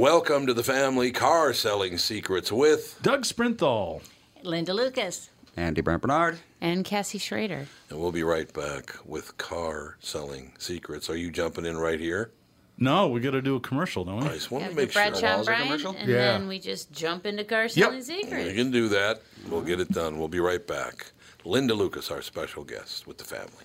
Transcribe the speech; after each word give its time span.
Welcome 0.00 0.46
to 0.46 0.52
the 0.52 0.62
family 0.62 1.10
car 1.10 1.54
selling 1.54 1.96
secrets 1.96 2.52
with 2.52 2.98
Doug 3.00 3.22
Sprinthal. 3.22 4.02
Linda 4.42 4.74
Lucas. 4.74 5.30
Andy 5.56 5.80
Brant 5.80 6.02
Bernard. 6.02 6.38
And 6.60 6.84
Cassie 6.84 7.16
Schrader. 7.16 7.66
And 7.88 7.98
we'll 7.98 8.12
be 8.12 8.22
right 8.22 8.52
back 8.52 8.94
with 9.06 9.38
car 9.38 9.96
selling 10.00 10.52
secrets. 10.58 11.08
Are 11.08 11.16
you 11.16 11.30
jumping 11.30 11.64
in 11.64 11.78
right 11.78 11.98
here? 11.98 12.30
No, 12.76 13.08
we 13.08 13.20
got 13.20 13.30
to 13.30 13.40
do 13.40 13.56
a 13.56 13.60
commercial, 13.60 14.04
don't 14.04 14.20
we? 14.20 14.26
I 14.26 14.34
just 14.34 14.50
want 14.50 14.64
Yeah, 14.64 14.68
to 14.68 14.74
the 14.74 14.82
make 14.82 14.92
sure. 14.92 15.02
Bradshaw 15.10 15.38
was 15.38 15.48
a 15.48 15.54
commercial? 15.56 15.96
and 15.98 16.06
Yeah. 16.10 16.16
then 16.32 16.46
we 16.46 16.58
just 16.58 16.92
jump 16.92 17.24
into 17.24 17.44
car 17.44 17.66
selling 17.70 17.94
Yep. 17.96 18.04
secrets. 18.04 18.48
We 18.48 18.54
can 18.54 18.70
do 18.70 18.88
that. 18.90 19.22
We'll 19.48 19.62
get 19.62 19.80
it 19.80 19.90
done. 19.92 20.18
We'll 20.18 20.28
be 20.28 20.40
right 20.40 20.64
back. 20.66 21.12
Linda 21.46 21.72
Lucas, 21.72 22.10
our 22.10 22.20
special 22.20 22.64
guest 22.64 23.06
with 23.06 23.16
the 23.16 23.24
family. 23.24 23.64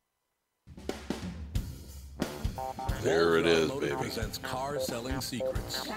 There 3.03 3.37
it 3.37 3.45
is, 3.47 3.71
baby. 3.71 3.95
Presents 3.95 4.37
car 4.39 4.79
selling 4.79 5.19
secrets. 5.21 5.87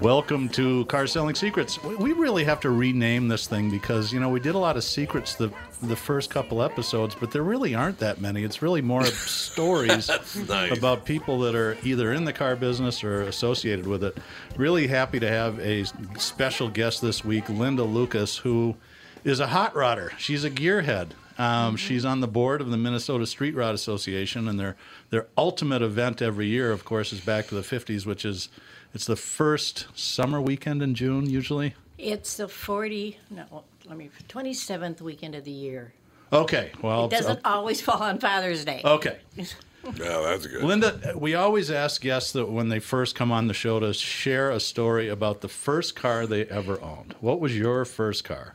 Welcome 0.00 0.50
to 0.50 0.84
Car 0.86 1.06
Selling 1.06 1.34
Secrets. 1.34 1.82
We- 1.82 1.94
We 1.96 2.12
really 2.12 2.44
have 2.44 2.60
to 2.60 2.70
rename 2.70 3.28
this 3.28 3.46
thing 3.46 3.70
because 3.70 4.12
you 4.12 4.20
know 4.20 4.28
we 4.28 4.40
did 4.40 4.54
a 4.54 4.58
lot 4.58 4.76
of 4.76 4.84
secrets 4.84 5.34
the 5.34 5.50
the 5.82 5.96
first 5.96 6.28
couple 6.30 6.62
episodes, 6.62 7.14
but 7.18 7.30
there 7.30 7.42
really 7.42 7.74
aren't 7.74 7.98
that 8.00 8.20
many. 8.20 8.44
It's 8.44 8.60
really 8.62 8.82
more 8.82 9.04
stories 9.06 10.10
nice. 10.48 10.76
about 10.76 11.04
people 11.06 11.38
that 11.40 11.54
are 11.54 11.76
either 11.82 12.12
in 12.12 12.24
the 12.24 12.32
car 12.32 12.56
business 12.56 13.02
or 13.04 13.22
associated 13.22 13.86
with 13.86 14.02
it. 14.04 14.16
Really 14.56 14.86
happy 14.86 15.18
to 15.20 15.28
have 15.28 15.58
a 15.60 15.84
special 16.18 16.68
guest 16.68 17.00
this 17.02 17.24
week, 17.24 17.48
Linda 17.48 17.84
Lucas, 17.84 18.36
who 18.38 18.76
is 19.24 19.40
a 19.40 19.48
hot 19.48 19.72
rodder. 19.74 20.10
She's 20.18 20.44
a 20.44 20.50
gearhead. 20.50 21.08
Um, 21.38 21.76
She's 21.76 22.04
on 22.04 22.20
the 22.20 22.28
board 22.28 22.60
of 22.60 22.70
the 22.70 22.76
Minnesota 22.76 23.26
Street 23.26 23.54
Rod 23.54 23.74
Association, 23.74 24.48
and 24.48 24.58
their 24.58 24.76
their 25.10 25.26
ultimate 25.36 25.82
event 25.82 26.22
every 26.22 26.46
year, 26.46 26.72
of 26.72 26.84
course, 26.84 27.12
is 27.12 27.20
Back 27.20 27.48
to 27.48 27.54
the 27.54 27.62
'50s, 27.62 28.06
which 28.06 28.24
is 28.24 28.48
it's 28.94 29.06
the 29.06 29.16
first 29.16 29.86
summer 29.94 30.40
weekend 30.40 30.82
in 30.82 30.94
June 30.94 31.28
usually. 31.28 31.74
It's 31.98 32.36
the 32.36 32.46
40, 32.48 33.18
no, 33.30 33.64
let 33.86 33.96
me, 33.96 34.10
27th 34.28 35.00
weekend 35.00 35.34
of 35.34 35.44
the 35.44 35.50
year. 35.50 35.94
Okay, 36.32 36.72
well, 36.82 37.06
It 37.06 37.10
doesn't 37.10 37.40
always 37.44 37.80
fall 37.80 38.02
on 38.02 38.18
Father's 38.18 38.64
Day. 38.64 38.80
okay. 38.84 39.18
Yeah, 39.94 40.20
that's 40.20 40.44
good. 40.48 40.64
Linda, 40.64 41.12
we 41.14 41.36
always 41.36 41.70
ask 41.70 42.00
guests 42.00 42.32
that 42.32 42.46
when 42.50 42.68
they 42.70 42.80
first 42.80 43.14
come 43.14 43.30
on 43.30 43.46
the 43.46 43.54
show 43.54 43.78
to 43.78 43.92
share 43.94 44.50
a 44.50 44.58
story 44.58 45.08
about 45.08 45.42
the 45.42 45.48
first 45.48 45.94
car 45.94 46.26
they 46.26 46.44
ever 46.46 46.80
owned. 46.82 47.14
What 47.20 47.38
was 47.38 47.56
your 47.56 47.84
first 47.84 48.24
car? 48.24 48.54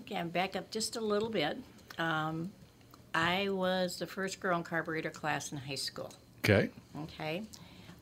Okay, 0.00 0.16
I'm 0.16 0.28
back 0.28 0.54
up 0.54 0.70
just 0.70 0.94
a 0.96 1.00
little 1.00 1.30
bit. 1.30 1.56
Um, 1.98 2.50
I 3.14 3.48
was 3.48 3.98
the 3.98 4.06
first 4.06 4.40
girl 4.40 4.58
in 4.58 4.64
carburetor 4.64 5.10
class 5.10 5.52
in 5.52 5.58
high 5.58 5.74
school. 5.74 6.12
Okay. 6.44 6.70
Okay. 7.04 7.42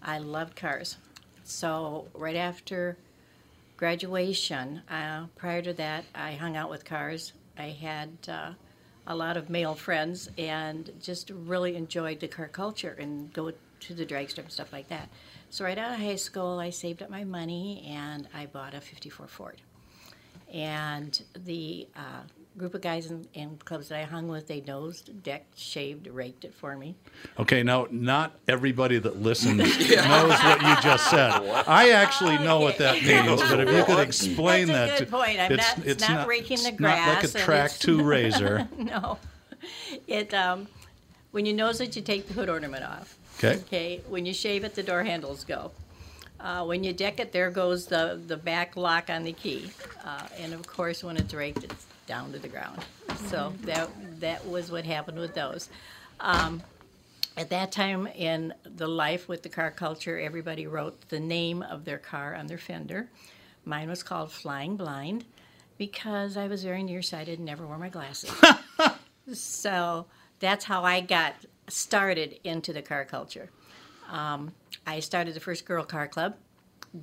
I 0.02 0.18
loved 0.18 0.56
cars. 0.56 0.96
So, 1.44 2.08
right 2.14 2.36
after 2.36 2.96
graduation, 3.76 4.82
uh, 4.90 5.26
prior 5.36 5.62
to 5.62 5.72
that, 5.74 6.04
I 6.14 6.32
hung 6.32 6.56
out 6.56 6.70
with 6.70 6.84
cars. 6.84 7.32
I 7.58 7.68
had 7.68 8.10
uh, 8.28 8.52
a 9.06 9.14
lot 9.14 9.36
of 9.36 9.50
male 9.50 9.74
friends 9.74 10.28
and 10.36 10.90
just 11.00 11.30
really 11.30 11.76
enjoyed 11.76 12.20
the 12.20 12.28
car 12.28 12.48
culture 12.48 12.96
and 12.98 13.32
go 13.32 13.52
to 13.80 13.94
the 13.94 14.04
drag 14.04 14.30
strip 14.30 14.46
and 14.46 14.52
stuff 14.52 14.72
like 14.72 14.88
that. 14.88 15.08
So, 15.50 15.64
right 15.64 15.78
out 15.78 15.92
of 15.92 16.00
high 16.00 16.16
school, 16.16 16.58
I 16.58 16.70
saved 16.70 17.02
up 17.02 17.10
my 17.10 17.24
money 17.24 17.86
and 17.88 18.26
I 18.34 18.46
bought 18.46 18.74
a 18.74 18.80
54 18.80 19.26
Ford. 19.28 19.62
And 20.52 21.22
the 21.34 21.86
uh, 21.96 22.22
group 22.56 22.74
of 22.74 22.80
guys 22.80 23.10
in, 23.10 23.26
in 23.34 23.58
clubs 23.64 23.88
that 23.88 23.98
I 23.98 24.04
hung 24.04 24.28
with, 24.28 24.46
they 24.46 24.60
nosed, 24.60 25.22
decked, 25.22 25.58
shaved, 25.58 26.06
raked 26.06 26.44
it 26.44 26.54
for 26.54 26.76
me. 26.76 26.94
Okay, 27.38 27.62
now 27.62 27.86
not 27.90 28.38
everybody 28.48 28.98
that 28.98 29.20
listens 29.20 29.58
knows 29.58 30.30
what 30.44 30.62
you 30.62 30.76
just 30.82 31.10
said. 31.10 31.30
I 31.66 31.90
actually 31.90 32.38
know 32.38 32.60
what 32.60 32.78
that 32.78 33.02
means, 33.02 33.40
but 33.42 33.60
if 33.60 33.68
you 33.70 33.84
could 33.84 33.98
explain 34.06 34.68
That's 34.68 35.00
a 35.00 35.04
that, 35.04 35.10
good 35.10 35.10
point. 35.10 35.40
I'm 35.40 35.56
not- 35.56 35.78
it's 35.84 36.08
not 36.08 36.28
raking 36.28 36.62
the 36.62 36.68
it's 36.68 36.80
not 36.80 36.98
like 36.98 37.20
grass 37.20 37.34
a 37.34 37.38
track 37.38 37.64
it's- 37.66 37.78
two 37.80 38.02
razor. 38.04 38.68
no. 38.78 39.18
It 40.06 40.32
um, 40.34 40.68
when 41.32 41.46
you 41.46 41.52
nose 41.54 41.80
it, 41.80 41.96
you 41.96 42.02
take 42.02 42.28
the 42.28 42.34
hood 42.34 42.48
ornament 42.48 42.84
off. 42.84 43.16
Okay. 43.38 43.56
Okay. 43.60 44.00
When 44.08 44.26
you 44.26 44.32
shave 44.34 44.62
it, 44.64 44.74
the 44.74 44.82
door 44.82 45.02
handles 45.02 45.42
go. 45.44 45.72
Uh, 46.38 46.64
when 46.64 46.84
you 46.84 46.92
deck 46.92 47.18
it, 47.18 47.32
there 47.32 47.50
goes 47.50 47.86
the 47.86 48.20
the 48.26 48.36
back 48.36 48.76
lock 48.76 49.08
on 49.08 49.22
the 49.24 49.32
key, 49.32 49.70
uh, 50.04 50.26
and 50.38 50.52
of 50.52 50.66
course, 50.66 51.02
when 51.02 51.16
it's 51.16 51.32
raked, 51.32 51.64
it's 51.64 51.86
down 52.06 52.32
to 52.32 52.38
the 52.38 52.48
ground. 52.48 52.84
So 53.28 53.52
that 53.62 53.90
that 54.20 54.46
was 54.46 54.70
what 54.70 54.84
happened 54.84 55.18
with 55.18 55.34
those. 55.34 55.68
Um, 56.20 56.62
at 57.36 57.50
that 57.50 57.72
time 57.72 58.06
in 58.06 58.54
the 58.64 58.86
life 58.86 59.28
with 59.28 59.42
the 59.42 59.48
car 59.48 59.70
culture, 59.70 60.18
everybody 60.18 60.66
wrote 60.66 61.08
the 61.08 61.18
name 61.18 61.62
of 61.62 61.84
their 61.84 61.98
car 61.98 62.34
on 62.34 62.46
their 62.46 62.58
fender. 62.58 63.08
Mine 63.64 63.88
was 63.88 64.02
called 64.02 64.30
Flying 64.30 64.76
Blind 64.76 65.24
because 65.78 66.36
I 66.36 66.46
was 66.46 66.62
very 66.62 66.82
nearsighted 66.82 67.38
and 67.38 67.46
never 67.46 67.66
wore 67.66 67.78
my 67.78 67.88
glasses. 67.88 68.30
so 69.32 70.06
that's 70.38 70.64
how 70.64 70.84
I 70.84 71.00
got 71.00 71.34
started 71.68 72.38
into 72.44 72.72
the 72.72 72.82
car 72.82 73.04
culture. 73.04 73.50
Um, 74.10 74.52
I 74.86 75.00
started 75.00 75.34
the 75.34 75.40
first 75.40 75.64
girl 75.64 75.84
car 75.84 76.06
club 76.06 76.36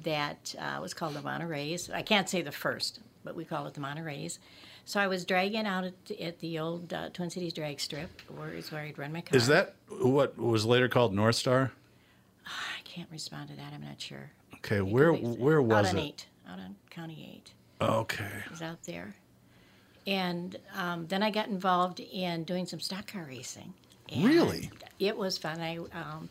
that 0.04 0.56
uh, 0.57 0.80
was 0.81 0.94
called 0.94 1.15
the 1.15 1.21
Monterey's. 1.21 1.89
I 1.89 2.04
can't 2.04 2.30
say 2.30 2.42
the 2.42 2.51
first, 2.51 3.00
but 3.24 3.36
we 3.36 3.44
call 3.44 3.65
it 3.68 3.74
the 3.74 3.81
Monterey's. 3.81 4.39
So 4.86 5.00
I 5.00 5.07
was 5.07 5.25
dragging 5.25 5.66
out 5.66 5.86
at, 5.86 5.94
at 6.19 6.39
the 6.39 6.60
old 6.60 6.94
uh, 6.94 7.10
Twin 7.10 7.30
Cities 7.30 7.54
drag 7.54 7.80
strip, 7.80 8.10
where 8.36 8.54
is 8.54 8.72
where 8.72 8.81
I'd 8.81 8.98
run 8.98 9.13
my 9.13 9.22
car. 9.22 9.38
Is 9.38 9.48
that 9.48 9.75
what 9.89 10.38
was 10.38 10.66
later 10.66 10.89
called 10.89 11.13
North 11.13 11.36
Star? 11.36 11.72
I 12.45 12.81
can't 12.83 13.10
respond 13.12 13.50
to 13.50 13.56
that. 13.56 13.74
I'm 13.74 13.81
not 13.83 14.01
sure. 14.01 14.31
Okay, 14.56 14.81
where 14.81 15.13
where 15.13 15.60
out 15.60 15.66
was 15.68 15.89
on 15.89 15.98
it? 15.98 16.01
eight, 16.01 16.25
out 16.50 16.60
on 16.60 16.75
County 16.89 17.33
Eight. 17.33 17.54
Okay. 17.81 18.30
It 18.45 18.51
was 18.51 18.62
out 18.62 18.83
there, 18.83 19.16
and 20.06 20.57
um, 20.75 21.07
then 21.07 21.24
I 21.24 21.31
got 21.31 21.48
involved 21.48 22.00
in 22.00 22.44
doing 22.44 22.66
some 22.66 22.80
stock 22.80 23.07
car 23.07 23.25
racing. 23.28 23.74
And 24.12 24.25
Really? 24.25 24.69
It 25.00 25.18
was 25.18 25.38
fun. 25.38 25.62
I 25.62 25.78
um, 25.94 26.30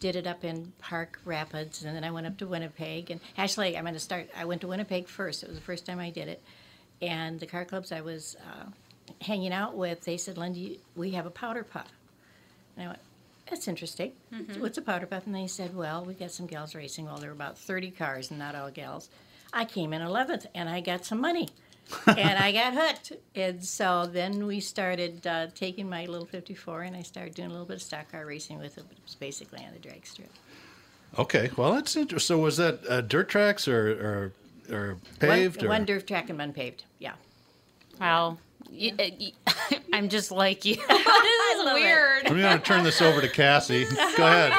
did 0.00 0.16
it 0.16 0.26
up 0.26 0.44
in 0.44 0.72
Park 0.78 1.18
Rapids, 1.24 1.82
and 1.84 1.96
then 1.96 2.04
I 2.04 2.10
went 2.10 2.26
up 2.26 2.36
to 2.38 2.46
Winnipeg. 2.46 3.10
And 3.10 3.20
actually, 3.38 3.76
I'm 3.76 3.84
going 3.84 3.94
to 3.94 4.00
start. 4.00 4.28
I 4.36 4.44
went 4.44 4.60
to 4.60 4.68
Winnipeg 4.68 5.08
first. 5.08 5.42
It 5.42 5.48
was 5.48 5.56
the 5.56 5.64
first 5.64 5.86
time 5.86 5.98
I 5.98 6.10
did 6.10 6.28
it, 6.28 6.42
and 7.02 7.38
the 7.38 7.46
car 7.46 7.66
clubs 7.66 7.92
I 7.92 8.00
was 8.00 8.36
uh, 8.40 8.70
hanging 9.20 9.52
out 9.52 9.76
with, 9.76 10.02
they 10.02 10.16
said, 10.16 10.38
"Lindy, 10.38 10.80
we 10.96 11.10
have 11.10 11.26
a 11.26 11.30
powder 11.30 11.64
puff." 11.64 11.92
And 12.76 12.84
I 12.84 12.88
went, 12.88 13.00
that's 13.52 13.68
interesting. 13.68 14.12
What's 14.58 14.78
a 14.78 14.82
powder 14.82 15.04
puff? 15.06 15.26
And 15.26 15.34
they 15.34 15.46
said, 15.46 15.76
well, 15.76 16.04
we 16.04 16.14
got 16.14 16.30
some 16.30 16.46
gals 16.46 16.74
racing. 16.74 17.04
Well, 17.04 17.18
there 17.18 17.28
were 17.28 17.34
about 17.34 17.58
30 17.58 17.90
cars 17.90 18.30
and 18.30 18.38
not 18.38 18.54
all 18.54 18.70
gals. 18.70 19.10
I 19.52 19.66
came 19.66 19.92
in 19.92 20.00
11th 20.00 20.46
and 20.54 20.70
I 20.70 20.80
got 20.80 21.04
some 21.04 21.20
money. 21.20 21.50
and 22.06 22.38
I 22.38 22.50
got 22.52 22.72
hooked. 22.72 23.12
And 23.34 23.62
so 23.62 24.06
then 24.06 24.46
we 24.46 24.60
started 24.60 25.26
uh, 25.26 25.48
taking 25.54 25.88
my 25.90 26.06
little 26.06 26.26
54 26.26 26.82
and 26.82 26.96
I 26.96 27.02
started 27.02 27.34
doing 27.34 27.48
a 27.48 27.52
little 27.52 27.66
bit 27.66 27.76
of 27.76 27.82
stock 27.82 28.10
car 28.10 28.24
racing 28.24 28.58
with 28.58 28.78
it. 28.78 28.84
But 28.88 28.96
it 28.96 29.04
was 29.04 29.16
basically 29.16 29.62
on 29.64 29.72
the 29.74 29.78
drag 29.78 30.06
strip. 30.06 30.30
Okay. 31.18 31.50
Well, 31.54 31.74
that's 31.74 31.94
interesting. 31.94 32.36
So 32.36 32.42
was 32.42 32.56
that 32.56 32.80
uh, 32.88 33.02
dirt 33.02 33.28
tracks 33.28 33.68
or 33.68 33.90
or, 33.90 34.32
or 34.70 34.96
paved? 35.18 35.56
One, 35.58 35.66
or? 35.66 35.68
one 35.68 35.84
dirt 35.84 36.06
track 36.06 36.28
and 36.30 36.38
one 36.38 36.52
paved. 36.52 36.84
Yeah. 36.98 37.14
Wow. 38.00 38.38
You- 38.70 38.94
uh, 38.98 39.04
you- 39.18 39.32
I'm 39.92 40.08
just 40.08 40.30
like 40.30 40.64
you. 40.64 40.76
this 40.88 40.88
is 40.88 41.64
love 41.64 41.76
it. 41.76 41.80
weird. 41.80 42.26
I'm 42.26 42.40
going 42.40 42.58
to 42.58 42.64
turn 42.64 42.84
this 42.84 43.02
over 43.02 43.20
to 43.20 43.28
Cassie. 43.28 43.84
Go 44.16 44.26
ahead. 44.26 44.52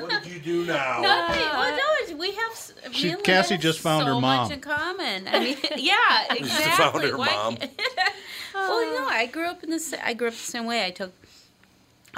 What 0.00 0.22
did 0.22 0.26
you 0.32 0.40
do 0.40 0.64
now? 0.66 1.00
Nothing. 1.00 1.40
Well, 1.40 1.70
no, 1.70 1.82
it's- 2.02 2.16
we 2.18 2.32
have. 2.32 2.50
s- 2.52 2.72
She- 2.92 3.10
and 3.10 3.22
Cassie 3.22 3.54
have 3.54 3.62
just 3.62 3.78
found 3.80 4.02
so 4.02 4.06
her 4.14 4.20
mom. 4.20 4.44
much 4.44 4.52
in 4.52 4.60
common. 4.60 5.28
I 5.28 5.38
mean, 5.40 5.56
yeah, 5.76 6.24
exactly. 6.30 6.72
found 6.72 7.02
her 7.10 7.16
Why 7.18 7.26
mom. 7.26 7.58
well, 8.54 8.84
you 8.84 8.98
know, 8.98 9.06
I 9.06 9.26
grew 9.26 9.46
up 9.46 9.62
in 9.62 9.70
this. 9.70 9.94
I 10.02 10.14
grew 10.14 10.28
up 10.28 10.34
the 10.34 10.38
same 10.40 10.66
way. 10.66 10.84
I 10.84 10.90
took 10.90 11.12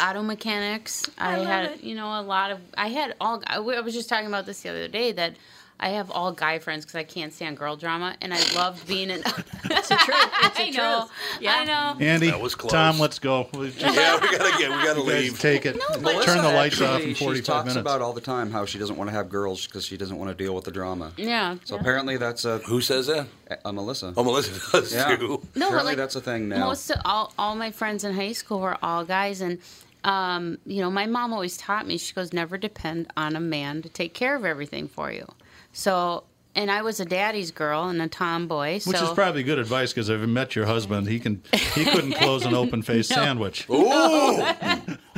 auto 0.01 0.23
mechanics. 0.23 1.09
I, 1.19 1.37
love 1.37 1.47
had, 1.47 1.65
it. 1.73 1.83
you 1.83 1.95
know, 1.95 2.07
a 2.19 2.23
lot 2.23 2.51
of. 2.51 2.61
I 2.79 2.89
had 2.89 3.15
all. 3.21 3.43
I 3.47 3.59
was 3.59 3.93
just 3.95 4.09
talking 4.09 4.27
about 4.29 4.47
this 4.47 4.63
the 4.63 4.71
other 4.71 4.89
day 4.89 5.13
that. 5.13 5.35
I 5.83 5.91
have 5.91 6.11
all 6.11 6.31
guy 6.33 6.59
friends 6.59 6.85
because 6.85 6.97
I 6.97 7.05
can't 7.05 7.33
stand 7.33 7.57
girl 7.57 7.75
drama, 7.75 8.15
and 8.21 8.35
I 8.35 8.39
loved 8.55 8.87
being 8.87 9.09
in. 9.09 9.21
It's 9.21 9.33
the 9.89 9.97
truth. 9.97 10.31
It's 10.43 10.57
the 10.59 10.63
I 10.65 10.71
know, 10.71 10.99
truth. 11.01 11.11
Yeah. 11.41 11.55
I 11.55 11.65
know. 11.65 12.05
Andy, 12.05 12.27
That 12.31 12.39
was 12.41 12.55
close. 12.55 12.71
Tom, 12.71 12.99
let's 12.99 13.19
go. 13.19 13.49
We 13.55 13.71
just, 13.71 13.81
Yeah, 13.97 14.21
we 14.21 14.37
gotta 14.37 14.59
get. 14.59 14.71
We 14.71 14.85
gotta 14.85 15.01
leave. 15.03 15.41
take 15.41 15.65
it. 15.65 15.81
but- 16.03 16.23
Turn 16.25 16.43
the 16.43 16.53
lights 16.53 16.81
off 16.83 16.97
Actually, 16.97 17.11
in 17.11 17.15
45 17.17 17.37
she 17.37 17.43
talks 17.43 17.65
minutes. 17.69 17.81
about 17.81 18.03
all 18.03 18.13
the 18.13 18.21
time 18.21 18.51
how 18.51 18.67
she 18.67 18.79
doesn't 18.79 18.97
want 18.97 19.09
to 19.09 19.13
have 19.17 19.31
girls 19.31 19.67
because 19.67 19.87
she 19.87 19.97
doesn't 19.97 20.19
want 20.19 20.31
to 20.31 20.35
deal 20.45 20.55
with 20.55 20.65
the 20.65 20.71
drama. 20.71 21.13
Yeah. 21.17 21.57
So 21.65 21.77
apparently 21.77 22.19
that's 22.19 22.45
a, 22.45 22.59
Who 22.59 22.83
says 22.83 23.07
that? 23.07 23.27
a 23.65 23.73
Melissa. 23.73 24.13
Oh, 24.19 24.23
Melissa 24.23 24.53
does 24.73 24.93
yeah. 24.95 25.17
too. 25.17 25.29
No, 25.29 25.39
but 25.55 25.67
apparently 25.67 25.85
like 25.93 25.97
that's 25.97 26.15
a 26.17 26.21
thing 26.21 26.49
now. 26.51 26.67
most 26.67 26.91
of 26.91 27.01
all, 27.07 27.33
all 27.39 27.55
my 27.57 27.71
friends 27.71 28.05
in 28.05 28.13
high 28.15 28.33
school 28.33 28.61
were 28.61 28.77
all 28.83 29.05
guys 29.05 29.41
and 29.41 29.59
um, 30.05 30.59
you 30.65 30.81
know 30.81 30.91
my 30.91 31.07
mom 31.07 31.33
always 31.33 31.57
taught 31.59 31.87
me 31.87 31.99
she 31.99 32.15
goes 32.15 32.33
never 32.33 32.57
depend 32.57 33.09
on 33.17 33.37
a 33.37 33.41
man 33.41 33.83
to 33.83 33.89
take 33.89 34.15
care 34.15 34.35
of 34.35 34.45
everything 34.47 34.89
for 34.89 35.13
you 35.13 35.27
so 35.73 36.25
and 36.55 36.71
i 36.71 36.83
was 36.83 36.99
a 37.01 37.05
daddy's 37.05 37.51
girl 37.51 37.89
and 37.89 38.03
a 38.03 38.09
tomboy 38.09 38.79
so 38.79 38.91
Which 38.91 39.01
is 39.01 39.11
probably 39.11 39.43
good 39.43 39.59
advice 39.59 39.93
because 39.93 40.11
I've 40.11 40.29
met 40.29 40.57
your 40.57 40.67
husband. 40.67 41.07
He 41.09 41.21
can 41.21 41.43
he 41.75 41.85
couldn't 41.85 42.13
close 42.13 42.45
an 42.45 42.55
open 42.55 42.83
faced 42.83 43.09
sandwich. 43.15 43.69
Ooh, 43.71 44.43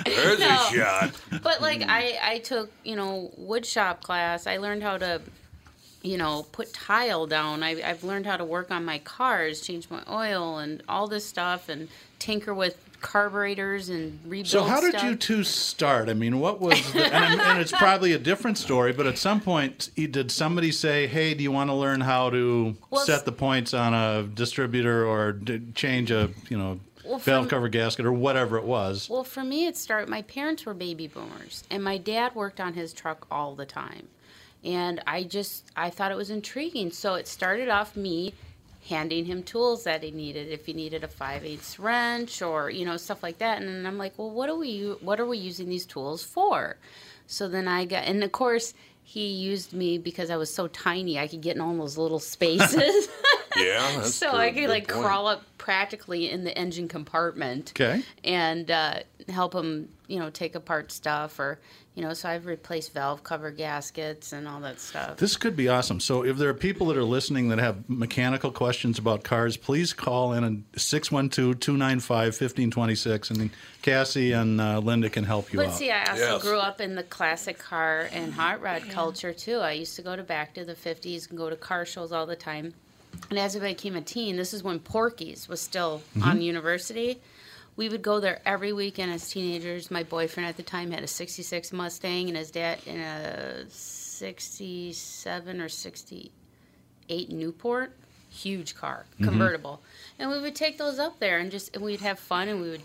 there's 0.05 0.41
No. 0.41 0.47
a 0.47 0.75
shot. 0.75 1.11
but 1.43 1.61
like 1.63 1.83
I, 1.87 2.19
I 2.23 2.39
took 2.39 2.71
you 2.85 2.97
know 2.97 3.31
wood 3.37 3.65
shop 3.65 4.03
class 4.03 4.47
i 4.47 4.59
learned 4.59 4.83
how 4.83 4.99
to 4.99 5.23
you 6.03 6.19
know 6.19 6.45
put 6.53 6.73
tile 6.73 7.27
down 7.27 7.63
I, 7.63 7.81
i've 7.89 8.05
learned 8.05 8.27
how 8.27 8.37
to 8.37 8.45
work 8.45 8.71
on 8.71 8.85
my 8.85 8.99
cars 8.99 9.61
change 9.61 9.89
my 9.89 10.03
oil 10.11 10.59
and 10.59 10.83
all 10.89 11.07
this 11.09 11.25
stuff 11.27 11.69
and 11.69 11.89
tinker 12.19 12.53
with 12.53 12.77
carburetors 13.03 13.89
and 13.89 14.19
rebuild 14.25 14.47
So 14.47 14.63
how 14.65 14.81
did 14.81 14.91
stuff. 14.93 15.05
you 15.05 15.17
two 15.17 15.45
start? 15.45 16.09
I 16.09 16.15
mean, 16.15 16.39
what 16.41 16.61
was 16.61 16.93
the, 16.93 17.05
and, 17.05 17.41
and 17.41 17.61
it's 17.61 17.73
probably 17.73 18.13
a 18.13 18.19
different 18.19 18.57
story, 18.57 18.93
but 18.93 19.07
at 19.07 19.19
some 19.19 19.41
point, 19.41 19.91
did 19.97 20.31
somebody 20.31 20.73
say, 20.73 21.07
"Hey, 21.07 21.35
do 21.35 21.43
you 21.43 21.53
want 21.53 21.69
to 21.69 21.75
learn 21.75 22.01
how 22.01 22.31
to 22.31 22.77
Well, 22.91 23.05
set 23.05 23.25
the 23.25 23.33
points 23.33 23.75
on 23.75 23.93
a 23.93 24.23
distributor 24.23 25.05
or 25.07 25.39
change 25.75 26.11
a 26.11 26.31
you 26.49 26.57
know 26.57 26.81
Well, 27.05 27.19
valve 27.19 27.49
cover 27.49 27.69
gasket 27.69 28.07
or 28.07 28.13
whatever 28.13 28.57
it 28.57 28.65
was?" 28.65 29.11
Well, 29.11 29.25
for 29.25 29.45
me, 29.45 29.67
it 29.67 29.77
started. 29.77 30.09
My 30.09 30.23
parents 30.23 30.65
were 30.65 30.75
baby 30.75 31.09
boomers, 31.09 31.65
and 31.71 31.83
my 31.83 31.99
dad 31.99 32.35
worked 32.35 32.61
on 32.61 32.75
his 32.75 32.93
truck 32.93 33.27
all 33.31 33.55
the 33.55 33.67
time. 33.67 34.09
And 34.65 35.03
I 35.09 35.25
just, 35.25 35.65
I 35.75 35.91
thought 35.91 36.13
it 36.13 36.17
was 36.17 36.31
intriguing. 36.31 36.93
So 36.93 37.15
it 37.15 37.27
started 37.27 37.69
off 37.69 37.97
me 37.97 38.33
handing 38.89 39.25
him 39.27 39.43
tools 39.43 39.85
that 39.85 40.03
he 40.03 40.11
needed. 40.11 40.49
If 40.49 40.67
he 40.67 40.73
needed 40.73 41.05
a 41.05 41.09
5 41.09 41.45
8 41.45 41.77
wrench 41.79 42.43
or, 42.43 42.71
you 42.71 42.85
know, 42.85 42.97
stuff 42.97 43.23
like 43.23 43.39
that. 43.39 43.63
And 43.63 43.87
I'm 43.87 43.99
like, 43.99 44.19
well, 44.19 44.31
what 44.31 44.49
are 44.49 44.57
we, 44.57 44.95
what 45.01 45.21
are 45.21 45.27
we 45.27 45.39
using 45.39 45.69
these 45.69 45.87
tools 45.87 46.23
for? 46.25 46.77
So 47.27 47.49
then 47.49 47.69
I 47.69 47.85
got, 47.85 48.05
and 48.05 48.23
of 48.25 48.33
course, 48.33 48.75
he 49.05 49.27
used 49.29 49.73
me 49.73 49.99
because 49.99 50.31
I 50.31 50.37
was 50.37 50.53
so 50.53 50.69
tiny. 50.69 51.19
I 51.19 51.27
could 51.29 51.41
get 51.41 51.57
in 51.57 51.63
all 51.63 51.77
those 51.77 51.97
little 51.99 52.21
spaces. 52.21 53.09
Yeah, 53.55 53.97
that's 53.97 54.15
so 54.15 54.31
true. 54.31 54.39
I 54.39 54.51
could 54.51 54.61
Good 54.61 54.71
like 54.71 54.89
point. 54.89 55.05
crawl 55.05 55.27
up 55.29 55.43
practically 55.59 56.31
in 56.31 56.43
the 56.45 56.57
engine 56.57 56.89
compartment 56.89 57.71
Okay. 57.77 58.03
and 58.25 58.71
uh, 58.71 59.01
help 59.29 59.53
them, 59.53 59.89
you 60.09 60.19
know, 60.19 60.31
take 60.31 60.55
apart 60.55 60.91
stuff 60.93 61.39
or, 61.39 61.59
you 61.95 62.03
know, 62.03 62.15
so 62.15 62.29
I've 62.29 62.47
replaced 62.47 62.93
valve 62.93 63.23
cover 63.23 63.51
gaskets 63.51 64.33
and 64.33 64.49
all 64.49 64.61
that 64.61 64.81
stuff. 64.81 65.17
This 65.19 65.37
could 65.37 65.55
be 65.57 65.69
awesome. 65.69 66.01
So, 66.01 66.25
if 66.25 66.37
there 66.39 66.49
are 66.49 66.55
people 66.55 66.87
that 66.89 66.97
are 66.97 67.05
listening 67.05 67.49
that 67.49 67.59
have 67.59 67.89
mechanical 67.89 68.51
questions 68.51 68.99
about 68.99 69.25
cars, 69.25 69.57
please 69.57 69.93
call 69.93 70.33
in 70.33 70.45
at 70.75 70.81
612 70.81 71.61
295 71.61 72.25
1526, 72.41 73.31
and 73.31 73.51
Cassie 73.83 74.33
and 74.33 74.61
uh, 74.61 74.79
Linda 74.79 75.11
can 75.11 75.25
help 75.25 75.53
you 75.53 75.59
But 75.59 75.69
out. 75.69 75.75
see, 75.75 75.91
I 75.91 76.11
also 76.11 76.23
Yes. 76.23 76.43
grew 76.43 76.59
up 76.59 76.81
in 76.81 76.95
the 76.95 77.03
classic 77.03 77.59
car 77.59 78.09
and 78.13 78.33
hot 78.33 78.61
rod 78.63 78.89
culture 78.89 79.33
too. 79.33 79.59
I 79.59 79.73
used 79.73 79.97
to 79.97 80.03
go 80.03 80.17
to 80.17 80.23
back 80.23 80.55
to 80.55 80.65
the 80.65 80.75
50s 80.75 81.29
and 81.29 81.39
go 81.39 81.51
to 81.51 81.57
car 81.57 81.85
shows 81.85 82.13
all 82.13 82.27
the 82.27 82.37
time. 82.37 82.75
And 83.29 83.39
as 83.39 83.55
I 83.55 83.59
became 83.61 83.95
a 83.97 84.01
teen, 84.01 84.37
this 84.37 84.55
is 84.55 84.63
when 84.63 84.79
Porky's 84.81 85.49
was 85.49 85.61
still 85.61 86.03
on 86.23 86.41
university. 86.41 87.21
We 87.77 87.89
would 87.89 88.03
go 88.03 88.21
there 88.21 88.41
every 88.45 88.73
weekend 88.73 89.13
as 89.13 89.31
teenagers. 89.31 89.91
My 89.91 90.03
boyfriend 90.03 90.49
at 90.49 90.57
the 90.57 90.63
time 90.63 90.91
had 90.91 91.03
a 91.03 91.07
66 91.07 91.73
Mustang 91.73 92.29
and 92.29 92.37
his 92.37 92.51
dad 92.51 92.79
in 92.87 93.01
a 93.01 93.69
67 93.71 95.61
or 95.61 95.69
68 95.69 97.31
Newport. 97.31 97.97
Huge 98.31 98.75
car, 98.75 99.07
mm-hmm. 99.15 99.25
convertible. 99.25 99.83
And 100.19 100.31
we 100.31 100.41
would 100.41 100.55
take 100.55 100.79
those 100.79 100.99
up 100.99 101.19
there 101.19 101.39
and 101.39 101.51
just 101.51 101.75
and 101.75 101.85
we'd 101.85 102.01
have 102.01 102.19
fun 102.19 102.49
and 102.49 102.61
we 102.63 102.71
would 102.71 102.83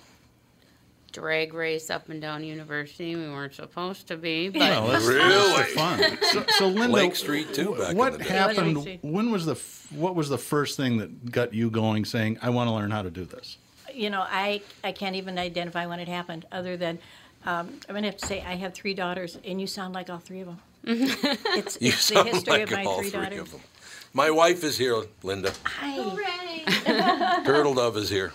drag 1.11 1.53
race 1.53 1.89
up 1.89 2.09
and 2.09 2.21
down 2.21 2.43
University. 2.43 3.15
We 3.15 3.29
weren't 3.29 3.55
supposed 3.55 4.07
to 4.07 4.17
be, 4.17 4.49
but 4.49 4.59
No, 4.59 4.91
that's, 4.91 5.05
Really? 5.07 5.63
fun. 5.73 6.17
So, 6.31 6.45
so 6.57 6.67
Linda, 6.67 6.95
Lake 6.95 7.15
Street, 7.15 7.53
too, 7.53 7.75
back 7.75 7.91
in 7.91 7.97
what 7.97 8.13
the 8.13 8.19
day. 8.19 8.29
happened? 8.29 8.99
When 9.01 9.31
was 9.31 9.45
the 9.45 9.55
what 9.95 10.15
was 10.15 10.29
the 10.29 10.37
first 10.37 10.77
thing 10.77 10.97
that 10.97 11.31
got 11.31 11.53
you 11.53 11.69
going, 11.69 12.05
saying, 12.05 12.39
"I 12.41 12.49
want 12.49 12.67
to 12.67 12.73
learn 12.73 12.91
how 12.91 13.01
to 13.01 13.09
do 13.09 13.25
this"? 13.25 13.57
You 13.97 14.09
know, 14.09 14.21
I, 14.21 14.61
I 14.83 14.91
can't 14.91 15.15
even 15.15 15.37
identify 15.39 15.85
when 15.87 15.99
it 15.99 16.07
happened, 16.07 16.45
other 16.51 16.77
than 16.77 16.99
um, 17.45 17.69
I'm 17.89 17.93
going 17.93 18.03
to 18.03 18.09
have 18.09 18.17
to 18.17 18.25
say 18.27 18.41
I 18.41 18.55
have 18.55 18.73
three 18.73 18.93
daughters, 18.93 19.37
and 19.43 19.59
you 19.59 19.67
sound 19.67 19.93
like 19.93 20.09
all 20.09 20.19
three 20.19 20.41
of 20.41 20.47
them. 20.47 20.59
it's 20.83 21.81
You 21.81 21.89
it's 21.89 22.07
the 22.07 22.15
sound 22.15 22.29
history 22.29 22.53
like 22.53 22.61
of 22.63 22.71
my 22.71 22.85
all 22.85 22.99
three 22.99 23.09
three 23.09 23.19
daughters. 23.21 23.39
of 23.39 23.51
them. 23.51 23.61
My 24.13 24.29
wife 24.31 24.63
is 24.63 24.77
here, 24.77 25.03
Linda. 25.23 25.51
Hi. 25.63 27.43
Turtle 27.45 27.73
Dove 27.73 27.97
is 27.97 28.09
here. 28.09 28.31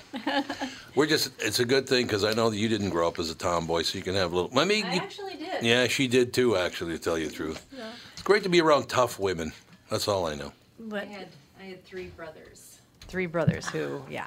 We're 0.94 1.06
just, 1.06 1.30
it's 1.40 1.60
a 1.60 1.64
good 1.64 1.88
thing 1.88 2.06
because 2.06 2.24
I 2.24 2.32
know 2.34 2.50
that 2.50 2.56
you 2.56 2.68
didn't 2.68 2.90
grow 2.90 3.08
up 3.08 3.18
as 3.18 3.30
a 3.30 3.34
tomboy, 3.34 3.82
so 3.82 3.96
you 3.98 4.04
can 4.04 4.14
have 4.14 4.32
a 4.32 4.34
little. 4.36 4.50
Let 4.52 4.66
me. 4.68 4.82
I 4.82 4.94
you- 4.94 5.00
actually 5.00 5.36
did. 5.36 5.62
yeah, 5.62 5.86
she 5.86 6.06
did 6.08 6.32
too, 6.32 6.56
actually, 6.56 6.92
to 6.92 6.98
tell 6.98 7.18
you 7.18 7.28
the 7.28 7.34
truth. 7.34 7.64
It's 8.12 8.22
great 8.22 8.42
to 8.42 8.48
be 8.48 8.60
around 8.60 8.88
tough 8.88 9.18
women. 9.18 9.52
That's 9.90 10.08
all 10.08 10.26
I 10.26 10.34
know. 10.34 10.52
But 10.78 11.04
I 11.04 11.06
had 11.06 11.28
I 11.60 11.64
had 11.64 11.84
three 11.84 12.06
brothers. 12.08 12.80
three 13.08 13.26
brothers 13.26 13.66
who, 13.68 14.02
yeah, 14.10 14.26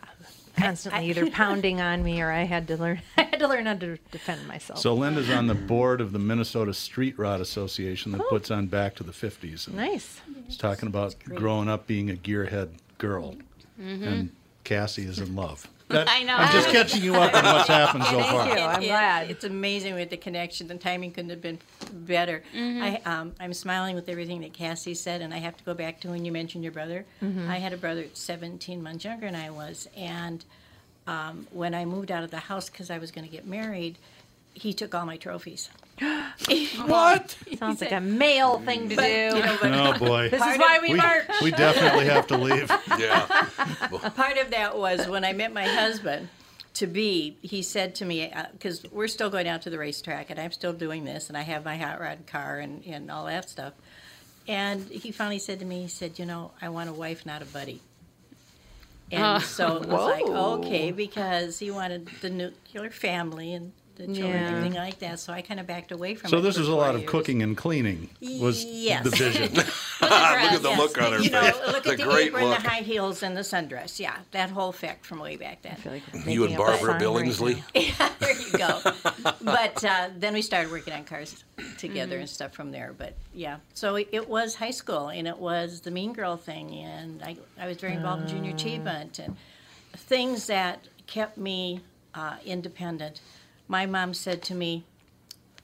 constantly 0.64 1.10
either 1.10 1.30
pounding 1.30 1.82
on 1.82 2.04
me 2.04 2.22
or 2.22 2.32
I 2.32 2.44
had 2.44 2.68
to 2.70 2.78
learn. 2.78 3.02
I 3.18 3.24
had 3.24 3.40
to 3.40 3.48
learn 3.48 3.66
how 3.66 3.76
to 3.76 3.98
defend 4.12 4.48
myself. 4.48 4.80
So 4.80 4.94
Linda's 4.94 5.30
on 5.30 5.48
the 5.48 5.56
board 5.56 6.02
of 6.02 6.12
the 6.12 6.20
Minnesota 6.20 6.74
Street 6.74 7.18
Rod 7.20 7.42
Association 7.42 8.12
that 8.14 8.22
Oh. 8.22 8.28
puts 8.30 8.50
on 8.52 8.68
Back 8.68 8.96
to 8.96 9.04
the 9.04 9.12
50s. 9.12 9.68
And 9.68 9.76
nice. 9.76 10.22
It's 10.48 10.58
talking 10.58 10.88
about 10.88 11.16
growing 11.24 11.68
up 11.70 11.88
being 11.88 12.10
a 12.10 12.16
gearhead 12.16 12.70
girl. 12.98 13.36
Mhm. 13.80 14.02
And 14.08 14.30
Cassie 14.64 15.04
is 15.06 15.20
in 15.20 15.36
love. 15.36 15.68
That- 15.90 16.08
I 16.10 16.24
know. 16.24 16.36
I'm 16.36 16.52
just 16.52 16.70
catching 16.70 17.04
you 17.04 17.16
up 17.16 17.34
on 17.34 17.44
what's 17.44 17.68
happened 17.68 18.04
so 18.06 18.22
far. 18.22 18.46
Thank 18.46 18.58
far. 18.58 18.58
you. 18.60 18.66
I'm 18.66 18.82
glad. 18.82 19.30
It's 19.32 19.44
amazing 19.44 19.94
with 19.96 20.10
the 20.10 20.18
connection. 20.18 20.68
The 20.68 20.76
timing 20.76 21.12
couldn't 21.12 21.30
have 21.30 21.42
been 21.42 21.60
better. 21.94 22.44
I, 22.56 23.02
um, 23.06 23.34
I'm 23.40 23.54
smiling 23.54 23.96
with 23.96 24.10
everything 24.10 24.42
that 24.42 24.54
Cassie 24.54 24.94
said, 24.96 25.22
and 25.22 25.34
I 25.34 25.38
have 25.38 25.56
to 25.58 25.64
go 25.64 25.74
back 25.74 26.02
to 26.02 26.10
when 26.10 26.26
you 26.26 26.32
mentioned 26.32 26.64
your 26.64 26.74
brother. 26.74 27.06
Mhm. 27.22 27.48
I 27.48 27.58
had 27.58 27.72
a 27.74 27.78
brother 27.78 28.06
17 28.14 28.82
months 28.82 29.06
younger 29.06 29.26
than 29.28 29.36
I 29.36 29.50
was, 29.52 29.88
and 29.96 30.44
um, 31.08 31.46
when 31.52 31.76
I 31.76 31.86
moved 31.86 32.12
out 32.12 32.24
of 32.24 32.32
the 32.32 32.38
house 32.40 32.68
because 32.70 32.90
I 32.90 32.98
was 32.98 33.12
going 33.12 33.26
to 33.28 33.32
get 33.32 33.46
married, 33.46 33.98
he 34.56 34.74
took 34.74 34.96
all 34.96 35.06
my 35.06 35.18
trophies. 35.18 35.70
What? 36.86 37.38
Sounds 37.60 37.82
like 37.82 37.92
a 37.92 38.02
male 38.26 38.60
thing 38.60 38.90
to 38.90 38.96
But, 38.96 39.04
do. 39.06 39.12
you 39.38 39.44
know, 39.44 39.58
but- 39.62 39.72
Oh, 39.74 40.06
boy. 40.06 40.30
This 40.30 40.42
is 40.42 40.58
why 40.58 40.80
we, 40.82 40.90
We, 40.90 40.98
march. 40.98 41.26
we 41.42 41.52
definitely 41.52 42.06
have 42.06 42.28
to 42.28 42.38
leave. 42.38 42.70
Yeah. 43.00 43.26
Part 44.16 44.38
of 44.38 44.52
that 44.52 44.78
was 44.78 45.08
when 45.08 45.24
I 45.24 45.34
met 45.34 45.54
my 45.54 45.66
husband 45.68 46.28
to 46.76 46.88
be, 46.88 47.38
he 47.42 47.62
said 47.62 47.96
to 47.96 48.06
me, 48.06 48.32
uh, 48.32 48.46
because 48.52 48.84
we're 48.92 49.08
still 49.08 49.30
going 49.30 49.48
out 49.48 49.62
to 49.64 49.70
the 49.70 49.78
racetrack 49.78 50.30
and 50.30 50.40
I'm 50.40 50.52
still 50.52 50.74
doing 50.74 51.06
this 51.06 51.30
and 51.30 51.38
I 51.38 51.42
have 51.42 51.64
my 51.66 51.78
hot 51.78 52.00
rod 52.02 52.28
car 52.28 52.60
and, 52.60 52.84
and 52.86 53.10
all 53.10 53.26
that 53.26 53.50
stuff. 53.50 53.74
And 54.48 54.84
he 54.90 55.12
finally 55.12 55.40
said 55.40 55.60
to 55.60 55.66
me, 55.66 55.84
he 55.84 55.88
said, 55.88 56.20
You 56.20 56.26
know, 56.26 56.52
I 56.62 56.70
want 56.70 56.90
a 56.90 56.94
wife, 56.94 57.26
not 57.26 57.42
a 57.42 57.46
buddy. 57.46 57.82
And 59.12 59.24
Oh. 59.24 59.40
so 59.40 59.78
it 59.78 59.88
was 59.88 60.04
like, 60.12 60.24
okay, 60.26 60.92
because 60.92 61.60
he 61.60 61.72
wanted 61.72 62.08
the 62.22 62.30
nuclear 62.30 62.90
family 62.90 63.54
and 63.54 63.72
the 63.96 64.06
children 64.08 64.26
Yeah. 64.26 64.38
and 64.48 64.56
everything 64.58 64.78
like 64.78 65.00
that. 65.00 65.20
So 65.20 65.32
I 65.34 65.42
kind 65.42 65.60
of 65.60 65.68
backed 65.68 65.92
away 65.92 66.16
from 66.16 66.28
it. 66.28 66.32
So 66.32 66.42
this 66.42 66.58
was 66.58 66.68
a 66.68 66.72
four 66.72 66.82
lot 66.82 66.96
of 66.96 67.06
cooking 67.06 67.42
and 67.42 67.56
cleaning 67.56 68.10
was 68.22 68.64
Yes. 68.66 69.04
the 69.04 69.10
vision. 69.12 69.54
Look 69.56 69.66
at 70.12 70.62
the 70.62 70.70
Yes. 70.70 70.78
look 70.78 71.02
on 71.02 71.14
her 71.14 71.20
you 71.20 71.30
know, 71.30 71.42
face. 71.42 71.56
Look 71.68 71.88
at 71.88 71.98
the 71.98 72.04
great 72.04 72.28
apron, 72.28 72.46
look. 72.50 72.62
the 72.62 72.70
high 72.70 72.82
heels, 72.82 73.24
and 73.24 73.36
the 73.36 73.42
sundress. 73.42 74.00
Yeah, 74.00 74.16
that 74.32 74.50
whole 74.50 74.70
effect 74.70 75.06
from 75.06 75.20
way 75.20 75.36
back 75.38 75.62
then. 75.62 75.78
You 76.26 76.46
and 76.46 76.58
Barbara 76.58 77.00
Billingsley. 77.00 77.62
Yeah, 77.76 78.10
there 78.20 78.36
you 78.40 78.52
go. 78.58 78.80
but 79.42 79.84
uh, 79.84 80.10
then 80.18 80.34
we 80.34 80.42
started 80.42 80.72
working 80.72 80.94
on 80.94 81.04
cars 81.06 81.44
together 81.78 82.14
Mm-hmm. 82.16 82.20
and 82.22 82.30
stuff 82.30 82.54
from 82.54 82.72
there. 82.72 82.94
But 82.98 83.14
yeah, 83.34 83.58
so 83.74 83.96
it, 83.96 84.10
it 84.12 84.28
was 84.30 84.56
high 84.56 84.72
school 84.72 85.10
and 85.10 85.28
it 85.28 85.38
was 85.38 85.82
the 85.82 85.92
mean 85.92 86.14
girl 86.14 86.36
thing, 86.38 86.72
and 86.76 87.22
I, 87.24 87.38
I 87.60 87.68
was 87.68 87.78
very 87.78 87.94
involved 87.94 88.24
in 88.24 88.28
junior 88.30 88.52
achievement 88.54 89.20
and 89.20 89.36
things 89.94 90.48
that 90.48 90.80
kept 91.08 91.38
me 91.38 91.82
uh, 92.14 92.36
independent. 92.46 93.22
My 93.68 93.86
mom 93.86 94.14
said 94.14 94.42
to 94.44 94.56
me, 94.56 94.84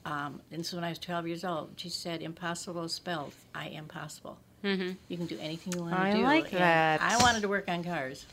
um, 0.04 0.40
and 0.50 0.60
this 0.60 0.68
is 0.68 0.74
when 0.74 0.84
I 0.84 0.88
was 0.88 0.98
12 0.98 1.26
years 1.28 1.44
old, 1.44 1.70
she 1.76 1.88
said, 1.88 2.22
Impossible 2.22 2.88
spelled, 2.88 3.32
I 3.54 3.68
am 3.68 3.86
possible. 3.86 4.38
Mhm. 4.64 4.96
You 5.08 5.16
can 5.16 5.26
do 5.26 5.38
anything 5.40 5.72
you 5.74 5.80
want 5.82 5.94
I 5.94 6.10
to 6.12 6.16
do. 6.18 6.22
like 6.24 6.52
And 6.52 6.60
that. 6.62 7.00
I 7.02 7.16
wanted 7.18 7.42
to 7.42 7.48
work 7.48 7.68
on 7.68 7.82
cars. 7.84 8.26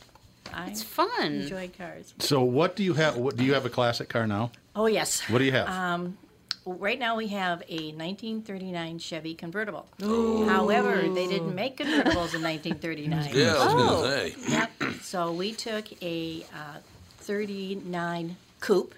I 0.54 0.68
It's 0.70 0.82
fun. 0.84 1.10
enjoyed 1.34 1.78
cars. 1.78 2.14
So 2.20 2.42
what 2.42 2.76
do 2.76 2.84
you 2.84 2.94
have? 2.96 3.18
What 3.18 3.36
do 3.38 3.44
you 3.44 3.54
have 3.54 3.66
a 3.66 3.70
classic 3.70 4.10
car 4.10 4.26
now? 4.26 4.52
Oh, 4.76 4.88
yes. 4.88 5.22
What 5.30 5.40
do 5.40 5.44
you 5.46 5.52
have? 5.52 5.68
Um, 5.70 6.18
right 6.66 6.98
now 6.98 7.16
we 7.16 7.28
have 7.28 7.62
a 7.68 7.92
1939 7.92 8.98
Chevy 9.00 9.36
convertible. 9.36 9.88
Ooh. 10.02 10.48
However, 10.48 11.02
they 11.14 11.28
didn't 11.28 11.54
make 11.54 11.78
convertibles 11.78 12.34
in 12.34 12.42
1939. 12.42 13.30
Yeah, 13.36 13.54
I 13.56 13.66
was 13.66 13.74
Oh. 13.74 13.78
gonna 14.02 14.08
say. 14.08 14.36
Yep. 14.48 14.72
So 15.04 15.32
we 15.32 15.54
took 15.54 15.86
a 16.02 16.44
uh, 16.54 16.78
39 17.20 18.38
coupe 18.60 18.96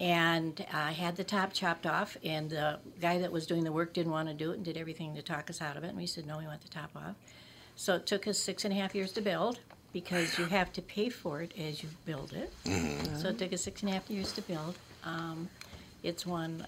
and 0.00 0.64
I 0.72 0.92
had 0.92 1.16
the 1.16 1.24
top 1.24 1.52
chopped 1.52 1.86
off, 1.86 2.16
and 2.24 2.50
the 2.50 2.78
guy 3.00 3.18
that 3.18 3.32
was 3.32 3.46
doing 3.46 3.64
the 3.64 3.72
work 3.72 3.92
didn't 3.92 4.12
want 4.12 4.28
to 4.28 4.34
do 4.34 4.52
it 4.52 4.56
and 4.56 4.64
did 4.64 4.76
everything 4.76 5.14
to 5.16 5.22
talk 5.22 5.50
us 5.50 5.60
out 5.60 5.76
of 5.76 5.82
it. 5.84 5.88
And 5.88 5.96
we 5.96 6.06
said, 6.06 6.26
no, 6.26 6.38
we 6.38 6.46
want 6.46 6.60
the 6.62 6.68
top 6.68 6.90
off. 6.94 7.16
So 7.74 7.96
it 7.96 8.06
took 8.06 8.26
us 8.28 8.38
six 8.38 8.64
and 8.64 8.72
a 8.72 8.76
half 8.76 8.94
years 8.94 9.12
to 9.12 9.20
build 9.20 9.58
because 9.92 10.38
you 10.38 10.44
have 10.46 10.72
to 10.74 10.82
pay 10.82 11.08
for 11.08 11.42
it 11.42 11.52
as 11.58 11.82
you 11.82 11.88
build 12.04 12.32
it. 12.32 12.52
So 13.18 13.28
it 13.30 13.38
took 13.38 13.52
us 13.52 13.62
six 13.62 13.82
and 13.82 13.90
a 13.90 13.94
half 13.94 14.08
years 14.10 14.32
to 14.32 14.42
build. 14.42 14.76
Um, 15.04 15.48
it's 16.02 16.24
won 16.26 16.66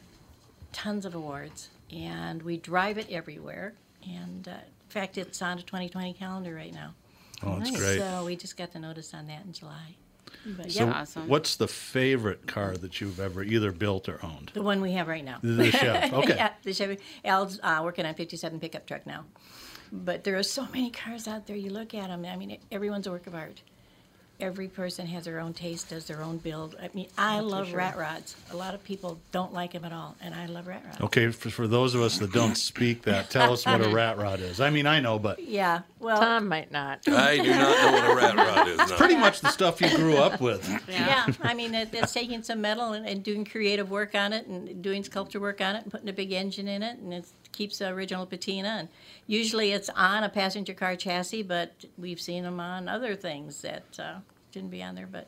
tons 0.72 1.04
of 1.04 1.14
awards, 1.14 1.68
and 1.92 2.42
we 2.42 2.56
drive 2.56 2.98
it 2.98 3.08
everywhere. 3.10 3.74
And 4.04 4.48
uh, 4.48 4.52
in 4.52 4.88
fact, 4.88 5.18
it's 5.18 5.40
on 5.42 5.56
the 5.58 5.62
2020 5.62 6.14
calendar 6.14 6.54
right 6.54 6.72
now. 6.74 6.94
Oh, 7.44 7.58
that's 7.58 7.70
great. 7.70 7.98
So 7.98 8.24
we 8.24 8.34
just 8.36 8.56
got 8.56 8.72
the 8.72 8.78
notice 8.80 9.14
on 9.14 9.26
that 9.28 9.44
in 9.44 9.52
July. 9.52 9.94
But 10.46 10.72
So 10.72 10.84
yeah, 10.86 11.04
what's 11.26 11.56
the 11.56 11.68
favorite 11.68 12.46
car 12.46 12.76
that 12.76 13.00
you've 13.00 13.20
ever 13.20 13.42
either 13.42 13.72
built 13.72 14.08
or 14.08 14.18
owned? 14.24 14.50
the 14.54 14.62
one 14.62 14.80
we 14.80 14.92
have 14.92 15.06
right 15.08 15.24
now. 15.24 15.38
The 15.42 15.70
Chevy, 15.70 16.14
okay. 16.20 16.36
yeah, 16.36 16.52
the 16.62 16.72
Chevy. 16.72 16.98
Al's 17.24 17.60
uh, 17.62 17.80
working 17.84 18.06
on 18.06 18.14
57 18.14 18.58
pickup 18.60 18.86
truck 18.86 19.06
now. 19.06 19.24
But 19.92 20.24
there 20.24 20.36
are 20.38 20.42
so 20.42 20.66
many 20.66 20.90
cars 20.90 21.26
out 21.28 21.46
there. 21.46 21.56
You 21.56 21.70
look 21.70 21.94
at 21.94 22.08
them. 22.08 22.24
I 22.24 22.36
mean, 22.36 22.58
everyone's 22.70 23.06
a 23.06 23.10
work 23.10 23.26
of 23.26 23.34
art. 23.34 23.62
Every 24.40 24.68
person 24.68 25.06
has 25.06 25.24
their 25.24 25.38
own 25.38 25.52
taste, 25.52 25.90
does 25.90 26.06
their 26.06 26.22
own 26.22 26.38
build. 26.38 26.76
I 26.80 26.88
mean, 26.94 27.08
I 27.18 27.36
That's 27.36 27.46
love 27.46 27.68
sure. 27.68 27.78
rat 27.78 27.96
rods. 27.98 28.36
A 28.50 28.56
lot 28.56 28.74
of 28.74 28.82
people 28.82 29.18
don't 29.32 29.52
like 29.52 29.72
them 29.72 29.84
at 29.84 29.92
all, 29.92 30.16
and 30.20 30.34
I 30.34 30.46
love 30.46 30.66
rat 30.66 30.82
rods. 30.84 31.00
Okay, 31.00 31.30
for, 31.30 31.50
for 31.50 31.66
those 31.68 31.94
of 31.94 32.00
us 32.02 32.18
that 32.18 32.32
don't 32.32 32.56
speak 32.56 33.02
that, 33.02 33.30
tell 33.30 33.52
us 33.52 33.66
what 33.66 33.84
a 33.84 33.88
rat 33.94 34.16
rod 34.18 34.40
is. 34.40 34.60
I 34.60 34.70
mean, 34.70 34.86
I 34.86 35.00
know, 35.00 35.18
but 35.18 35.42
Yeah, 35.42 35.82
well, 35.98 36.18
Tom 36.18 36.48
might 36.48 36.70
not. 36.72 37.00
I 37.08 37.36
do 37.36 37.50
not 37.50 37.82
know 37.82 37.92
what 37.92 38.10
a 38.10 38.14
rat 38.16 38.36
rod 38.36 38.68
is. 38.68 38.78
No. 38.78 38.96
pretty 38.96 39.16
much 39.16 39.40
the 39.40 39.50
stuff 39.50 39.80
you 39.80 39.94
grew 39.96 40.16
up 40.16 40.40
with. 40.40 40.66
yeah. 40.88 41.26
I 41.42 41.54
mean, 41.54 41.74
it, 41.74 41.90
it's 41.92 42.12
taking 42.12 42.42
some 42.42 42.60
metal 42.60 42.92
and, 42.92 43.06
and 43.06 43.22
doing 43.22 43.44
creative 43.44 43.90
work 43.90 44.14
on 44.14 44.32
it 44.32 44.46
and 44.46 44.82
doing 44.82 45.04
sculpture 45.04 45.40
work 45.40 45.60
on 45.60 45.76
it 45.76 45.82
and 45.82 45.92
putting 45.92 46.08
a 46.08 46.12
big 46.14 46.32
engine 46.32 46.68
in 46.68 46.82
it, 46.82 46.98
and 46.98 47.12
it 47.12 47.26
keeps 47.52 47.78
the 47.78 47.88
original 47.88 48.26
patina. 48.26 48.68
And 48.68 48.88
usually 49.26 49.72
it's 49.72 49.88
on 49.90 50.24
a 50.24 50.28
passenger 50.28 50.74
car 50.74 50.96
chassis, 50.96 51.42
but 51.42 51.72
we've 51.98 52.20
seen 52.20 52.42
them 52.44 52.60
on 52.60 52.88
other 52.88 53.14
things 53.14 53.60
that 53.62 53.84
uh, 53.98 54.14
shouldn't 54.52 54.70
be 54.70 54.82
on 54.82 54.94
there. 54.94 55.08
But 55.10 55.26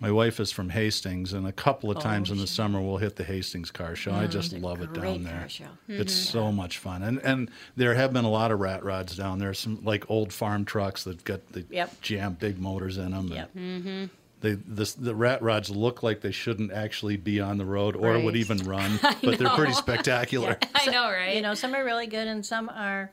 My 0.00 0.10
wife 0.10 0.40
is 0.40 0.50
from 0.50 0.70
Hastings, 0.70 1.32
and 1.32 1.46
a 1.46 1.52
couple 1.52 1.90
of 1.90 1.96
Oh, 1.96 2.00
times 2.00 2.30
in 2.30 2.36
the 2.38 2.46
summer 2.46 2.80
we'll 2.80 2.98
hit 2.98 3.16
the 3.16 3.24
Hastings 3.24 3.70
car 3.70 3.94
show. 3.96 4.12
I 4.12 4.26
Mm, 4.26 4.30
just 4.30 4.52
it's 4.52 4.62
love 4.62 4.82
it 4.82 4.92
down 4.92 5.22
there. 5.22 5.46
show. 5.48 5.64
It's 5.88 6.12
so 6.14 6.50
much 6.52 6.78
fun, 6.78 7.02
and 7.02 7.18
and 7.20 7.50
there 7.76 7.94
have 7.94 8.12
been 8.12 8.24
a 8.24 8.30
lot 8.30 8.50
of 8.50 8.60
rat 8.60 8.84
rods 8.84 9.16
down 9.16 9.38
there. 9.38 9.54
Some 9.54 9.82
like 9.84 10.10
old 10.10 10.32
farm 10.32 10.64
trucks 10.64 11.04
that 11.04 11.24
got 11.24 11.40
the 11.52 11.64
Yep. 11.70 12.00
jam 12.02 12.34
big 12.34 12.58
motors 12.58 12.98
in 12.98 13.12
them. 13.12 13.28
Yep. 13.28 13.50
Mm-hmm. 13.56 14.04
They 14.44 14.52
this, 14.52 14.92
the 14.92 15.14
rat 15.14 15.40
rods 15.40 15.70
look 15.70 16.02
like 16.02 16.20
they 16.20 16.30
shouldn't 16.30 16.70
actually 16.70 17.16
be 17.16 17.40
on 17.40 17.56
the 17.56 17.64
road 17.64 17.96
or 17.96 18.18
would 18.18 18.36
even 18.36 18.58
run, 18.58 19.00
but 19.02 19.38
they're 19.38 19.48
pretty 19.48 19.72
know. 19.72 19.78
spectacular. 19.78 20.58
I 20.74 20.90
know, 20.90 21.10
right? 21.10 21.34
you 21.34 21.40
know, 21.40 21.54
some 21.54 21.74
are 21.74 21.82
really 21.82 22.06
good 22.06 22.28
and 22.28 22.44
some 22.44 22.68
are, 22.68 23.10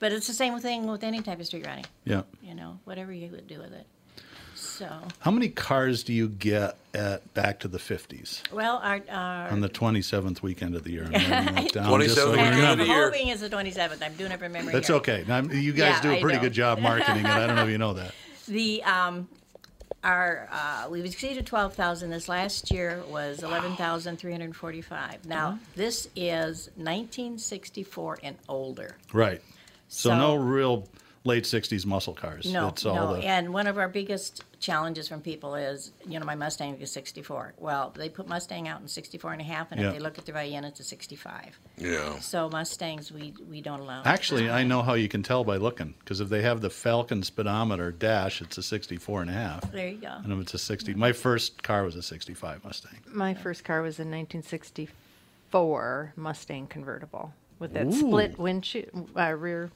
but 0.00 0.10
it's 0.10 0.26
the 0.26 0.32
same 0.32 0.58
thing 0.58 0.88
with 0.88 1.04
any 1.04 1.22
type 1.22 1.38
of 1.38 1.46
street 1.46 1.64
riding. 1.64 1.86
Yeah. 2.04 2.22
You 2.42 2.56
know, 2.56 2.80
whatever 2.82 3.12
you 3.12 3.30
would 3.30 3.46
do 3.46 3.60
with 3.60 3.72
it. 3.72 3.86
So, 4.56 4.88
How 5.20 5.30
many 5.30 5.50
cars 5.50 6.02
do 6.02 6.12
you 6.12 6.28
get 6.28 6.76
at 6.94 7.32
Back 7.32 7.60
to 7.60 7.68
the 7.68 7.78
50s 7.78 8.50
well, 8.52 8.80
our, 8.82 9.00
our 9.08 9.48
on 9.50 9.60
the 9.60 9.68
27th 9.68 10.42
weekend 10.42 10.74
of 10.74 10.82
the 10.82 10.90
year? 10.90 11.04
I'm 11.06 11.12
writing 11.12 11.54
that 11.54 11.72
down 11.72 11.92
27th 11.92 12.02
just 12.02 12.14
so 12.16 12.24
you 12.26 12.30
weekend 12.32 12.64
of 12.64 12.78
the 12.78 12.86
year. 12.86 13.04
hoping 13.04 13.28
it's 13.28 13.40
the 13.40 13.50
27th. 13.50 14.02
I'm 14.02 14.14
doing 14.14 14.32
it 14.32 14.40
from 14.40 14.50
memory. 14.50 14.72
That's 14.72 14.88
here. 14.88 14.96
okay. 14.96 15.24
Now, 15.28 15.42
you 15.42 15.72
guys 15.72 15.96
Yeah, 15.96 16.02
do 16.02 16.10
a 16.14 16.20
pretty 16.20 16.40
good 16.40 16.52
job 16.52 16.80
marketing 16.80 17.24
it. 17.24 17.30
I 17.30 17.46
don't 17.46 17.54
know 17.54 17.64
if 17.64 17.70
you 17.70 17.78
know 17.78 17.92
that. 17.92 18.12
The 18.48 18.82
um, 18.82 19.28
our 20.04 20.48
uh, 20.50 20.88
we've 20.90 21.04
exceeded 21.04 21.46
twelve 21.46 21.74
thousand. 21.74 22.10
This 22.10 22.28
last 22.28 22.70
year 22.70 23.02
was 23.08 23.42
eleven 23.42 23.76
thousand 23.76 24.18
three 24.18 24.32
hundred 24.32 24.54
forty-five. 24.56 25.24
Now 25.26 25.58
this 25.76 26.08
is 26.16 26.70
nineteen 26.76 27.38
sixty-four 27.38 28.18
and 28.22 28.36
older. 28.48 28.96
Right. 29.12 29.40
So, 29.88 30.10
So- 30.10 30.16
no 30.18 30.34
real 30.36 30.88
late 31.24 31.44
60s 31.44 31.86
muscle 31.86 32.14
cars. 32.14 32.52
No, 32.52 32.68
it's 32.68 32.84
all 32.84 32.94
no. 32.94 33.14
the 33.14 33.22
And 33.24 33.52
one 33.54 33.66
of 33.68 33.78
our 33.78 33.88
biggest 33.88 34.42
challenges 34.58 35.08
from 35.08 35.20
people 35.20 35.54
is, 35.54 35.92
you 36.06 36.18
know, 36.18 36.26
my 36.26 36.34
Mustang 36.34 36.80
is 36.80 36.90
64. 36.90 37.54
Well, 37.58 37.92
they 37.96 38.08
put 38.08 38.26
Mustang 38.28 38.66
out 38.68 38.80
in 38.80 38.88
64 38.88 39.32
and 39.32 39.40
a 39.40 39.44
half, 39.44 39.70
and 39.70 39.80
Yeah. 39.80 39.88
if 39.88 39.92
they 39.94 40.00
look 40.00 40.18
at 40.18 40.26
the 40.26 40.32
Vienna, 40.32 40.68
it's 40.68 40.80
a 40.80 40.84
65. 40.84 41.58
Yeah. 41.78 42.18
So 42.18 42.48
Mustangs, 42.48 43.12
we 43.12 43.34
we 43.48 43.60
don't 43.60 43.80
allow. 43.80 44.02
Actually, 44.04 44.50
I 44.50 44.64
know 44.64 44.82
how 44.82 44.94
you 44.94 45.08
can 45.08 45.22
tell 45.22 45.44
by 45.44 45.56
looking 45.56 45.94
because 46.00 46.20
if 46.20 46.28
they 46.28 46.42
have 46.42 46.60
the 46.60 46.70
Falcon 46.70 47.22
speedometer 47.22 47.92
dash, 47.92 48.40
it's 48.42 48.58
a 48.58 48.62
64 48.62 49.22
and 49.22 49.30
a 49.30 49.34
half. 49.34 49.70
There 49.70 49.88
you 49.88 49.98
go. 49.98 50.12
And 50.24 50.32
if 50.32 50.40
it's 50.40 50.54
a 50.54 50.58
60, 50.58 50.94
my 50.94 51.12
first 51.12 51.62
car 51.62 51.84
was 51.84 51.94
a 51.96 52.02
65 52.02 52.64
Mustang. 52.64 52.98
My 53.06 53.34
first 53.34 53.64
car 53.64 53.82
was 53.82 53.98
a 53.98 54.04
1964 54.04 56.12
Mustang 56.16 56.66
convertible 56.66 57.32
with 57.58 57.72
that 57.74 57.86
Ooh. 57.86 57.92
split 57.92 58.38
windshield, 58.38 59.08
uh, 59.16 59.32
rear 59.32 59.70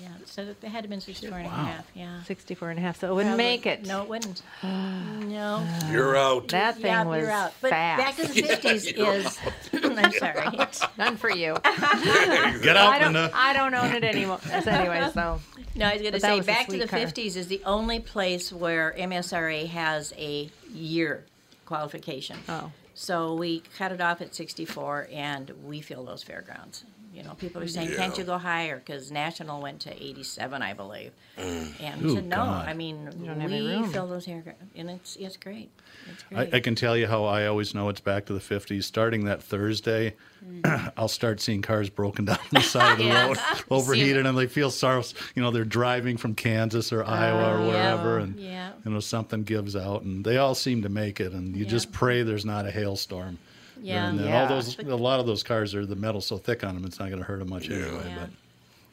Yeah, 0.00 0.08
so 0.26 0.42
it 0.42 0.68
had 0.68 0.82
to 0.82 0.88
been 0.88 1.00
64 1.00 1.38
and 1.38 1.46
a 1.46 1.50
half, 1.50 1.86
yeah. 1.94 2.22
64 2.24 2.70
and 2.70 2.78
a 2.78 2.82
half, 2.82 3.00
so 3.00 3.10
it 3.10 3.14
wouldn't 3.14 3.30
Probably- 3.36 3.44
make 3.44 3.66
it. 3.66 3.86
No, 3.86 4.02
it 4.02 4.08
wouldn't. 4.08 4.42
no. 4.62 5.66
You're 5.90 6.16
out. 6.16 6.48
That 6.48 6.74
thing 6.76 6.86
yeah, 6.86 7.04
was 7.04 7.22
you're 7.22 7.30
out. 7.30 7.52
But 7.60 7.70
fast. 7.70 7.98
back 8.18 8.26
to 8.26 8.32
the 8.32 8.42
50s 8.42 8.92
is, 8.96 9.38
I'm 9.98 10.12
sorry. 10.12 10.58
None 10.98 11.16
for 11.16 11.30
you. 11.30 11.54
Get 11.64 12.76
out, 12.76 12.88
I 12.92 12.98
don't, 12.98 13.12
Linda. 13.14 13.30
Uh, 13.34 13.38
I 13.38 13.52
don't 13.52 13.74
own 13.74 13.92
it 13.92 14.04
anymore. 14.04 14.40
Anyway, 14.52 15.10
so 15.14 15.40
No, 15.76 15.86
I 15.86 15.92
was 15.92 16.02
going 16.02 16.12
to 16.12 16.12
But 16.12 16.22
that 16.22 16.28
say, 16.30 16.36
was 16.36 16.46
a 16.46 16.46
back 16.46 16.64
to 16.66 16.70
sweet 16.72 16.80
the 16.80 16.88
car. 16.88 16.98
50s 17.00 17.36
is 17.36 17.48
the 17.48 17.62
only 17.64 18.00
place 18.00 18.52
where 18.52 18.94
MSRA 18.98 19.66
has 19.68 20.12
a 20.16 20.50
year 20.72 21.24
qualification. 21.66 22.38
Oh. 22.48 22.72
So 22.94 23.34
we 23.34 23.62
cut 23.76 23.92
it 23.92 24.00
off 24.00 24.22
at 24.22 24.34
64, 24.34 25.08
and 25.12 25.52
we 25.64 25.82
fill 25.82 26.04
those 26.04 26.22
fairgrounds. 26.22 26.84
You 27.16 27.22
know, 27.22 27.32
people 27.32 27.62
are 27.62 27.66
saying, 27.66 27.94
can't 27.94 28.16
you 28.18 28.24
go 28.24 28.36
higher? 28.36 28.76
Because 28.76 29.10
National 29.10 29.62
went 29.62 29.80
to 29.80 30.02
87, 30.04 30.60
I 30.60 30.74
believe. 30.74 31.12
Mm. 31.38 31.68
And 31.80 32.02
we 32.02 32.10
Ooh, 32.10 32.14
said, 32.16 32.26
no, 32.26 32.36
God. 32.36 32.68
I 32.68 32.74
mean, 32.74 33.06
don't 33.06 33.42
we 33.42 33.58
room. 33.58 33.90
fill 33.90 34.06
those 34.06 34.26
fairgrounds, 34.26 34.60
and 34.76 34.90
it's, 34.90 35.16
it's 35.16 35.38
great. 35.38 35.70
It's 36.12 36.24
I, 36.30 36.34
great. 36.34 36.54
I 36.54 36.60
can 36.60 36.74
tell 36.74 36.94
you 36.94 37.06
how 37.06 37.24
I 37.24 37.46
always 37.46 37.74
know 37.74 37.88
it's 37.88 38.00
back 38.02 38.26
to 38.26 38.34
the 38.34 38.38
50s. 38.38 38.84
Starting 38.84 39.24
that 39.24 39.42
Thursday, 39.42 40.14
mm. 40.46 40.92
I'll 40.98 41.08
start 41.08 41.40
seeing 41.40 41.62
cars 41.62 41.88
broken 41.88 42.26
down 42.26 42.38
on 42.38 42.46
the 42.52 42.60
side 42.60 42.92
of 42.92 42.98
the 42.98 43.04
Yeah. 43.06 43.28
road, 43.28 43.38
overheated, 43.70 44.26
and 44.26 44.36
they 44.36 44.46
feel 44.46 44.70
sorrow. 44.70 45.02
You 45.34 45.40
know, 45.42 45.50
they're 45.50 45.64
driving 45.64 46.18
from 46.18 46.34
Kansas 46.34 46.92
or 46.92 47.02
Iowa 47.02 47.54
or 47.54 47.58
oh, 47.60 47.60
yeah. 47.62 47.66
wherever, 47.68 48.18
and 48.18 48.38
Yeah. 48.38 48.72
you 48.84 48.90
know 48.90 49.00
something 49.00 49.42
gives 49.42 49.74
out, 49.74 50.02
and 50.02 50.22
they 50.22 50.36
all 50.36 50.54
seem 50.54 50.82
to 50.82 50.90
make 50.90 51.18
it. 51.18 51.32
And 51.32 51.56
you 51.56 51.64
Yeah. 51.64 51.70
just 51.70 51.92
pray 51.92 52.22
there's 52.24 52.44
not 52.44 52.66
a 52.66 52.70
hailstorm. 52.70 53.38
Yeah. 53.80 54.08
And 54.08 54.18
then 54.18 54.26
Yeah. 54.28 54.42
all 54.42 54.48
those, 54.48 54.78
a 54.78 54.82
lot 54.96 55.20
of 55.20 55.26
those 55.26 55.42
cars 55.42 55.74
are 55.74 55.84
the 55.86 55.96
metal 55.96 56.20
so 56.20 56.38
thick 56.38 56.64
on 56.64 56.74
them, 56.74 56.84
it's 56.84 56.98
not 56.98 57.06
going 57.08 57.20
to 57.20 57.24
hurt 57.26 57.38
them 57.40 57.50
much 57.50 57.68
anyway. 57.70 58.02
Yeah. 58.06 58.18
But 58.20 58.30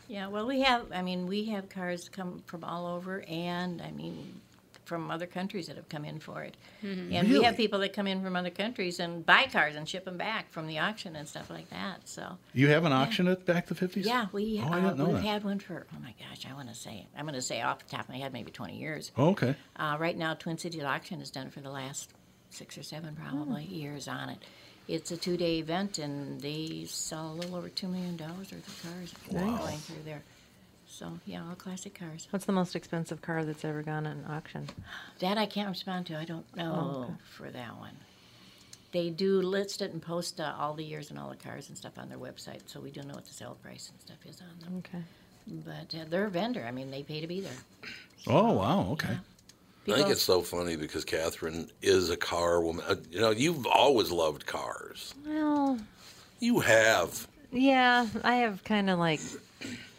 Yeah, 0.08 0.28
well, 0.28 0.46
we 0.46 0.62
have, 0.62 0.92
I 0.92 1.02
mean, 1.02 1.28
we 1.28 1.46
have 1.46 1.70
cars 1.70 2.10
come 2.10 2.44
from 2.46 2.64
all 2.64 2.86
over, 2.88 3.24
and 3.28 3.82
I 3.82 3.92
mean, 3.92 4.42
from 4.86 5.10
other 5.10 5.26
countries 5.26 5.68
that 5.68 5.78
have 5.78 5.88
come 5.88 6.04
in 6.04 6.20
for 6.20 6.44
it. 6.44 6.58
And 6.82 7.30
we 7.30 7.42
have 7.44 7.56
people 7.56 7.80
that 7.80 7.94
come 7.94 8.06
in 8.06 8.22
from 8.22 8.36
other 8.36 8.50
countries 8.50 9.00
and 9.00 9.26
buy 9.26 9.48
cars 9.50 9.76
and 9.78 9.88
ship 9.88 10.04
them 10.04 10.18
back 10.18 10.52
from 10.52 10.68
the 10.68 10.78
auction 10.80 11.16
and 11.16 11.26
stuff 11.28 11.50
like 11.50 11.70
that. 11.70 12.02
So, 12.08 12.38
you 12.54 12.68
have 12.68 12.84
an 12.84 12.92
auction 12.92 13.30
at 13.30 13.46
back 13.46 13.68
the 13.68 13.76
50s? 13.76 14.06
yeah, 14.06 14.26
we, 14.34 14.60
Oh, 14.62 14.68
I 14.68 14.80
uh, 14.80 14.82
didn't 14.82 14.98
know 14.98 15.06
we've 15.06 15.16
that. 15.16 15.24
had 15.24 15.44
one 15.46 15.60
for, 15.60 15.88
oh 15.96 16.00
my 16.04 16.14
gosh, 16.20 16.46
I 16.48 16.54
want 16.54 16.68
to 16.68 16.76
say, 16.76 17.08
I'm 17.18 17.24
going 17.24 17.34
to 17.36 17.42
say 17.42 17.62
off 17.62 17.80
the 17.80 17.90
top 17.96 18.02
of 18.02 18.10
my 18.10 18.18
head, 18.18 18.34
maybe 18.34 18.52
20 18.52 18.76
years. 18.78 19.12
Oh, 19.18 19.30
okay. 19.30 19.56
Uh, 19.78 19.96
right 19.98 20.18
now, 20.18 20.34
Twin 20.34 20.58
Cities 20.58 20.84
Auction 20.84 21.20
has 21.20 21.32
done 21.32 21.48
it 21.48 21.54
for 21.54 21.62
the 21.62 21.72
last 21.72 22.10
six 22.50 22.78
or 22.78 22.84
seven 22.84 23.16
probably 23.16 23.64
years 23.64 24.10
on 24.10 24.30
it. 24.30 24.40
It's 24.88 25.12
a 25.12 25.18
two-day 25.18 25.60
event, 25.60 25.98
and 25.98 26.42
they 26.42 26.86
sell 26.88 27.32
a 27.32 27.34
little 27.34 27.56
over 27.56 27.70
two 27.70 27.88
million 27.88 28.18
dollars 28.18 28.52
worth 28.52 28.68
of 28.68 28.84
cars 28.92 29.14
going 29.32 29.78
through 29.80 30.04
there. 30.04 30.24
So 30.88 31.20
yeah, 31.26 31.42
all 31.48 31.56
classic 31.56 31.96
cars. 31.98 32.28
what's 32.30 32.46
the 32.46 32.52
most 32.52 32.76
expensive 32.76 33.22
car 33.22 33.44
that's 33.46 33.66
ever 33.66 33.82
gone 33.82 34.06
at 34.06 34.16
an 34.16 34.26
auction? 34.30 34.68
That 35.20 35.38
I 35.38 35.46
can't 35.46 35.70
respond 35.70 36.06
to. 36.08 36.20
I 36.20 36.26
don't 36.26 36.46
know 36.56 36.74
Oh, 36.74 37.02
okay. 37.04 37.14
for 37.24 37.50
that 37.50 37.78
one. 37.80 37.96
They 38.92 39.10
do 39.10 39.42
list 39.42 39.82
it 39.82 39.92
and 39.92 40.02
post 40.02 40.40
uh, 40.40 40.54
all 40.60 40.76
the 40.76 40.84
years 40.84 41.10
and 41.10 41.18
all 41.18 41.30
the 41.30 41.36
cars 41.36 41.70
and 41.70 41.78
stuff 41.78 41.98
on 41.98 42.10
their 42.10 42.20
website, 42.20 42.60
so 42.68 42.80
we 42.80 42.92
do 42.92 43.02
know 43.02 43.16
what 43.16 43.26
the 43.26 43.34
sale 43.34 43.58
price 43.64 43.90
and 43.90 44.00
stuff 44.02 44.18
is 44.30 44.40
on 44.42 44.60
them. 44.60 44.84
Okay. 44.86 45.04
But 45.66 45.98
uh, 46.00 46.06
they're 46.10 46.26
a 46.26 46.30
vendor. 46.30 46.64
I 46.68 46.72
mean, 46.72 46.92
they 46.92 47.02
pay 47.02 47.20
to 47.22 47.28
be 47.28 47.42
there. 47.42 47.52
Oh, 48.28 48.52
wow. 48.52 48.90
Okay. 48.92 49.18
I 49.88 49.96
think 49.96 50.10
it's 50.10 50.22
so 50.22 50.42
funny 50.42 50.76
because 50.78 51.04
Catherine 51.04 51.70
is 51.82 52.10
a 52.10 52.18
car 52.18 52.62
woman. 52.62 52.86
Uh, 52.88 52.96
You 53.12 53.20
know, 53.20 53.32
you've 53.32 53.66
always 53.68 54.12
loved 54.12 54.46
cars. 54.46 55.14
Well, 55.28 55.78
You 56.40 56.60
have. 56.62 57.28
yeah, 57.52 58.08
I 58.24 58.36
have 58.36 58.64
kind 58.64 58.90
of 58.90 58.98
like 59.00 59.20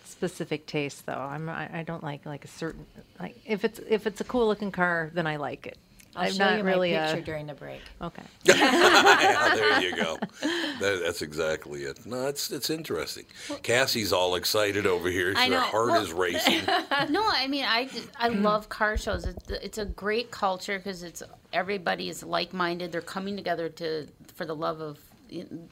specific 0.05 0.67
taste 0.67 1.05
though. 1.07 1.13
I'm 1.13 1.49
I, 1.49 1.81
I 1.81 1.83
don't 1.83 2.03
like 2.03 2.25
like 2.25 2.45
a 2.45 2.49
certain 2.49 2.87
like 3.21 3.37
if 3.47 3.65
it's 3.65 3.79
if 3.89 4.07
it's 4.07 4.21
a 4.21 4.25
cool 4.25 4.47
looking 4.47 4.73
car, 4.73 5.11
then 5.13 5.27
I 5.27 5.37
like 5.37 5.67
it. 5.67 5.77
I'll 6.17 6.27
I'm 6.27 6.33
show 6.33 6.45
not 6.45 6.59
you 6.59 6.65
really 6.65 6.93
my 6.93 6.99
a 6.99 7.07
picture 7.09 7.25
during 7.25 7.47
the 7.47 7.55
break. 7.55 7.81
okay. 8.01 8.23
yeah, 8.45 9.55
there 9.55 9.81
you 9.81 9.97
go. 9.97 10.19
That, 10.81 11.03
that's 11.05 11.23
exactly 11.23 11.85
it. 11.85 12.05
No, 12.05 12.27
it's 12.27 12.51
it's 12.51 12.69
interesting. 12.69 13.25
Cassie's 13.63 14.13
all 14.13 14.35
excited 14.35 14.87
over 14.87 15.09
here. 15.09 15.33
I 15.37 15.49
Her 15.49 15.61
heart 15.61 15.91
Well- 15.93 16.03
is 16.03 16.13
racing. 16.13 16.63
No, 17.11 17.23
I 17.25 17.47
mean, 17.47 17.65
I, 17.65 17.89
I 18.19 18.31
mm. 18.31 18.43
love 18.43 18.69
car 18.69 18.97
shows. 18.97 19.25
It's, 19.25 19.51
it's 19.51 19.79
a 19.79 19.85
great 19.85 20.31
culture 20.31 20.79
because 20.79 21.03
it's 21.03 21.23
everybody 21.53 22.09
is 22.09 22.23
like 22.23 22.53
minded. 22.53 22.91
They're 22.93 23.01
coming 23.01 23.37
together 23.37 23.69
to 23.69 24.09
for 24.35 24.45
the 24.47 24.55
love 24.55 24.81
of. 24.81 24.99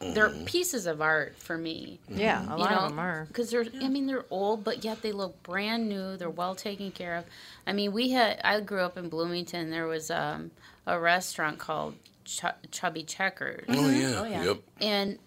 They're 0.00 0.30
pieces 0.44 0.86
of 0.86 1.00
art 1.00 1.36
for 1.38 1.56
me. 1.56 2.00
Yeah, 2.08 2.42
a 2.42 2.56
you 2.56 2.62
lot 2.62 2.70
know, 2.70 2.76
of 2.78 2.88
them 2.90 2.98
are. 2.98 3.24
because 3.26 3.50
they're. 3.50 3.66
I 3.80 3.88
mean, 3.88 4.06
they're 4.06 4.24
old, 4.30 4.64
but 4.64 4.84
yet 4.84 5.02
they 5.02 5.12
look 5.12 5.42
brand 5.42 5.88
new. 5.88 6.16
They're 6.16 6.30
well 6.30 6.54
taken 6.54 6.90
care 6.90 7.16
of. 7.16 7.24
I 7.66 7.72
mean, 7.72 7.92
we 7.92 8.10
had. 8.10 8.40
I 8.42 8.60
grew 8.60 8.80
up 8.80 8.96
in 8.96 9.08
Bloomington. 9.08 9.70
There 9.70 9.86
was 9.86 10.10
um, 10.10 10.50
a 10.86 10.98
restaurant 10.98 11.58
called 11.58 11.94
Ch- 12.24 12.44
Chubby 12.70 13.02
Checkers 13.02 13.64
oh 13.68 13.90
yeah. 13.90 14.14
Oh, 14.16 14.24
yeah. 14.24 14.44
Yep. 14.44 14.58
and 14.80 15.18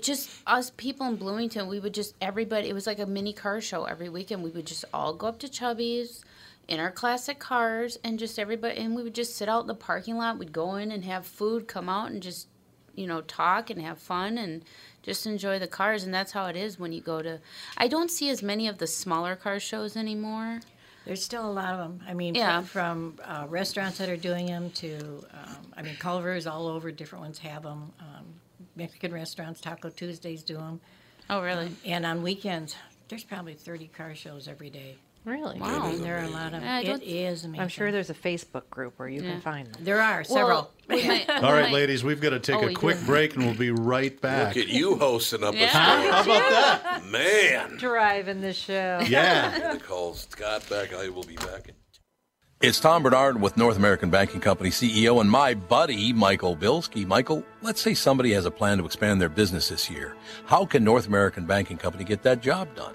just 0.00 0.30
us 0.46 0.70
people 0.76 1.06
in 1.06 1.16
Bloomington, 1.16 1.68
we 1.68 1.80
would 1.80 1.94
just 1.94 2.14
everybody. 2.20 2.68
It 2.68 2.74
was 2.74 2.86
like 2.86 2.98
a 2.98 3.06
mini 3.06 3.32
car 3.32 3.60
show 3.60 3.84
every 3.84 4.08
weekend. 4.08 4.42
We 4.42 4.50
would 4.50 4.66
just 4.66 4.84
all 4.92 5.14
go 5.14 5.28
up 5.28 5.38
to 5.40 5.48
Chubby's 5.48 6.24
in 6.68 6.80
our 6.80 6.90
classic 6.90 7.38
cars, 7.38 7.98
and 8.04 8.18
just 8.18 8.38
everybody, 8.38 8.78
and 8.78 8.94
we 8.94 9.02
would 9.02 9.14
just 9.14 9.36
sit 9.36 9.48
out 9.48 9.62
in 9.62 9.66
the 9.68 9.74
parking 9.74 10.16
lot. 10.16 10.38
We'd 10.38 10.52
go 10.52 10.74
in 10.76 10.90
and 10.90 11.04
have 11.04 11.26
food, 11.26 11.68
come 11.68 11.88
out 11.88 12.10
and 12.10 12.22
just 12.22 12.48
you 12.96 13.06
know 13.06 13.20
talk 13.20 13.70
and 13.70 13.80
have 13.82 13.98
fun 13.98 14.36
and 14.38 14.64
just 15.02 15.26
enjoy 15.26 15.58
the 15.58 15.68
cars. 15.68 16.02
And 16.04 16.12
that's 16.12 16.32
how 16.32 16.46
it 16.46 16.56
is 16.56 16.78
when 16.78 16.92
you 16.92 17.00
go 17.00 17.22
to. 17.22 17.38
I 17.78 17.86
don't 17.88 18.10
see 18.10 18.28
as 18.30 18.42
many 18.42 18.66
of 18.66 18.78
the 18.78 18.86
smaller 18.86 19.36
car 19.36 19.60
shows 19.60 19.96
anymore. 19.96 20.60
There's 21.04 21.22
still 21.22 21.48
a 21.48 21.52
lot 21.52 21.74
of 21.74 21.78
them. 21.78 22.00
I 22.08 22.14
mean, 22.14 22.34
Yeah. 22.34 22.62
from 22.62 23.18
uh, 23.24 23.46
restaurants 23.48 23.98
that 23.98 24.08
are 24.08 24.16
doing 24.16 24.46
them 24.46 24.70
to, 24.72 25.24
um, 25.32 25.72
I 25.76 25.82
mean, 25.82 25.94
Culver's 26.00 26.48
all 26.48 26.66
over. 26.66 26.90
Different 26.90 27.22
ones 27.22 27.38
have 27.38 27.62
them. 27.62 27.92
Um, 28.00 28.24
Mexican 28.74 29.12
restaurants, 29.14 29.60
Taco 29.60 29.88
Tuesdays 29.90 30.42
do 30.42 30.56
them. 30.56 30.80
Oh, 31.30 31.40
really? 31.42 31.70
And 31.84 32.04
on 32.04 32.22
weekends, 32.24 32.74
there's 33.08 33.22
probably 33.22 33.54
30 33.54 33.86
car 33.88 34.16
shows 34.16 34.48
every 34.48 34.68
day. 34.70 34.96
Really? 35.26 35.58
Wow. 35.58 35.80
I 35.82 35.90
mean, 35.90 36.02
there 36.02 36.18
are 36.18 36.22
a 36.24 36.28
lot 36.28 36.54
of 36.54 36.62
I 36.62 36.80
It 36.82 36.86
don't- 36.86 37.02
is 37.02 37.44
amazing. 37.44 37.60
I'm 37.60 37.68
sure 37.68 37.90
there's 37.90 38.10
a 38.10 38.14
Facebook 38.14 38.70
group 38.70 38.94
where 38.96 39.08
you 39.08 39.20
Yeah. 39.22 39.32
can 39.32 39.40
find 39.40 39.66
them. 39.72 39.84
There 39.84 40.00
are 40.00 40.22
several. 40.22 40.46
Well, 40.88 40.98
we 40.98 41.06
might- 41.06 41.28
All 41.42 41.52
we 41.52 41.62
might- 41.62 41.72
ladies, 41.72 42.04
we've 42.04 42.20
got 42.20 42.30
to 42.30 42.38
take 42.38 42.54
Oh, 42.56 42.62
a 42.62 42.66
we 42.68 42.74
quick 42.74 43.00
do. 43.00 43.06
break, 43.06 43.34
and 43.34 43.44
we'll 43.44 43.56
be 43.56 43.72
right 43.72 44.18
back. 44.20 44.54
Look 44.54 44.64
at 44.66 44.70
you 44.72 44.94
hosting 44.96 45.42
up 45.42 45.54
Yeah. 45.56 45.64
a 45.64 46.12
How 46.12 46.22
about 46.22 46.50
that? 46.50 47.04
Man. 47.06 47.76
Driving 47.76 48.40
the 48.40 48.52
show. 48.52 49.00
Yeah. 49.08 49.50
I'm 49.52 49.60
gonna 49.60 49.78
call 49.80 50.14
Scott 50.14 50.66
back. 50.70 50.94
I 50.94 51.08
will 51.08 51.24
be 51.24 51.34
back. 51.36 51.72
It's 52.60 52.78
Tom 52.80 53.02
Barnard 53.02 53.40
with 53.40 53.56
North 53.56 53.76
American 53.76 54.08
Banking 54.10 54.40
Company 54.40 54.70
CEO 54.70 55.20
and 55.20 55.28
my 55.30 55.54
buddy, 55.54 56.12
Michael 56.12 56.56
Bilski. 56.56 57.04
Michael, 57.04 57.42
let's 57.62 57.80
say 57.82 57.92
somebody 57.94 58.32
has 58.32 58.46
a 58.46 58.50
plan 58.50 58.78
to 58.78 58.84
expand 58.86 59.20
their 59.20 59.28
business 59.28 59.68
this 59.70 59.90
year. 59.90 60.14
How 60.46 60.64
can 60.64 60.84
North 60.84 61.06
American 61.08 61.46
Banking 61.46 61.76
Company 61.78 62.04
get 62.04 62.22
that 62.22 62.40
job 62.40 62.74
done? 62.76 62.94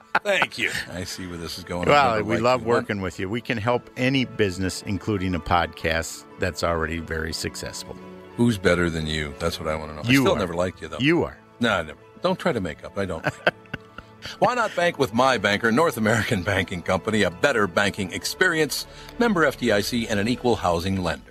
thank 0.23 0.57
you. 0.57 0.71
I 0.93 1.03
see 1.03 1.27
where 1.27 1.37
this 1.37 1.57
is 1.57 1.63
going. 1.63 1.87
Well, 1.87 2.21
we 2.23 2.35
liked 2.35 2.43
love 2.43 2.61
you. 2.61 2.67
What? 2.67 2.75
working 2.75 3.01
with 3.01 3.19
you. 3.19 3.29
We 3.29 3.41
can 3.41 3.57
help 3.57 3.89
any 3.97 4.25
business, 4.25 4.81
including 4.83 5.35
a 5.35 5.39
podcast 5.39 6.25
that's 6.39 6.63
already 6.63 6.99
very 6.99 7.33
successful. 7.33 7.95
Who's 8.37 8.57
better 8.57 8.89
than 8.89 9.07
you? 9.07 9.33
That's 9.39 9.59
what 9.59 9.67
I 9.69 9.75
want 9.75 9.91
to 9.91 9.95
know. 9.95 10.01
You 10.03 10.21
I 10.21 10.23
still 10.23 10.35
are. 10.35 10.39
never 10.39 10.53
liked 10.55 10.81
you 10.81 10.87
though. 10.87 10.99
You 10.99 11.23
are. 11.23 11.37
No, 11.59 11.73
I 11.73 11.83
never. 11.83 11.99
Don't 12.21 12.39
try 12.39 12.51
to 12.51 12.61
make 12.61 12.83
up. 12.83 12.97
I 12.97 13.05
don't. 13.05 13.25
Why 14.39 14.53
not 14.53 14.75
bank 14.75 14.99
with 14.99 15.13
my 15.13 15.37
banker, 15.39 15.71
North 15.71 15.97
American 15.97 16.43
Banking 16.43 16.83
Company, 16.83 17.23
a 17.23 17.31
better 17.31 17.65
banking 17.65 18.13
experience, 18.13 18.85
member 19.17 19.45
FDIC, 19.45 20.07
and 20.09 20.19
an 20.19 20.27
equal 20.27 20.55
housing 20.55 21.01
lender. 21.01 21.30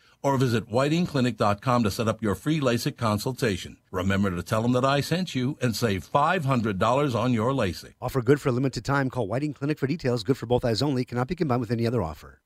or 0.23 0.37
visit 0.37 0.69
whitingclinic.com 0.69 1.83
to 1.83 1.91
set 1.91 2.07
up 2.07 2.21
your 2.21 2.35
free 2.35 2.59
LASIK 2.59 2.97
consultation. 2.97 3.77
Remember 3.91 4.29
to 4.31 4.43
tell 4.43 4.61
them 4.61 4.73
that 4.73 4.85
I 4.85 5.01
sent 5.01 5.33
you 5.35 5.57
and 5.61 5.75
save 5.75 6.09
$500 6.11 7.15
on 7.15 7.33
your 7.33 7.51
LASIK. 7.51 7.93
Offer 8.01 8.21
good 8.21 8.39
for 8.41 8.49
a 8.49 8.51
limited 8.51 8.85
time. 8.85 9.09
Call 9.09 9.27
Whiting 9.27 9.53
Clinic 9.53 9.79
for 9.79 9.87
details. 9.87 10.23
Good 10.23 10.37
for 10.37 10.45
both 10.45 10.63
eyes 10.63 10.81
only. 10.81 11.05
Cannot 11.05 11.27
be 11.27 11.35
combined 11.35 11.61
with 11.61 11.71
any 11.71 11.87
other 11.87 12.01
offer. 12.01 12.39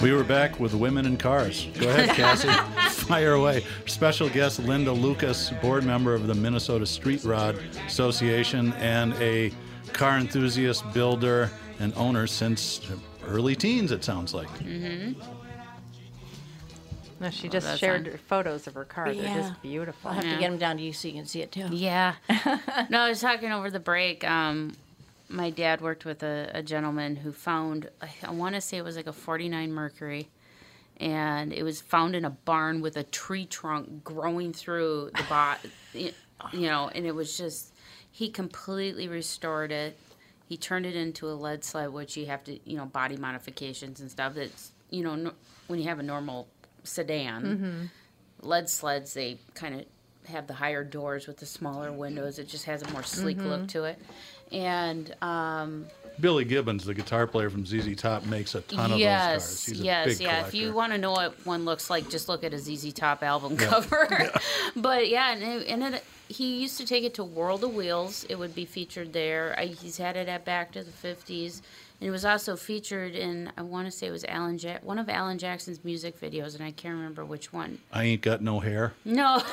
We 0.00 0.12
were 0.12 0.24
back 0.24 0.58
with 0.58 0.72
Women 0.72 1.04
in 1.04 1.18
Cars. 1.18 1.68
Go 1.78 1.86
ahead, 1.90 2.08
Cassie. 2.16 2.48
Fire 3.04 3.34
away. 3.34 3.64
Special 3.84 4.30
guest 4.30 4.58
Linda 4.58 4.92
Lucas, 4.92 5.50
board 5.60 5.84
member 5.84 6.14
of 6.14 6.26
the 6.26 6.34
Minnesota 6.34 6.86
Street 6.86 7.22
Rod 7.22 7.58
Association 7.86 8.72
and 8.74 9.12
a 9.14 9.52
car 9.92 10.16
enthusiast, 10.16 10.90
builder, 10.94 11.50
and 11.80 11.92
owner 11.96 12.26
since 12.26 12.80
early 13.30 13.54
teens, 13.56 13.92
it 13.92 14.04
sounds 14.04 14.34
like. 14.34 14.48
Mm-hmm. 14.58 15.20
No, 17.20 17.28
she 17.30 17.48
Well, 17.48 17.52
just 17.52 17.66
that's 17.66 17.78
shared 17.78 18.08
on- 18.08 18.16
photos 18.16 18.66
of 18.66 18.74
her 18.74 18.84
car. 18.84 19.12
They're 19.12 19.34
just 19.34 19.60
beautiful. 19.60 20.08
I'll 20.08 20.14
have 20.16 20.24
to 20.24 20.30
get 20.38 20.50
them 20.50 20.58
down 20.58 20.78
to 20.78 20.82
you 20.82 20.92
so 20.92 21.08
you 21.08 21.14
can 21.14 21.26
see 21.26 21.42
it 21.42 21.52
too. 21.52 21.68
Yeah. 21.70 22.14
no, 22.88 23.00
I 23.00 23.08
was 23.10 23.20
talking 23.20 23.52
over 23.52 23.70
the 23.70 23.80
break. 23.80 24.24
Um, 24.28 24.74
my 25.28 25.50
dad 25.50 25.80
worked 25.82 26.04
with 26.06 26.22
a, 26.22 26.50
a 26.54 26.62
gentleman 26.62 27.16
who 27.16 27.30
found, 27.32 27.90
I, 28.00 28.08
I 28.24 28.30
want 28.30 28.54
to 28.54 28.60
say 28.60 28.78
it 28.78 28.84
was 28.84 28.96
like 28.96 29.06
a 29.06 29.12
49 29.12 29.70
Mercury, 29.70 30.28
and 30.96 31.52
it 31.52 31.62
was 31.62 31.80
found 31.82 32.16
in 32.16 32.24
a 32.24 32.30
barn 32.30 32.80
with 32.80 32.96
a 32.96 33.04
tree 33.04 33.44
trunk 33.44 34.02
growing 34.02 34.52
through 34.54 35.10
the 35.14 35.24
bot, 35.28 35.58
you 35.92 36.12
know, 36.52 36.88
and 36.94 37.06
it 37.06 37.14
was 37.14 37.36
just, 37.36 37.74
he 38.10 38.30
completely 38.30 39.08
restored 39.08 39.72
it. 39.72 39.96
He 40.50 40.56
turned 40.56 40.84
it 40.84 40.96
into 40.96 41.28
a 41.28 41.32
lead 41.32 41.62
sled, 41.64 41.92
which 41.92 42.16
you 42.16 42.26
have 42.26 42.42
to, 42.42 42.58
you 42.68 42.76
know, 42.76 42.84
body 42.84 43.16
modifications 43.16 44.00
and 44.00 44.10
stuff. 44.10 44.34
That's, 44.34 44.72
you 44.90 45.04
know, 45.04 45.14
no, 45.14 45.30
when 45.68 45.78
you 45.78 45.86
have 45.86 46.00
a 46.00 46.02
normal 46.02 46.48
sedan, 46.82 47.88
lead 48.42 48.68
sleds 48.68 49.14
they 49.14 49.38
kind 49.54 49.76
of 49.80 49.84
have 50.28 50.48
the 50.48 50.54
higher 50.54 50.82
doors 50.82 51.26
with 51.28 51.36
the 51.38 51.46
smaller 51.46 51.92
windows 51.92 52.38
it 52.38 52.48
just 52.48 52.64
has 52.64 52.82
a 52.82 52.90
more 52.90 53.02
sleek 53.02 53.36
look 53.38 53.62
Mhm. 53.62 53.68
to 53.68 53.84
it 53.84 53.98
and 54.52 55.14
um, 55.22 55.86
Billy 56.20 56.44
Gibbons, 56.44 56.84
the 56.84 56.94
guitar 56.94 57.26
player 57.26 57.48
from 57.50 57.64
ZZ 57.64 57.94
Top, 57.96 58.24
makes 58.26 58.54
a 58.54 58.60
ton 58.62 58.92
of 58.92 58.98
those 58.98 59.02
cars. 59.02 59.64
He's 59.66 59.80
a 59.80 59.84
yes 59.84 60.06
big 60.06 60.20
yeah 60.26 60.46
if 60.46 60.54
you 60.54 60.72
want 60.72 60.92
to 60.92 60.98
know 60.98 61.12
what 61.12 61.34
one 61.46 61.64
looks 61.64 61.90
like 61.90 62.08
just 62.10 62.28
look 62.28 62.42
at 62.44 62.52
a 62.52 62.56
zz 62.56 62.92
top 62.94 63.22
album 63.22 63.56
Yeah. 63.58 63.66
cover 63.68 64.30
but 64.76 65.08
yeah 65.08 65.32
and, 65.32 65.42
it, 65.42 65.66
and 65.68 65.94
it, 65.96 66.04
he 66.30 66.60
used 66.62 66.78
to 66.78 66.86
take 66.86 67.02
it 67.04 67.14
to 67.14 67.24
world 67.24 67.64
of 67.64 67.74
wheels 67.74 68.24
it 68.28 68.38
would 68.38 68.54
be 68.54 68.64
featured 68.64 69.12
there 69.12 69.54
I, 69.58 69.66
he's 69.66 69.96
had 69.98 70.16
it 70.16 70.28
at 70.28 70.44
back 70.44 70.70
to 70.72 70.82
the 70.84 70.90
50s 70.92 71.60
and 72.00 72.08
it 72.08 72.10
was 72.12 72.24
also 72.24 72.54
featured 72.56 73.14
in 73.14 73.50
i 73.58 73.62
want 73.62 73.86
to 73.86 73.90
say 73.90 74.06
it 74.06 74.10
was 74.12 74.24
alan 74.26 74.56
ja- 74.58 74.78
one 74.82 74.98
of 74.98 75.08
alan 75.08 75.38
jackson's 75.38 75.84
music 75.84 76.20
videos 76.20 76.54
and 76.54 76.62
i 76.64 76.70
can't 76.70 76.94
remember 76.94 77.24
which 77.24 77.52
one 77.52 77.78
I 77.92 78.04
ain't 78.04 78.22
got 78.22 78.40
no 78.42 78.60
hair. 78.60 78.92
no, 79.04 79.42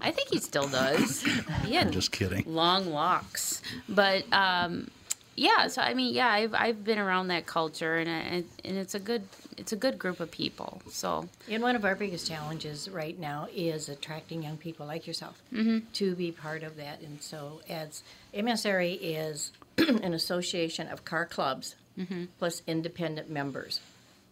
I 0.00 0.10
think 0.10 0.28
he 0.28 0.38
still 0.38 0.68
does. 0.68 1.24
Yeah. 1.66 1.80
I'm 1.82 1.90
just 1.92 2.12
kidding. 2.12 2.44
long 2.46 2.86
locks, 2.92 3.62
but 3.88 4.24
um, 4.32 4.88
yeah. 5.36 5.66
So 5.68 5.82
I 5.82 5.94
mean, 5.94 6.14
yeah, 6.14 6.28
I've 6.28 6.54
I've 6.54 6.84
been 6.84 6.98
around 6.98 7.28
that 7.28 7.46
culture, 7.46 7.96
and 7.96 8.08
I, 8.08 8.44
and 8.64 8.76
it's 8.78 8.94
a 8.94 9.00
good 9.00 9.22
it's 9.56 9.72
a 9.72 9.76
good 9.76 9.98
group 9.98 10.20
of 10.20 10.30
people. 10.30 10.80
So 10.90 11.28
And 11.48 11.62
one 11.62 11.76
of 11.76 11.84
our 11.84 11.94
biggest 11.94 12.26
challenges 12.28 12.88
right 12.88 13.18
now 13.18 13.48
is 13.54 13.88
attracting 13.88 14.42
young 14.42 14.56
people 14.56 14.86
like 14.86 15.06
yourself 15.06 15.40
Mhm. 15.52 15.82
to 15.94 16.14
be 16.14 16.32
part 16.32 16.62
of 16.62 16.76
that. 16.76 17.00
And 17.00 17.22
so, 17.22 17.60
as 17.68 18.02
MSRA 18.34 18.98
is 19.00 19.52
an 19.78 20.14
association 20.14 20.88
of 20.88 21.04
car 21.04 21.26
clubs 21.26 21.76
Mhm. 21.98 22.28
plus 22.38 22.62
independent 22.66 23.28
members. 23.28 23.80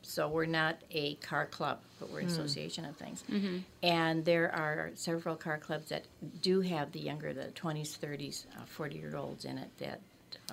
So 0.03 0.29
we're 0.29 0.47
not 0.47 0.79
a 0.91 1.17
car 1.17 1.45
club, 1.45 1.81
but 1.99 2.09
we're 2.11 2.21
an 2.21 2.27
Mm. 2.29 2.33
association 2.33 2.87
of 2.87 2.97
things. 2.97 3.23
Mhm. 3.31 3.65
And 3.83 4.25
there 4.25 4.51
are 4.51 4.91
several 4.95 5.37
car 5.37 5.59
clubs 5.59 5.91
that 5.91 6.05
do 6.41 6.63
have 6.63 6.93
the 6.93 7.01
younger, 7.01 7.35
the 7.35 7.51
20s, 7.55 7.95
30s, 7.97 8.47
40 8.65 8.97
year 8.97 9.15
olds 9.15 9.45
in 9.45 9.59
it 9.59 9.69
that, 9.79 10.01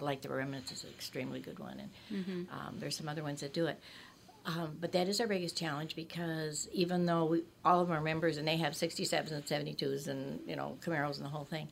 like 0.02 0.22
the 0.22 0.30
Remnants 0.30 0.72
is 0.72 0.84
an 0.84 0.90
extremely 0.92 1.40
good 1.40 1.60
one. 1.60 1.80
And 1.80 2.26
Mhm. 2.26 2.52
um, 2.54 2.76
there's 2.80 2.96
some 2.98 3.08
other 3.10 3.24
ones 3.24 3.42
that 3.42 3.54
do 3.54 3.68
it. 3.68 3.80
Um, 4.46 4.78
but 4.80 4.94
that 4.94 5.08
is 5.10 5.20
our 5.20 5.28
biggest 5.28 5.58
challenge 5.58 5.96
because 5.96 6.70
even 6.72 7.06
though 7.06 7.26
we, 7.26 7.44
all 7.66 7.82
of 7.82 7.92
our 7.92 8.00
members 8.00 8.38
and 8.38 8.48
they 8.48 8.56
have 8.58 8.74
67s 8.74 9.32
and 9.32 9.46
72s 9.46 10.08
and 10.08 10.40
you 10.48 10.56
know 10.56 10.78
Camaros 10.82 11.18
and 11.18 11.26
the 11.26 11.30
whole 11.30 11.44
thing, 11.46 11.68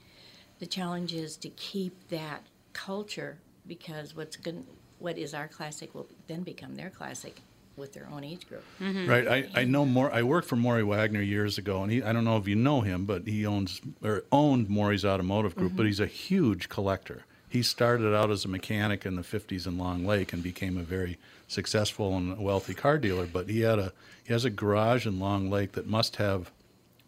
the 0.60 0.66
challenge 0.68 1.14
is 1.14 1.38
to 1.38 1.50
keep 1.50 2.10
that 2.10 2.44
culture 2.74 3.38
because 3.68 4.16
what's 4.16 4.36
going 4.36 4.66
what 5.00 5.18
is 5.18 5.34
our 5.34 5.48
classic 5.48 5.94
will 5.96 6.08
then 6.28 6.42
become 6.44 6.76
their 6.76 6.90
classic 6.90 7.42
with 7.78 7.94
their 7.94 8.08
own 8.12 8.24
age 8.24 8.48
group. 8.48 8.64
Right. 8.80 9.28
I, 9.28 9.50
I 9.62 9.64
know 9.66 9.86
more. 9.86 10.10
I 10.10 10.24
worked 10.24 10.48
for 10.48 10.56
Morrie 10.56 10.84
Wagener 10.86 11.26
years 11.26 11.58
ago, 11.58 11.84
and 11.84 11.92
he, 11.92 12.02
I 12.02 12.14
don't 12.14 12.24
know 12.24 12.38
if 12.38 12.48
you 12.48 12.56
know 12.56 12.80
him, 12.82 13.04
but 13.06 13.28
he 13.28 13.46
owns 13.46 13.82
or 14.02 14.24
owned 14.32 14.70
Morrie's 14.70 15.04
Automotive 15.04 15.56
Group. 15.58 15.74
But 15.76 15.84
Mhm. 15.84 15.88
he's 15.88 16.00
a 16.00 16.06
huge 16.08 16.70
collector. 16.70 17.26
He 17.56 17.64
started 17.64 18.14
out 18.14 18.32
as 18.32 18.44
a 18.44 18.50
mechanic 18.50 19.06
in 19.06 19.16
the 19.16 19.22
'50s 19.22 19.66
in 19.66 19.78
Long 19.78 20.06
Lake 20.06 20.34
and 20.34 20.44
became 20.44 20.78
a 20.78 20.84
very 20.84 21.18
successful 21.48 22.18
and 22.18 22.38
wealthy 22.38 22.74
car 22.74 22.98
dealer. 22.98 23.26
But 23.26 23.48
he 23.48 23.62
had 23.62 23.80
a 23.80 23.94
he 24.26 24.34
has 24.34 24.44
a 24.44 24.50
garage 24.50 25.08
in 25.08 25.22
Long 25.22 25.50
Lake 25.50 25.72
that 25.72 25.88
must 25.88 26.18
have 26.18 26.52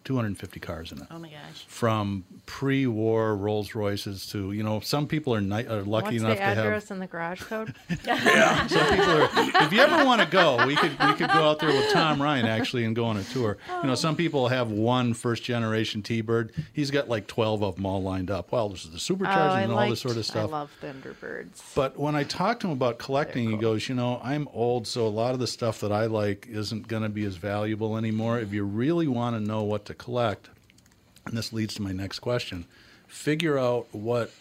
250 0.08 0.62
cars 0.62 0.94
in 0.94 1.00
it. 1.00 1.08
Oh 1.12 1.20
my 1.20 1.28
gosh. 1.28 1.66
From 1.68 2.24
pre-war 2.46 3.36
Rolls 3.36 3.76
Royces 3.76 4.26
to 4.28 4.54
you 4.54 4.64
know 4.64 4.80
some 4.80 5.06
people 5.06 5.36
are, 5.36 5.42
ni- 5.42 5.68
are 5.68 5.82
lucky 5.82 6.06
What's 6.06 6.18
enough 6.24 6.30
the 6.30 6.36
to 6.36 6.42
have 6.44 6.58
address 6.60 6.92
and 6.92 7.02
the 7.02 7.08
garage 7.08 7.42
code? 7.42 7.76
yeah, 8.06 8.66
some 8.68 8.88
people 8.88 9.12
are. 9.12 9.30
If 9.66 9.74
you 9.74 9.82
ever 9.82 10.06
want 10.06 10.22
to 10.22 10.28
go, 10.28 10.66
we 10.66 10.78
could 10.78 10.92
we 10.92 11.14
could 11.16 11.30
go 11.30 11.50
out 11.50 11.60
there 11.60 11.68
with 11.68 11.92
Tom 11.92 12.22
Ryan 12.22 12.46
actually 12.46 12.86
and 12.86 12.96
go 12.96 13.04
on 13.04 13.18
a 13.18 13.24
tour. 13.26 13.58
You 13.82 13.88
know, 13.88 13.96
some 13.96 14.16
people 14.16 14.48
have 14.48 14.72
one 14.72 15.14
first 15.14 15.44
generation 15.44 16.02
T-Bird. 16.02 16.54
He's 16.72 16.90
got 16.90 17.10
like 17.10 17.28
twelve 17.28 17.62
of 17.62 17.76
them 17.76 17.86
all 17.86 18.02
lined 18.02 18.32
up. 18.32 18.54
Well, 18.54 18.70
this 18.70 18.86
is 18.86 18.92
the 18.92 19.00
supercharged 19.00 19.40
oh, 19.40 19.56
I 19.56 19.62
and 19.64 19.74
all 19.74 19.90
this 19.90 20.00
sort 20.00 20.16
of 20.16 20.26
stuff. 20.26 20.38
I 20.38 20.40
stuff. 20.48 20.52
love 20.52 20.72
Thunderbirds. 20.82 21.76
But 21.76 22.00
when 22.00 22.16
I 22.16 22.24
talk 22.24 22.62
to 22.62 22.68
him 22.68 22.74
about 22.74 22.98
collecting, 22.98 23.50
he 23.50 23.58
goes, 23.58 23.90
you 23.90 23.96
know, 23.96 24.22
I'm 24.24 24.48
old, 24.54 24.88
so 24.88 25.06
a 25.06 25.10
lot 25.10 25.34
of 25.34 25.40
the 25.40 25.48
stuff 25.48 25.82
that 25.82 25.92
I 25.92 26.06
like 26.06 26.48
isn't 26.48 26.88
going 26.88 27.04
to 27.04 27.10
be 27.10 27.26
as 27.26 27.36
valuable 27.36 27.98
anymore. 27.98 28.40
If 28.40 28.54
you 28.54 28.64
really 28.64 29.08
want 29.08 29.36
to 29.36 29.40
know 29.42 29.64
what 29.64 29.86
to 29.86 29.94
collect, 29.98 30.50
and 31.26 31.38
this 31.38 31.52
leads 31.54 31.74
to 31.76 31.82
my 31.82 31.92
next 31.92 32.20
question, 32.20 32.66
figure 33.08 33.58
out 33.58 33.88
what 33.92 34.32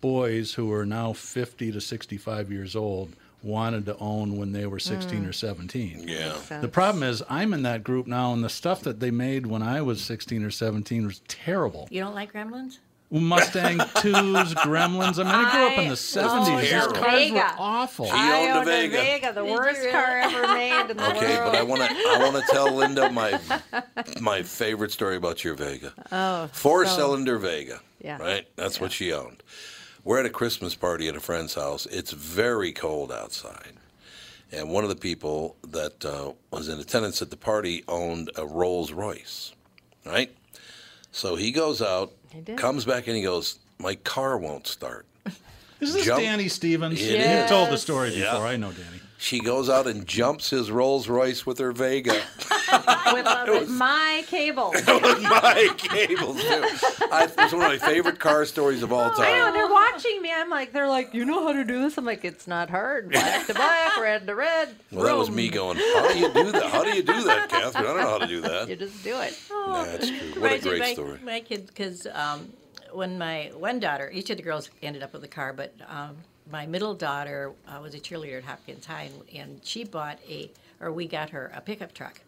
boys 0.00 0.54
who 0.54 0.72
are 0.72 0.84
now 0.86 1.12
50 1.12 1.72
to 1.72 1.80
65 1.80 2.52
years 2.52 2.76
old 2.76 3.14
wanted 3.42 3.84
to 3.86 3.96
own 3.98 4.36
when 4.38 4.52
they 4.52 4.64
were 4.66 4.78
16 4.78 5.22
Mm. 5.24 5.28
or 5.28 5.32
17. 5.32 6.04
Yeah. 6.08 6.34
The 6.60 6.68
problem 6.68 7.02
is 7.02 7.22
I'm 7.28 7.52
in 7.52 7.62
that 7.62 7.84
group 7.84 8.06
now 8.06 8.32
and 8.32 8.42
the 8.42 8.48
stuff 8.48 8.80
that 8.82 9.00
they 9.00 9.10
made 9.10 9.46
when 9.46 9.62
I 9.62 9.82
was 9.82 10.02
16 10.02 10.42
or 10.42 10.50
17 10.50 11.06
was 11.06 11.20
terrible. 11.28 11.86
You 11.90 12.00
don't 12.00 12.14
like 12.14 12.32
gremlins? 12.32 12.78
Mustang 13.10 13.78
2s, 13.78 14.54
Gremlins. 14.64 15.18
I 15.18 15.22
mean, 15.24 15.32
I 15.34 15.52
grew 15.52 15.66
up 15.68 15.78
in 15.78 15.88
the 15.88 15.94
70s. 15.94 16.26
oh, 16.48 16.60
These 16.60 16.70
yeah. 16.70 16.86
cars 16.88 17.30
were 17.32 17.54
awful. 17.62 18.06
She 18.06 18.12
owned 18.12 18.22
a 18.22 18.52
owned 18.58 18.68
a 18.68 18.72
Vega. 18.72 18.96
Vega, 18.96 19.32
the 19.32 19.42
Did 19.44 19.52
worst 19.52 19.78
really? 19.80 19.92
car 19.92 20.18
ever 20.18 20.48
made 20.54 20.90
in 20.90 20.96
the 20.96 21.10
Okay, 21.10 21.12
world. 21.12 21.22
Okay, 21.24 21.36
but 21.44 21.54
I 21.54 21.62
want 21.62 21.82
to 21.82 21.88
I 21.90 22.18
want 22.32 22.44
to 22.44 22.52
tell 22.52 22.74
Linda 22.74 23.10
my 23.12 23.38
my 24.20 24.42
favorite 24.42 24.90
story 24.90 25.16
about 25.16 25.44
your 25.44 25.54
Vega. 25.54 25.92
Oh, 26.10 26.48
Four 26.52 26.86
so- 26.86 26.96
cylinder 26.96 27.38
Vega. 27.38 27.80
Yeah. 28.02 28.18
Right? 28.18 28.46
That's 28.56 28.80
what 28.80 28.90
she 28.92 29.12
owned. 29.12 29.42
We're 30.02 30.18
at 30.20 30.26
a 30.26 30.30
Christmas 30.30 30.74
party 30.74 31.08
at 31.08 31.16
a 31.16 31.20
friend's 31.20 31.54
house. 31.54 31.86
It's 31.86 32.10
very 32.12 32.72
cold 32.72 33.10
outside. 33.12 33.72
And 34.52 34.68
one 34.70 34.82
of 34.84 34.90
the 34.90 34.96
people 34.96 35.56
that 35.68 36.04
uh, 36.04 36.32
was 36.50 36.68
in 36.68 36.78
attendance 36.78 37.22
at 37.22 37.30
the 37.30 37.36
party 37.36 37.82
owned 37.88 38.30
a 38.36 38.44
Rolls 38.44 38.92
Royce. 38.92 39.52
Right? 40.04 40.30
So 41.12 41.36
he 41.36 41.50
goes 41.50 41.80
out, 41.80 42.12
He 42.34 42.40
did. 42.40 42.58
comes 42.58 42.84
back, 42.84 43.06
and 43.06 43.16
he 43.16 43.22
goes, 43.22 43.58
My 43.78 43.94
car 43.96 44.36
won't 44.38 44.66
start. 44.66 45.06
Is 45.80 45.94
this 45.94 46.04
jump- 46.04 46.20
Danny 46.22 46.48
Stevens? 46.48 47.00
It 47.00 47.10
You've 47.12 47.20
is. 47.20 47.48
told 47.50 47.70
the 47.70 47.78
story 47.78 48.10
before. 48.10 48.22
Yeah. 48.24 48.38
I 48.38 48.56
know 48.56 48.72
Danny. 48.72 49.00
She 49.18 49.40
goes 49.40 49.70
out 49.70 49.86
and 49.86 50.06
jumps 50.06 50.50
his 50.50 50.70
Rolls 50.70 51.08
Royce 51.08 51.46
with 51.46 51.58
her 51.58 51.72
Vega. 51.72 52.12
with, 53.12 53.26
with 53.48 53.68
my 53.70 54.24
cable. 54.26 54.72
my 54.86 55.70
cables 55.78 56.40
too. 56.42 56.64
I, 57.10 57.28
it's 57.38 57.52
one 57.52 57.62
of 57.62 57.68
my 57.68 57.78
favorite 57.78 58.18
car 58.18 58.44
stories 58.44 58.82
of 58.82 58.92
all 58.92 59.10
time. 59.10 59.26
I 59.26 59.38
know 59.38 59.44
time. 59.44 59.54
they're 59.54 59.72
watching 59.72 60.20
me. 60.20 60.32
I'm 60.34 60.50
like, 60.50 60.72
they're 60.72 60.88
like, 60.88 61.14
you 61.14 61.24
know 61.24 61.46
how 61.46 61.52
to 61.52 61.64
do 61.64 61.80
this? 61.80 61.96
I'm 61.96 62.04
like, 62.04 62.24
it's 62.24 62.46
not 62.46 62.70
hard. 62.70 63.10
Black 63.10 63.46
to 63.46 63.54
black, 63.54 63.96
red 64.00 64.26
to 64.26 64.34
red. 64.34 64.74
Well, 64.90 65.04
that 65.04 65.16
was 65.16 65.30
me 65.30 65.48
going. 65.48 65.78
How 65.78 66.12
do 66.12 66.18
you 66.18 66.32
do 66.32 66.52
that? 66.52 66.70
How 66.70 66.84
do 66.84 66.90
you 66.90 67.02
do 67.02 67.24
that, 67.24 67.48
Catherine? 67.48 67.84
I 67.84 67.86
don't 67.86 67.96
know 67.96 68.08
how 68.08 68.18
to 68.18 68.26
do 68.26 68.40
that. 68.42 68.68
You 68.68 68.76
just 68.76 69.02
do 69.04 69.20
it. 69.20 69.38
That's 69.48 70.08
true. 70.08 70.18
What 70.18 70.36
a 70.36 70.40
Reminds 70.40 70.42
me 70.42 70.54
of 70.56 70.62
great 70.62 70.80
my, 70.80 70.92
story. 70.92 71.18
My 71.24 71.40
kid, 71.40 71.66
because 71.66 72.06
um, 72.12 72.52
when 72.92 73.18
my 73.18 73.52
one 73.54 73.80
daughter, 73.80 74.10
each 74.12 74.30
of 74.30 74.36
the 74.36 74.42
girls 74.42 74.70
ended 74.82 75.02
up 75.02 75.12
with 75.12 75.24
a 75.24 75.28
car, 75.28 75.52
but 75.52 75.74
um, 75.88 76.16
my 76.50 76.66
middle 76.66 76.94
daughter 76.94 77.52
uh, 77.66 77.80
was 77.80 77.94
a 77.94 78.00
cheerleader 78.00 78.38
at 78.38 78.44
Hopkins 78.44 78.86
High, 78.86 79.10
and, 79.30 79.36
and 79.36 79.60
she 79.64 79.84
bought 79.84 80.18
a, 80.28 80.50
or 80.80 80.92
we 80.92 81.06
got 81.06 81.30
her 81.30 81.50
a 81.54 81.60
pickup 81.60 81.94
truck. 81.94 82.20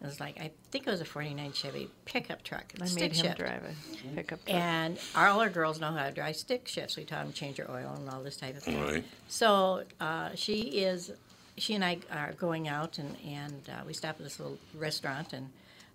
It 0.00 0.06
was 0.06 0.20
like 0.20 0.38
I 0.38 0.52
think 0.70 0.86
it 0.86 0.90
was 0.90 1.00
a 1.00 1.04
'49 1.04 1.52
Chevy 1.52 1.90
pickup 2.04 2.44
truck. 2.44 2.72
I 2.80 2.86
stick 2.86 3.00
made 3.00 3.16
him 3.16 3.24
shift. 3.26 3.38
drive 3.38 3.62
a 3.64 4.14
pickup 4.14 4.44
truck. 4.44 4.54
And 4.54 4.96
all 5.16 5.40
our 5.40 5.50
girls 5.50 5.80
know 5.80 5.90
how 5.90 6.06
to 6.06 6.12
drive 6.12 6.36
stick 6.36 6.68
shifts. 6.68 6.96
We 6.96 7.04
taught 7.04 7.24
them 7.24 7.32
change 7.32 7.56
their 7.56 7.70
oil 7.70 7.94
and 7.96 8.08
all 8.08 8.22
this 8.22 8.36
type 8.36 8.56
of 8.56 8.62
thing. 8.62 8.80
Right. 8.80 9.04
So 9.26 9.82
uh, 10.00 10.30
she 10.36 10.60
is, 10.60 11.10
she 11.56 11.74
and 11.74 11.84
I 11.84 11.98
are 12.12 12.32
going 12.34 12.68
out 12.68 12.98
and, 12.98 13.16
and 13.26 13.68
uh, 13.68 13.82
we 13.84 13.92
stop 13.92 14.16
at 14.18 14.22
this 14.22 14.38
little 14.38 14.58
restaurant 14.72 15.32
and 15.32 15.48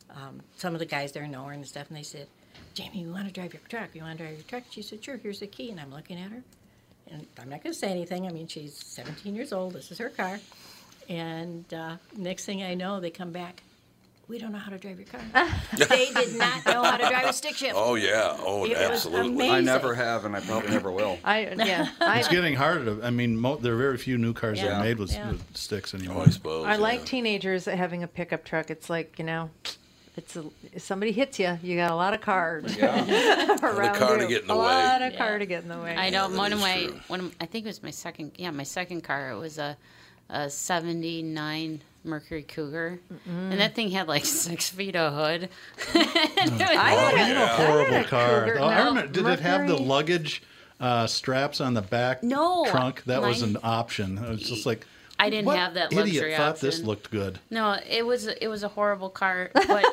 um, 0.09 0.41
some 0.57 0.73
of 0.73 0.79
the 0.79 0.85
guys 0.85 1.13
there 1.13 1.25
know 1.25 1.45
her 1.45 1.53
and 1.53 1.65
stuff 1.65 1.87
and 1.87 1.97
they 1.97 2.03
said, 2.03 2.27
Jamie, 2.73 2.99
you 2.99 3.09
want 3.09 3.27
to 3.27 3.33
drive 3.33 3.53
your 3.53 3.61
truck? 3.69 3.89
You 3.93 4.01
want 4.01 4.17
to 4.17 4.25
drive 4.25 4.35
your 4.35 4.43
truck? 4.43 4.63
She 4.69 4.81
said, 4.81 5.01
sure, 5.01 5.15
here's 5.15 5.39
the 5.39 5.47
key. 5.47 5.71
And 5.71 5.79
I'm 5.79 5.91
looking 5.91 6.19
at 6.19 6.29
her 6.29 6.43
and 7.11 7.25
I'm 7.39 7.49
not 7.49 7.63
going 7.63 7.73
to 7.73 7.79
say 7.79 7.89
anything. 7.89 8.27
I 8.27 8.31
mean, 8.31 8.47
she's 8.47 8.75
17 8.75 9.35
years 9.35 9.53
old. 9.53 9.73
This 9.73 9.91
is 9.91 9.97
her 9.97 10.09
car. 10.09 10.39
And 11.09 11.71
uh, 11.73 11.97
next 12.15 12.45
thing 12.45 12.63
I 12.63 12.73
know, 12.73 12.99
they 12.99 13.09
come 13.09 13.31
back. 13.31 13.63
We 14.29 14.39
don't 14.39 14.53
know 14.53 14.57
how 14.57 14.71
to 14.71 14.77
drive 14.77 14.97
your 14.97 15.07
car. 15.07 15.21
they 15.89 16.09
did 16.13 16.37
not 16.37 16.65
know 16.65 16.81
how 16.81 16.95
to 16.95 17.09
drive 17.09 17.25
a 17.27 17.33
stick 17.33 17.55
shift. 17.55 17.73
Oh 17.75 17.95
yeah. 17.95 18.37
Oh, 18.39 18.63
It 18.63 18.69
was 18.69 19.05
absolutely. 19.05 19.49
I 19.49 19.59
never 19.59 19.93
have, 19.93 20.23
and 20.23 20.33
I 20.33 20.39
probably 20.39 20.69
never 20.71 20.91
will. 20.91 21.19
I 21.25 21.49
yeah. 21.49 21.89
I, 21.99 22.19
It's 22.19 22.29
getting 22.29 22.55
harder 22.55 22.85
to. 22.95 23.05
I 23.05 23.09
mean, 23.09 23.37
mo- 23.37 23.57
there 23.57 23.73
are 23.73 23.77
very 23.77 23.97
few 23.97 24.17
new 24.17 24.31
cars 24.33 24.59
that 24.61 24.65
Yeah. 24.65 24.79
are 24.79 24.83
made 24.83 24.97
with, 24.97 25.11
Yeah. 25.11 25.31
with 25.31 25.43
sticks 25.57 25.93
anymore. 25.93 26.21
Oh, 26.23 26.25
I 26.27 26.29
suppose. 26.29 26.65
I 26.65 26.71
yeah. 26.71 26.77
like 26.77 27.03
teenagers 27.05 27.65
having 27.65 28.01
a 28.01 28.07
pickup 28.07 28.45
truck. 28.45 28.71
It's 28.71 28.89
like 28.89 29.19
you 29.19 29.25
know, 29.25 29.49
it's 30.15 30.35
a, 30.35 30.43
if 30.73 30.81
somebody 30.83 31.11
hits 31.11 31.39
you, 31.39 31.57
you 31.63 31.75
got 31.75 31.91
a 31.91 31.95
lot 31.95 32.13
of 32.13 32.21
cars 32.21 32.77
around 32.79 33.95
car 33.95 34.17
to 34.17 34.23
you. 34.23 34.29
get 34.29 34.41
in 34.43 34.47
the 34.47 34.53
a 34.53 34.57
way. 34.57 34.63
lot 34.63 35.01
of 35.01 35.13
Yeah. 35.13 35.17
car 35.17 35.39
to 35.39 35.45
get 35.45 35.63
in 35.63 35.69
the 35.69 35.77
way. 35.79 35.95
I 35.95 36.09
know 36.09 36.29
that 36.29 36.37
one 36.37 36.53
of 36.53 36.59
my 36.59 36.85
true. 36.85 36.99
one 37.07 37.19
of, 37.19 37.35
I 37.41 37.45
think 37.45 37.65
it 37.65 37.69
was 37.69 37.81
my 37.83 37.91
second 37.91 38.31
yeah 38.37 38.51
my 38.51 38.63
second 38.63 39.01
car 39.01 39.31
it 39.31 39.37
was 39.37 39.57
a 39.57 39.75
a 40.29 40.49
79 40.49 41.81
Mercury 42.05 42.43
Cougar 42.43 42.99
and 43.27 43.59
that 43.59 43.75
thing 43.75 43.91
had 43.91 44.07
like 44.07 44.25
six 44.25 44.69
feet 44.69 44.95
of 44.95 45.13
hood. 45.13 45.49
I 45.93 46.95
Oh, 47.13 47.15
had 47.17 47.31
a- 47.31 47.33
know, 47.33 47.45
horrible 47.47 47.95
a 47.97 48.03
car. 48.03 48.39
Cougar. 48.45 48.59
I 48.61 48.85
remember, 48.85 49.07
did 49.11 49.25
it 49.25 49.39
have 49.39 49.67
the 49.67 49.77
luggage 49.77 50.41
uh, 50.79 51.07
straps 51.07 51.61
on 51.61 51.73
the 51.73 51.81
back 51.81 52.23
No, 52.23 52.65
trunk? 52.69 53.03
That 53.05 53.21
was 53.21 53.41
an 53.41 53.57
option. 53.63 54.17
It 54.17 54.29
was 54.29 54.41
just 54.41 54.65
like 54.65 54.85
I 55.19 55.29
didn't 55.29 55.45
what 55.45 55.57
have 55.57 55.75
that 55.75 55.93
idiot 55.93 56.05
luxury 56.07 56.35
thought 56.35 56.59
this 56.59 56.81
looked 56.81 57.09
good. 57.11 57.39
No, 57.49 57.77
it 57.87 58.05
was 58.05 58.27
it 58.27 58.47
was 58.47 58.63
a 58.63 58.67
horrible 58.67 59.09
car, 59.09 59.51
but 59.53 59.85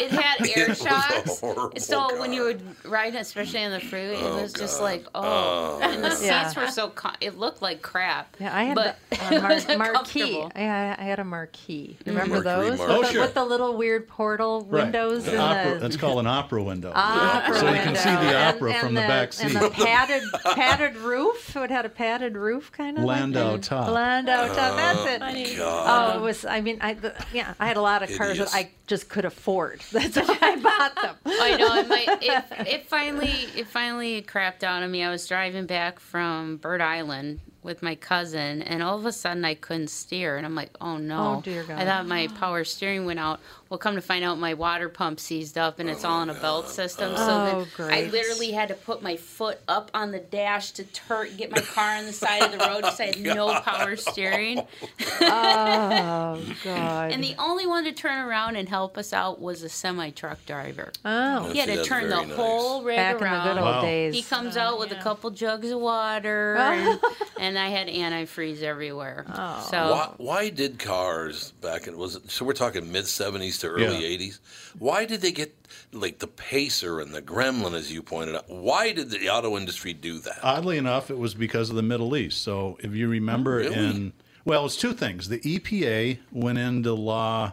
it 0.00 0.10
had 0.10 0.40
air 0.40 0.64
It 0.64 0.68
was 0.70 0.80
a 0.80 0.84
shocks. 0.88 1.40
horrible 1.40 1.72
So 1.78 2.18
when 2.20 2.32
you 2.32 2.42
would 2.44 2.62
ride, 2.84 3.14
especially 3.14 3.64
on 3.64 3.70
the 3.70 3.80
freeway, 3.80 4.16
Oh, 4.20 4.38
it 4.38 4.42
was 4.42 4.52
just 4.52 4.80
like 4.80 5.04
oh. 5.14 5.20
oh, 5.22 5.80
and 5.82 6.02
the 6.02 6.10
seats 6.10 6.56
were 6.56 6.68
so 6.68 6.88
co- 6.90 7.10
it 7.20 7.38
looked 7.38 7.62
like 7.62 7.82
crap. 7.82 8.34
Yeah, 8.40 8.56
I 8.56 8.64
had 8.64 8.74
but 8.74 8.98
the, 9.10 9.16
uh, 9.36 9.60
a 9.74 9.78
mar- 9.78 9.92
marquee. 9.92 10.44
Yeah, 10.56 10.96
I 10.98 11.02
had 11.04 11.18
a 11.20 11.24
marquee. 11.24 11.98
Mm-hmm. 12.00 12.10
Remember 12.10 12.36
Mercury 12.42 12.70
those? 12.70 12.78
marquee. 12.78 12.92
With, 12.92 12.98
Oh, 12.98 13.02
the, 13.02 13.12
sure. 13.12 13.22
with 13.22 13.34
the 13.34 13.44
little 13.44 13.76
weird 13.76 14.08
portal 14.08 14.64
windows 14.64 15.26
Right. 15.26 15.34
in 15.34 15.40
Opera, 15.40 15.74
the 15.74 15.80
that's 15.80 15.96
called 15.96 16.18
an 16.18 16.26
opera 16.26 16.62
window. 16.62 16.92
opera 16.94 17.54
So 17.58 17.68
you 17.68 17.80
can 17.82 17.94
see 17.94 18.10
the 18.10 18.36
opera 18.48 18.72
and 18.72 18.80
from 18.80 18.94
the 18.94 19.00
back 19.02 19.32
seat. 19.32 19.54
And 19.54 19.64
the 19.64 19.70
padded 19.70 20.22
padded 20.54 20.96
roof. 20.96 21.54
It 21.56 21.70
had 21.70 21.84
a 21.86 21.88
padded 21.90 22.36
roof, 22.36 22.72
kind 22.72 22.98
of. 22.98 23.04
Landau 23.04 23.52
like, 23.52 23.62
top. 23.62 23.88
Landau 23.90 24.48
top. 24.48 24.61
That's 24.70 25.06
it. 25.06 25.22
Oh, 25.22 25.26
Funny. 25.26 25.56
Oh, 25.60 26.18
it 26.18 26.20
was. 26.20 26.44
I 26.44 26.60
mean, 26.60 26.78
I 26.80 26.94
the, 26.94 27.14
yeah, 27.32 27.54
I 27.58 27.66
had 27.66 27.76
a 27.76 27.82
lot 27.82 28.02
of 28.02 28.08
cars 28.16 28.30
Hideous. 28.30 28.52
that 28.52 28.58
I 28.58 28.70
just 28.86 29.08
could 29.08 29.24
afford. 29.24 29.80
That's 29.92 30.16
why 30.16 30.38
I 30.40 30.56
bought 30.56 30.94
them. 31.00 31.16
I 31.26 31.56
know 31.56 31.76
it 31.76 31.88
might. 31.88 32.08
It, 32.22 32.44
it 32.68 32.86
finally 32.86 33.32
it 33.56 33.66
finally 33.66 34.22
crapped 34.22 34.62
out 34.62 34.82
on 34.82 34.90
me. 34.90 35.02
I 35.02 35.10
was 35.10 35.26
driving 35.26 35.66
back 35.66 36.00
from 36.00 36.56
Bird 36.56 36.80
Island 36.80 37.40
with 37.62 37.82
my 37.82 37.94
cousin, 37.94 38.60
and 38.62 38.82
all 38.82 38.98
of 38.98 39.06
a 39.06 39.12
sudden 39.12 39.44
I 39.44 39.54
couldn't 39.54 39.88
steer, 39.90 40.36
and 40.36 40.44
I'm 40.44 40.54
like, 40.54 40.70
oh 40.80 40.96
no! 40.98 41.36
Oh, 41.38 41.42
dear 41.42 41.62
God. 41.64 41.78
I 41.80 41.84
thought 41.84 42.06
my 42.06 42.26
power 42.28 42.64
steering 42.64 43.04
went 43.04 43.20
out. 43.20 43.40
Well, 43.68 43.78
come 43.78 43.94
to 43.94 44.02
find 44.02 44.22
out, 44.24 44.38
my 44.38 44.52
water 44.54 44.88
pump 44.88 45.18
seized 45.20 45.56
up, 45.56 45.78
and 45.78 45.88
it's 45.88 46.04
all 46.04 46.22
in 46.22 46.28
a 46.28 46.34
belt 46.34 46.68
system. 46.68 47.16
So 47.16 47.22
Oh, 47.22 47.66
then 47.78 47.90
I 47.90 48.02
literally 48.10 48.50
had 48.52 48.68
to 48.68 48.74
put 48.74 49.02
my 49.02 49.16
foot 49.16 49.60
up 49.68 49.90
on 49.94 50.10
the 50.12 50.18
dash 50.18 50.72
to 50.72 50.84
turn, 50.84 51.28
get 51.36 51.50
my 51.50 51.60
car 51.60 51.94
on 51.96 52.04
the 52.06 52.12
side 52.12 52.42
of 52.42 52.52
the 52.52 52.58
road 52.58 52.82
because 52.82 53.00
I 53.00 53.06
had 53.06 53.20
no 53.22 53.58
power 53.60 53.96
steering. 53.96 54.62
Oh 55.22 56.42
God. 56.64 57.12
And 57.12 57.22
the 57.22 57.34
only 57.38 57.66
one 57.66 57.84
to 57.84 57.92
turn 57.92 58.26
around 58.26 58.56
and 58.56 58.68
help 58.68 58.98
us 58.98 59.12
out 59.12 59.40
was 59.40 59.62
a 59.62 59.68
semi 59.68 60.10
truck 60.10 60.44
driver. 60.46 60.92
oh, 61.04 61.50
He 61.52 61.58
had 61.58 61.68
See, 61.68 61.76
to 61.76 61.84
turn 61.84 62.08
the 62.08 62.22
nice. 62.22 62.32
whole 62.36 62.82
rig 62.82 62.96
back 62.96 63.14
in 63.14 63.18
the 63.18 63.24
around. 63.24 63.44
good 63.48 63.56
old 63.58 63.66
Wow. 63.76 63.82
days. 63.82 64.14
He 64.14 64.22
comes 64.22 64.56
oh, 64.56 64.60
out 64.60 64.78
with 64.78 64.92
a 64.92 64.96
couple 64.96 65.30
jugs 65.30 65.70
of 65.70 65.80
water, 65.80 66.56
and, 66.58 67.00
and 67.38 67.51
I 67.56 67.68
had 67.68 67.88
antifreeze 67.88 68.62
everywhere. 68.62 69.24
Oh. 69.28 69.66
So 69.70 69.90
Why, 69.92 70.14
why 70.18 70.48
did 70.50 70.78
cars 70.78 71.52
back 71.60 71.86
in 71.86 71.96
was 71.96 72.16
it, 72.16 72.30
so 72.30 72.44
we're 72.44 72.52
talking 72.52 72.90
mid 72.92 73.04
'70s 73.04 73.60
to 73.60 73.68
early 73.68 73.84
Yeah. 74.02 74.16
'80s? 74.18 74.38
Why 74.78 75.04
did 75.04 75.20
they 75.20 75.32
get 75.32 75.54
like 75.92 76.18
the 76.18 76.26
Pacer 76.26 77.00
and 77.00 77.12
the 77.14 77.22
Gremlin, 77.22 77.74
as 77.74 77.92
you 77.92 78.02
pointed 78.02 78.34
out? 78.36 78.48
Why 78.48 78.92
did 78.92 79.10
the 79.10 79.28
auto 79.28 79.56
industry 79.56 79.92
do 79.92 80.18
that? 80.20 80.38
Oddly 80.42 80.78
enough, 80.78 81.10
it 81.10 81.18
was 81.18 81.34
because 81.34 81.70
of 81.70 81.76
the 81.76 81.82
Middle 81.82 82.16
East. 82.16 82.42
So 82.42 82.78
if 82.80 82.94
you 82.94 83.08
remember, 83.08 83.54
Oh, 83.60 83.68
really? 83.68 83.74
in 83.74 84.12
well, 84.44 84.66
it's 84.66 84.76
two 84.76 84.92
things. 84.92 85.28
The 85.28 85.38
EPA 85.40 86.18
went 86.32 86.58
into 86.58 86.92
law. 86.94 87.52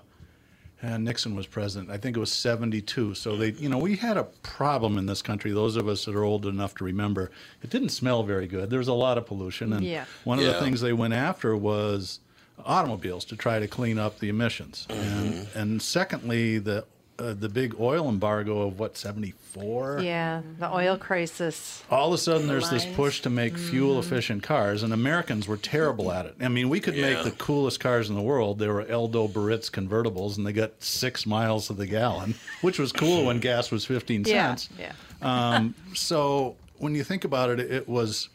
And 0.81 1.03
Nixon 1.03 1.35
was 1.35 1.45
president. 1.45 1.91
I 1.91 1.97
think 1.97 2.15
it 2.15 2.19
was 2.19 2.31
'72. 2.31 3.13
So 3.15 3.35
they, 3.35 3.51
you 3.51 3.67
know, 3.67 3.77
we 3.77 3.97
had 3.97 4.15
a 4.15 4.23
problem 4.23 4.97
in 4.97 5.05
this 5.07 5.21
country. 5.21 5.51
Those 5.51 5.75
of 5.75 5.87
us 5.87 6.05
that 6.05 6.15
are 6.15 6.23
old 6.23 6.45
enough 6.45 6.75
to 6.75 6.85
remember, 6.85 7.31
it 7.61 7.69
didn't 7.69 7.89
smell 7.89 8.23
very 8.23 8.47
good. 8.47 8.69
There 8.69 8.79
was 8.79 8.87
a 8.87 8.93
lot 8.93 9.17
of 9.17 9.25
pollution, 9.25 9.73
and 9.73 9.85
Yeah. 9.85 10.05
one 10.23 10.39
of 10.39 10.45
the 10.45 10.53
things 10.53 10.79
they 10.81 10.93
went 10.93 11.13
after 11.13 11.55
was 11.55 12.19
automobiles 12.65 13.25
to 13.25 13.35
try 13.35 13.59
to 13.59 13.67
clean 13.67 13.97
up 13.97 14.19
the 14.19 14.29
emissions. 14.29 14.85
And 14.89 15.33
mm-hmm. 15.33 15.59
and 15.59 15.81
secondly, 15.81 16.59
the 16.59 16.85
uh, 17.19 17.33
the 17.33 17.49
big 17.49 17.75
oil 17.79 18.07
embargo 18.09 18.61
of 18.61 18.79
what 18.79 18.97
'74. 18.97 19.99
yeah, 20.01 20.41
the 20.57 20.73
oil 20.73 20.97
crisis. 20.97 21.83
All 21.91 22.07
of 22.07 22.13
a 22.13 22.17
sudden, 22.17 22.47
there's 22.47 22.69
this 22.69 22.85
push 22.95 23.21
to 23.21 23.29
make 23.29 23.57
fuel 23.57 23.99
efficient 23.99 24.41
cars, 24.41 24.83
and 24.83 24.93
Americans 24.93 25.47
were 25.47 25.57
terrible 25.57 26.11
at 26.11 26.25
it. 26.25 26.35
I 26.39 26.47
mean, 26.47 26.69
we 26.69 26.79
could 26.79 26.95
make 26.95 27.23
the 27.23 27.31
coolest 27.31 27.79
cars 27.79 28.09
in 28.09 28.15
the 28.15 28.21
world. 28.21 28.59
They 28.59 28.67
were 28.67 28.83
Eldo 28.85 29.27
Biarritz 29.31 29.69
convertibles, 29.69 30.37
and 30.37 30.47
they 30.47 30.53
got 30.53 30.81
six 30.81 31.25
miles 31.25 31.67
to 31.67 31.73
the 31.73 31.85
gallon, 31.87 32.35
which 32.61 32.79
was 32.79 32.91
cool 32.91 33.25
when 33.25 33.39
gas 33.39 33.69
was 33.71 33.85
15 33.85 34.23
Yeah, 34.25 34.55
cents. 34.55 34.69
yeah. 34.79 34.93
Um, 35.21 35.75
so 35.93 36.55
when 36.77 36.95
you 36.95 37.03
think 37.03 37.25
about 37.25 37.49
it, 37.49 37.59
it 37.59 37.89
was 37.89 38.29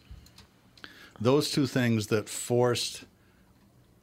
those 1.21 1.51
two 1.51 1.67
things 1.67 2.09
that 2.09 2.29
forced 2.29 3.04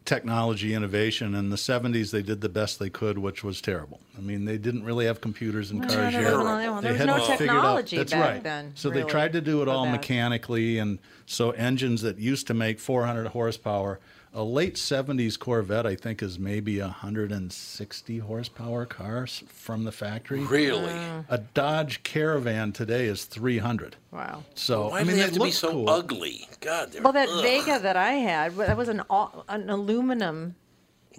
technology 0.06 0.74
innovation. 0.74 1.36
In 1.36 1.50
the 1.50 1.56
70s, 1.56 2.12
they 2.12 2.22
did 2.22 2.42
the 2.42 2.50
best 2.50 2.80
they 2.80 2.90
could, 2.90 3.18
which 3.18 3.44
was 3.44 3.62
terrible. 3.62 4.00
I 4.18 4.22
mean, 4.22 4.46
they 4.46 4.58
didn't 4.58 4.84
really 4.84 5.06
have 5.06 5.22
computers 5.22 5.72
in 5.72 5.80
cars 5.82 5.94
there 5.94 6.12
yet. 6.12 6.24
was 6.38 6.44
no- 6.44 6.82
They 6.82 6.94
there 6.98 7.08
was 7.08 7.30
no 7.30 7.36
technology 7.38 7.98
That's 7.98 8.12
back 8.12 8.22
right. 8.22 8.44
then, 8.44 8.72
So 8.76 8.90
they 8.90 9.04
tried 9.04 9.34
to 9.34 9.42
do 9.42 9.62
it 9.62 9.68
all 9.68 9.86
mechanically, 9.86 10.80
and 10.80 11.00
so 11.26 11.52
engines 11.52 12.02
that 12.02 12.18
used 12.18 12.48
to 12.48 12.54
make 12.54 12.80
400 12.80 13.28
horsepower. 13.28 14.00
A 14.34 14.44
late 14.44 14.76
70s 14.76 15.38
Corvette, 15.38 15.86
I 15.86 15.96
think, 15.96 16.24
is 16.24 16.40
maybe 16.40 16.80
a 16.80 16.86
160 16.86 18.20
horsepower 18.20 18.86
car 18.86 19.28
from 19.28 19.84
the 19.84 19.92
factory. 19.92 20.40
Really? 20.40 20.94
A 21.30 21.40
Dodge 21.54 22.02
Caravan 22.04 22.72
today 22.72 23.08
is 23.08 23.26
300. 23.26 23.98
Wow. 24.12 24.44
So 24.56 24.88
Why 24.90 25.00
I 25.00 25.04
do 25.04 25.08
mean, 25.10 25.18
they 25.18 25.22
have 25.24 25.34
to 25.34 25.40
be 25.42 25.52
so 25.52 25.72
cool. 25.72 25.90
ugly? 25.90 26.48
God, 26.62 26.94
they're 26.94 27.02
Well, 27.02 27.12
that 27.12 27.28
ugh. 27.30 27.42
Vega 27.44 27.80
that 27.80 27.98
I 27.98 28.14
had, 28.14 28.56
that 28.56 28.78
was 28.78 28.88
an 28.88 29.02
an 29.50 29.70
aluminum. 29.70 30.56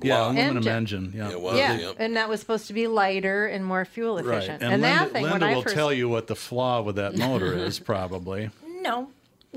Yeah, 0.03 0.21
Wow. 0.21 0.25
aluminum 0.31 0.57
Engine. 0.69 0.73
engine. 0.73 1.13
Yeah. 1.15 1.31
It 1.33 1.41
was, 1.43 1.59
yeah, 1.59 1.79
yep. 1.79 1.97
and 1.99 2.17
that 2.17 2.31
was 2.31 2.41
supposed 2.41 2.67
to 2.69 2.73
be 2.73 2.87
lighter 2.87 3.45
and 3.47 3.63
more 3.63 3.85
fuel 3.85 4.17
Right. 4.23 4.39
efficient. 4.39 4.63
And, 4.63 4.83
that 4.83 5.01
Linda, 5.03 5.13
thing, 5.13 5.23
Linda 5.25 5.35
when 5.35 5.43
I 5.43 5.55
will 5.55 5.63
first, 5.65 5.75
tell 5.75 5.93
you 5.93 6.09
what 6.09 6.29
the 6.29 6.35
flaw 6.37 6.81
with 6.81 6.97
that 6.97 7.15
motor 7.15 7.53
is, 7.53 7.79
probably. 7.79 8.49
No. 8.83 9.11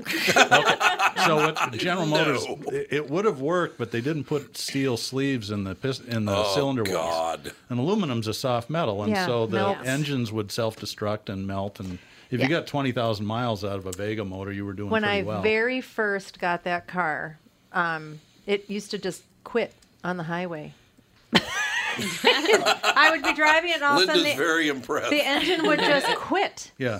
So 0.04 1.36
what 1.36 1.72
General 1.78 2.06
Motors, 2.06 2.46
No. 2.46 2.58
it, 2.70 2.88
it 2.90 3.10
would 3.10 3.24
have 3.24 3.40
worked, 3.40 3.78
but 3.78 3.90
they 3.92 4.00
didn't 4.00 4.24
put 4.24 4.56
steel 4.56 4.96
sleeves 4.96 5.50
in 5.50 5.64
the 5.64 5.74
pist- 5.74 6.04
in 6.04 6.26
the 6.26 6.36
Oh, 6.36 6.52
cylinder 6.54 6.82
walls. 6.82 6.94
God. 6.94 7.52
And 7.70 7.78
aluminum's 7.80 8.28
a 8.28 8.34
soft 8.34 8.68
metal, 8.68 9.02
and 9.02 9.12
Yeah, 9.12 9.26
so 9.26 9.46
the 9.46 9.56
melts. 9.56 9.88
engines 9.88 10.30
would 10.32 10.52
self-destruct 10.52 11.28
and 11.30 11.46
melt, 11.46 11.80
and 11.80 11.98
If 12.30 12.40
Yeah. 12.40 12.46
you 12.46 12.50
got 12.50 12.66
twenty 12.66 12.92
thousand 12.92 13.24
miles 13.26 13.64
out 13.64 13.76
of 13.78 13.86
a 13.86 13.92
Vega 13.92 14.24
motor, 14.24 14.52
you 14.52 14.64
were 14.66 14.72
doing 14.74 14.90
when 14.90 15.02
pretty 15.04 15.20
I 15.20 15.22
well. 15.22 15.42
very 15.42 15.80
first 15.80 16.38
got 16.40 16.64
that 16.64 16.86
car, 16.88 17.38
um, 17.72 18.20
it 18.46 18.68
used 18.68 18.90
to 18.90 18.98
just 18.98 19.22
quit 19.44 19.72
on 20.04 20.16
the 20.18 20.24
highway. 20.24 20.74
I 21.98 23.08
would 23.12 23.22
be 23.22 23.32
driving 23.32 23.70
it, 23.70 23.76
and 23.76 23.84
all 23.84 23.96
of 23.98 24.02
a 24.02 24.06
sudden 24.06 24.24
the, 24.24 24.34
very 24.34 24.68
impressed. 24.68 25.10
the 25.10 25.22
engine 25.26 25.66
would 25.66 25.78
just 25.78 26.06
quit. 26.16 26.70
yeah, 26.78 26.98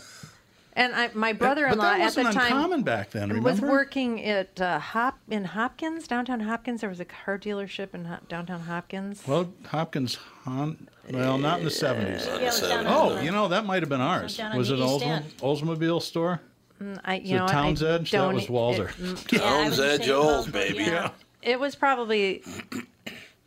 And 0.79 0.95
I, 0.95 1.11
my 1.15 1.33
brother-in-law 1.33 1.83
that 1.83 2.01
at 2.01 2.13
the 2.15 2.23
wasn't 2.23 2.35
time 2.35 2.53
uncommon 2.53 2.83
back 2.83 3.11
then. 3.11 3.43
was 3.43 3.63
working 3.63 4.23
at 4.25 4.61
uh, 4.61 4.79
Hop 4.79 5.19
in 5.31 5.45
Hopkins, 5.45 6.07
downtown 6.07 6.41
Hopkins. 6.41 6.83
There 6.83 6.91
was 6.91 7.01
a 7.01 7.07
car 7.07 7.39
dealership 7.39 7.95
in 7.95 8.05
Hop, 8.05 8.29
downtown 8.29 8.61
Hopkins. 8.61 9.23
Well, 9.27 9.53
Hopkins, 9.69 10.19
Hon- 10.45 10.87
well, 11.11 11.39
not 11.39 11.61
in 11.61 11.65
the 11.65 11.71
seventies. 11.71 12.27
Yeah, 12.27 12.37
it 12.37 12.45
was 12.45 12.61
down 12.61 12.85
Oh, 12.87 13.19
you 13.23 13.31
know 13.33 13.49
that 13.49 13.65
might 13.65 13.81
have 13.83 13.89
been 13.89 14.03
ours. 14.03 14.37
down 14.37 14.53
on 14.53 14.59
Was 14.59 14.69
the 14.69 14.75
it 14.75 15.03
an 15.03 15.25
East 15.25 15.39
Oldsmobile 15.39 16.03
store? 16.03 16.41
Mm, 16.83 17.01
I, 17.07 17.15
you 17.17 17.37
it 17.37 17.39
know, 17.39 17.45
what, 17.45 17.55
I 17.55 17.69
Edge? 17.71 18.11
That 18.11 18.19
don't 18.19 18.35
was 18.35 18.47
Walzer. 18.49 18.91
it- 18.91 18.97
mm, 18.97 19.33
Yeah, 19.33 19.39
Town's 19.39 19.81
Edge 19.81 20.11
Olds, 20.11 20.45
both, 20.45 20.53
baby. 20.53 20.85
Yeah. 20.85 21.11
It 21.41 21.59
was 21.59 21.75
probably, 21.75 22.43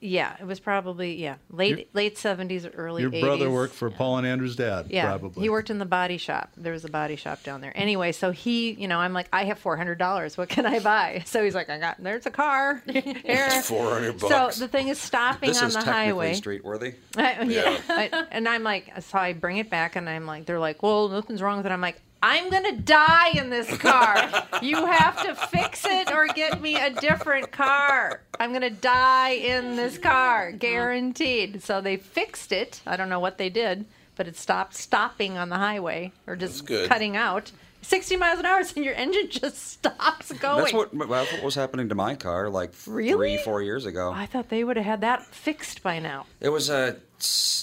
yeah, 0.01 0.35
it 0.39 0.45
was 0.45 0.59
probably 0.59 1.15
yeah, 1.21 1.35
late 1.51 1.77
Your- 1.77 1.85
late 1.93 2.17
seventies, 2.17 2.65
early. 2.65 3.01
Your 3.01 3.11
brother 3.11 3.49
worked 3.49 3.73
for 3.73 3.89
Paul 3.89 4.17
and 4.17 4.25
Andrew's 4.27 4.55
dad, 4.55 4.87
Yeah, 4.89 5.05
probably. 5.07 5.43
he 5.43 5.49
worked 5.49 5.69
in 5.69 5.77
the 5.79 5.85
body 5.85 6.17
shop. 6.17 6.51
There 6.57 6.71
was 6.73 6.85
a 6.85 6.89
body 6.89 7.15
shop 7.15 7.43
down 7.43 7.61
there. 7.61 7.71
Anyway, 7.75 8.11
so 8.11 8.31
he, 8.31 8.71
you 8.71 8.87
know, 8.87 8.99
I'm 8.99 9.13
like, 9.13 9.27
I 9.33 9.43
have 9.45 9.59
four 9.59 9.75
hundred 9.77 9.97
dollars. 9.97 10.37
What 10.37 10.49
can 10.49 10.65
I 10.65 10.79
buy? 10.79 11.23
So 11.25 11.43
he's 11.43 11.53
like, 11.55 11.69
I 11.69 11.77
got. 11.79 12.01
There's 12.01 12.25
a 12.25 12.31
car. 12.31 12.81
Here. 12.91 13.49
400 13.61 14.19
So 14.21 14.49
the 14.57 14.67
thing 14.67 14.87
is 14.87 14.99
stopping 14.99 15.49
This 15.49 15.61
on 15.61 15.67
is 15.67 15.73
the 15.75 15.81
technically 15.81 16.05
highway. 16.05 16.33
street 16.33 16.63
worthy. 16.63 16.93
I- 17.17 17.43
yeah. 17.43 17.77
I- 17.89 18.25
and 18.31 18.47
I'm 18.47 18.63
like, 18.63 18.91
so 19.01 19.17
I 19.17 19.33
bring 19.33 19.57
it 19.57 19.69
back, 19.69 19.95
and 19.95 20.09
I'm 20.09 20.25
like, 20.25 20.45
they're 20.45 20.59
like, 20.59 20.81
well, 20.81 21.09
nothing's 21.09 21.41
wrong 21.41 21.57
with 21.57 21.65
it. 21.65 21.71
I'm 21.71 21.81
like, 21.81 22.01
I'm 22.21 22.49
gonna 22.49 22.75
die 22.75 23.29
in 23.35 23.49
this 23.49 23.77
car. 23.77 24.29
you 24.61 24.85
have 24.85 25.21
to 25.23 25.35
fix 25.35 25.85
it 25.85 26.11
or 26.11 26.27
get 26.27 26.61
me 26.61 26.75
a 26.75 26.89
different 26.89 27.51
car. 27.51 28.21
I'm 28.39 28.51
gonna 28.51 28.69
die 28.69 29.31
in 29.31 29.75
this 29.75 29.97
car, 29.97 30.49
mm-hmm. 30.49 30.57
guaranteed. 30.57 31.63
So 31.63 31.81
they 31.81 31.97
fixed 31.97 32.51
it. 32.51 32.81
I 32.85 32.97
don't 32.97 33.09
know 33.09 33.19
what 33.19 33.37
they 33.37 33.49
did, 33.49 33.85
but 34.15 34.27
it 34.27 34.35
stopped 34.37 34.75
stopping 34.75 35.37
on 35.37 35.49
the 35.49 35.57
highway 35.57 36.11
or 36.27 36.35
just 36.35 36.67
cutting 36.87 37.15
out. 37.15 37.51
60 37.81 38.17
miles 38.17 38.39
an 38.39 38.45
hour, 38.45 38.61
and 38.75 38.85
your 38.85 38.93
engine 38.93 39.27
just 39.29 39.57
stops 39.57 40.31
going. 40.33 40.59
That's 40.63 40.73
what 40.73 40.91
that's 41.09 41.31
what 41.33 41.43
was 41.43 41.55
happening 41.55 41.89
to 41.89 41.95
my 41.95 42.15
car 42.15 42.49
like 42.49 42.71
Really? 42.87 43.13
three, 43.13 43.37
four 43.43 43.61
years 43.61 43.85
ago. 43.85 44.11
I 44.13 44.25
thought 44.25 44.49
they 44.49 44.63
would 44.63 44.77
have 44.77 44.85
had 44.85 45.01
that 45.01 45.25
fixed 45.25 45.81
by 45.83 45.99
now. 45.99 46.25
It 46.41 46.49
was 46.49 46.69
a 46.69 46.97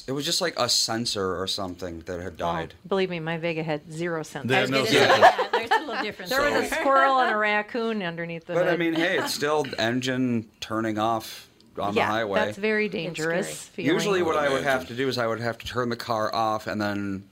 it 0.07 0.12
was 0.12 0.24
just 0.26 0.40
like 0.42 0.59
a 0.59 0.68
sensor 0.68 1.40
or 1.40 1.46
something 1.46 2.00
that 2.00 2.20
had 2.20 2.35
oh, 2.35 2.37
died. 2.37 2.74
Believe 2.87 3.09
me, 3.11 3.20
my 3.20 3.38
Vega 3.38 3.62
had 3.62 3.90
zero 3.90 4.22
sensors. 4.22 4.48
They 4.48 4.55
had 4.57 4.70
no 4.70 4.81
It 4.81 4.85
is- 4.85 4.88
sense. 4.90 5.18
yeah, 5.18 5.46
there's 5.52 5.70
a 5.70 5.79
little 5.87 6.02
difference. 6.02 6.31
There 6.31 6.42
was 6.42 6.70
a 6.70 6.74
squirrel 6.74 7.20
and 7.20 7.33
a 7.35 7.37
raccoon 7.38 8.02
underneath 8.02 8.46
the 8.46 8.52
But 8.55 8.68
I 8.68 8.76
mean, 8.76 8.94
hey, 8.94 9.18
it's 9.18 9.33
still 9.42 9.64
engine 9.79 10.48
turning 10.61 10.98
off 10.98 11.48
on 11.79 11.94
yeah, 11.94 12.05
the 12.07 12.12
highway. 12.12 12.40
that's 12.40 12.59
very 12.59 12.88
dangerous. 12.88 13.64
feeling. 13.68 13.92
Usually, 13.94 14.22
what 14.22 14.37
I 14.37 14.50
would 14.52 14.62
have 14.62 14.87
to 14.88 14.94
do 14.94 15.09
is 15.09 15.16
I 15.18 15.26
would 15.26 15.40
have 15.40 15.57
to 15.59 15.66
turn 15.66 15.88
the 15.88 15.96
car 15.96 16.35
off 16.35 16.66
and 16.66 16.81
then 16.81 17.24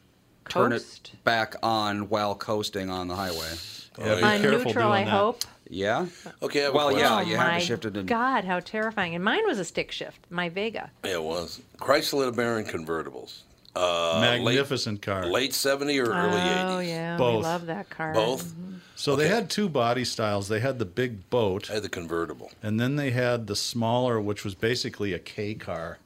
turn 0.49 0.71
Coast? 0.73 1.11
it 1.15 1.25
back 1.25 1.55
on 1.63 2.09
while 2.09 2.35
coasting 2.35 2.91
on 2.91 3.09
the 3.09 3.17
highway. 3.17 3.53
Yeah, 3.99 4.17
be 4.17 4.23
on 4.23 4.41
careful 4.41 4.65
neutral, 4.65 4.91
I 4.93 5.05
that. 5.05 5.11
hope. 5.11 5.45
Yeah. 5.71 6.07
Okay, 6.43 6.61
I 6.61 6.65
have 6.65 6.75
a 6.75 6.77
Well, 6.77 6.93
yeah, 6.99 7.23
you 7.23 7.35
oh 7.35 7.39
had 7.39 7.49
my 7.53 7.59
to 7.61 7.65
shift 7.65 7.85
it 7.85 7.97
in. 7.97 8.07
God, 8.07 8.45
how 8.45 8.61
terrifying! 8.61 9.15
And 9.15 9.23
mine 9.25 9.47
was 9.47 9.59
a 9.59 9.65
stick 9.65 9.93
shift. 9.93 10.21
My 10.31 10.49
Vega. 10.49 10.91
Yeah, 11.05 11.13
it 11.13 11.23
was. 11.23 11.61
Chrysler 11.79 12.31
LeBaron 12.33 12.69
convertibles. 12.69 13.41
Uh, 13.77 14.19
Magnificent 14.21 15.03
car. 15.03 15.25
Late, 15.25 15.33
late 15.33 15.55
70 15.55 15.99
or 16.01 16.05
early 16.07 16.39
'80s. 16.39 16.65
oh 16.65 16.79
80s? 16.79 16.89
yeah, 16.89 17.13
we 17.15 17.19
Both. 17.19 17.43
love 17.45 17.67
that 17.67 17.91
car. 17.91 18.13
Both? 18.15 18.53
So 18.97 19.17
they 19.17 19.27
had 19.29 19.51
two 19.51 19.69
body 19.69 20.05
styles. 20.05 20.47
They 20.49 20.61
had 20.61 20.79
the 20.79 20.85
big 20.85 21.29
boat, 21.31 21.69
I 21.71 21.75
had 21.75 21.83
the 21.83 21.89
convertible. 21.89 22.53
and 22.63 22.79
then 22.79 22.95
they 22.97 23.11
had 23.11 23.49
the 23.49 23.57
smaller, 23.57 24.21
which 24.21 24.45
was 24.45 24.55
basically 24.55 25.13
a 25.13 25.19
K 25.19 25.55
car, 25.55 25.99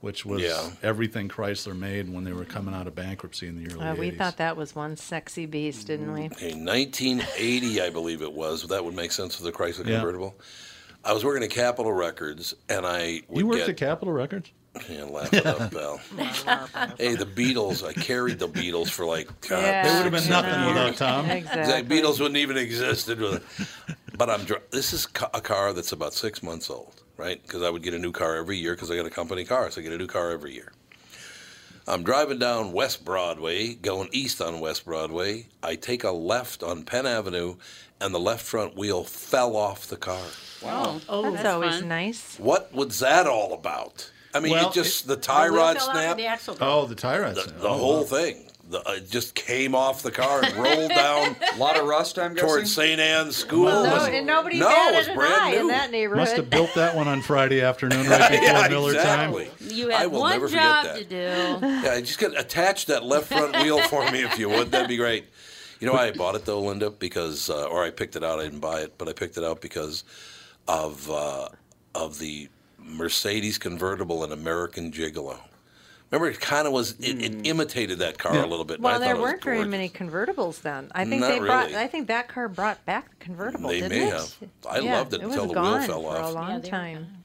which 0.00 0.24
was 0.24 0.42
Yeah. 0.42 0.70
everything 0.82 1.28
Chrysler 1.28 1.76
made 1.78 2.12
when 2.12 2.24
they 2.24 2.32
were 2.32 2.44
coming 2.44 2.74
out 2.74 2.86
of 2.86 2.94
bankruptcy 2.94 3.46
in 3.48 3.62
the 3.62 3.70
early 3.74 3.84
Uh, 3.84 3.92
80s. 3.94 3.98
we 3.98 4.10
thought 4.10 4.36
that 4.38 4.56
was 4.56 4.74
one 4.74 4.96
sexy 4.96 5.46
beast, 5.46 5.86
didn't 5.86 6.12
we? 6.12 6.30
In 6.40 6.64
1980, 6.64 7.80
I 7.82 7.90
believe 7.90 8.22
it 8.22 8.32
was. 8.32 8.66
That 8.68 8.84
would 8.84 8.94
make 8.94 9.12
sense 9.12 9.34
for 9.36 9.42
the 9.42 9.52
Chrysler 9.52 9.86
Yeah. 9.86 9.96
convertible. 9.96 10.36
I 11.04 11.12
was 11.12 11.24
working 11.24 11.42
at 11.42 11.50
Capitol 11.50 11.92
Records, 11.92 12.54
and 12.68 12.84
I 12.86 13.22
would 13.28 13.38
you 13.40 13.46
worked 13.46 13.60
get, 13.60 13.68
at 13.70 13.76
Capitol 13.78 14.12
Records? 14.12 14.50
Yeah, 14.88 15.04
laugh 15.04 15.32
it 15.32 15.44
up, 15.46 15.72
pal. 15.72 15.98
hey, 16.98 17.16
the 17.16 17.26
Beatles. 17.26 17.84
I 17.86 17.92
carried 17.92 18.38
the 18.38 18.48
Beatles 18.48 18.88
for 18.88 19.04
like. 19.06 19.26
God, 19.48 19.62
Yeah, 19.62 19.82
They 19.82 19.94
would 20.04 20.12
have 20.12 20.22
been 20.22 20.30
nothing 20.30 20.60
know. 20.60 20.68
without 20.68 20.96
Tom. 20.96 21.26
Exactly. 21.30 21.82
The 21.82 22.02
Beatles 22.02 22.20
wouldn't 22.20 22.36
even 22.36 22.56
existed. 22.66 23.42
But 24.16 24.30
I'm. 24.30 24.44
dri- 24.44 24.58
This 24.70 24.92
is 24.92 25.06
ca- 25.06 25.30
a 25.34 25.40
car 25.40 25.72
that's 25.72 25.92
about 25.92 26.12
six 26.14 26.42
months 26.42 26.68
old, 26.70 27.02
right? 27.20 27.40
Because 27.42 27.62
I 27.62 27.68
would 27.68 27.82
get 27.82 27.92
a 27.92 27.98
new 27.98 28.12
car 28.12 28.36
every 28.36 28.56
year 28.56 28.74
because 28.74 28.90
I 28.90 28.96
got 28.96 29.04
a 29.04 29.10
company 29.10 29.44
car, 29.44 29.70
so 29.70 29.80
I 29.80 29.84
get 29.84 29.92
a 29.92 29.98
new 29.98 30.06
car 30.06 30.30
every 30.30 30.54
year. 30.54 30.72
I'm 31.86 32.02
driving 32.02 32.38
down 32.38 32.72
West 32.72 33.04
Broadway, 33.04 33.74
going 33.74 34.08
east 34.12 34.40
on 34.40 34.60
West 34.60 34.86
Broadway. 34.86 35.46
I 35.62 35.74
take 35.74 36.02
a 36.02 36.12
left 36.12 36.62
on 36.62 36.84
Penn 36.84 37.06
Avenue, 37.06 37.56
and 38.00 38.14
the 38.14 38.20
left 38.20 38.44
front 38.44 38.74
wheel 38.76 39.04
fell 39.04 39.54
off 39.54 39.86
the 39.86 39.96
car. 39.96 40.24
Wow. 40.62 40.82
Oh, 40.86 41.00
oh 41.08 41.22
That's, 41.22 41.36
that's, 41.36 41.54
always 41.54 41.78
fun. 41.80 41.88
nice. 41.88 42.38
What 42.38 42.72
was 42.72 43.00
that 43.00 43.26
all 43.26 43.52
about? 43.52 44.10
I 44.32 44.40
mean, 44.40 44.52
Well, 44.52 44.70
it 44.70 44.74
just 44.74 45.06
the 45.06 45.16
tie 45.16 45.48
The 45.48 45.54
rod 45.54 45.76
fell 45.76 45.90
out 45.90 45.96
or 45.96 45.98
snapped. 45.98 46.18
The 46.18 46.26
axle. 46.26 46.56
Oh, 46.60 46.86
the 46.86 46.94
tie 46.94 47.18
rods. 47.18 47.44
The, 47.44 47.52
the 47.52 47.68
oh, 47.68 47.76
whole 47.76 48.04
thing. 48.04 48.46
The, 48.70 48.88
uh, 48.88 48.92
it 48.92 49.10
just 49.10 49.34
came 49.34 49.74
off 49.74 50.02
the 50.02 50.12
car 50.12 50.44
and 50.44 50.54
rolled 50.56 50.90
down 50.90 51.34
A 51.54 51.56
lot 51.58 51.76
of 51.76 51.86
rust, 51.86 52.18
I'm 52.20 52.34
guessing. 52.34 52.48
towards 52.48 52.72
St. 52.72 53.00
Anne's 53.00 53.36
School. 53.36 53.64
No, 53.64 53.84
It 53.84 53.88
was- 53.90 54.08
and 54.08 54.26
nobody 54.26 54.58
no, 54.60 54.68
it 54.70 54.94
was 54.94 55.08
brand 55.16 55.34
eye 55.34 55.50
in 55.54 55.62
new. 55.62 55.68
that 55.68 55.90
neighborhood. 55.90 56.18
Must 56.22 56.36
have 56.36 56.48
built 56.50 56.70
that 56.76 56.94
one 56.94 57.08
on 57.08 57.20
Friday 57.20 57.60
afternoon 57.62 58.06
right 58.08 58.30
before 58.30 58.44
yeah, 58.46 58.68
Miller 58.68 58.94
exactly. 58.94 59.44
time. 59.46 59.54
You 59.70 59.90
I 59.92 59.96
had 59.96 60.12
will 60.12 60.20
one 60.20 60.32
never 60.32 60.48
forget 60.48 60.62
job 60.62 60.84
that. 60.84 60.96
to 60.96 61.04
do. 61.04 61.66
Yeah, 61.84 62.00
just 62.00 62.18
get 62.20 62.38
attach 62.38 62.86
that 62.86 63.02
left 63.04 63.26
front 63.28 63.56
wheel 63.56 63.80
for 63.82 64.08
me 64.12 64.22
if 64.22 64.38
you 64.38 64.48
would. 64.48 64.70
That'd 64.70 64.86
be 64.88 64.96
great. 64.96 65.24
You 65.80 65.86
know 65.88 65.94
why 65.94 66.06
I 66.06 66.10
bought 66.12 66.34
it 66.36 66.44
though, 66.44 66.60
Linda? 66.60 66.90
Because 66.90 67.50
uh, 67.50 67.64
or 67.64 67.82
I 67.84 67.90
picked 67.90 68.14
it 68.14 68.22
out. 68.22 68.38
I 68.38 68.44
didn't 68.44 68.60
buy 68.60 68.80
it, 68.82 68.96
but 68.98 69.08
I 69.08 69.12
picked 69.14 69.36
it 69.36 69.42
out 69.44 69.60
because 69.60 70.04
of 70.68 71.10
uh, 71.10 71.48
of 71.94 72.18
the 72.20 72.48
Mercedes 72.78 73.58
convertible 73.58 74.22
and 74.22 74.32
American 74.32 74.92
Gigolo. 74.92 75.38
Remember, 76.10 76.28
it 76.30 76.40
kind 76.40 76.66
of 76.66 76.72
was. 76.72 76.98
It, 76.98 77.22
it 77.22 77.34
hmm. 77.34 77.40
imitated 77.44 78.00
that 78.00 78.18
car 78.18 78.34
Yeah. 78.34 78.44
a 78.44 78.46
little 78.46 78.64
bit. 78.64 78.80
well, 78.80 78.98
there 78.98 79.10
thought 79.10 79.16
it 79.18 79.22
was 79.22 79.30
weren't 79.32 79.44
very 79.44 79.64
many 79.64 79.88
convertibles 79.88 80.60
then. 80.62 80.90
I 80.92 81.04
think 81.04 81.20
Not 81.20 81.28
they 81.28 81.38
brought. 81.38 81.66
really. 81.66 81.78
I 81.78 81.86
think 81.86 82.08
that 82.08 82.28
car 82.28 82.48
brought 82.48 82.84
back 82.84 83.10
the 83.10 83.24
convertible. 83.24 83.68
They 83.68 83.80
didn't 83.80 83.90
may 83.90 84.08
it? 84.08 84.12
have. 84.12 84.34
I 84.68 84.78
Yeah, 84.80 84.98
loved 84.98 85.14
it 85.14 85.20
it 85.20 85.24
until 85.24 85.46
was 85.46 85.52
the 85.54 85.60
wheel 85.60 85.78
gone 85.78 85.86
fell 85.86 86.02
for 86.02 86.16
a 86.16 86.30
long 86.30 86.50
Yeah, 86.50 86.58
they 86.58 86.70
were 86.70 86.70
time. 86.70 87.19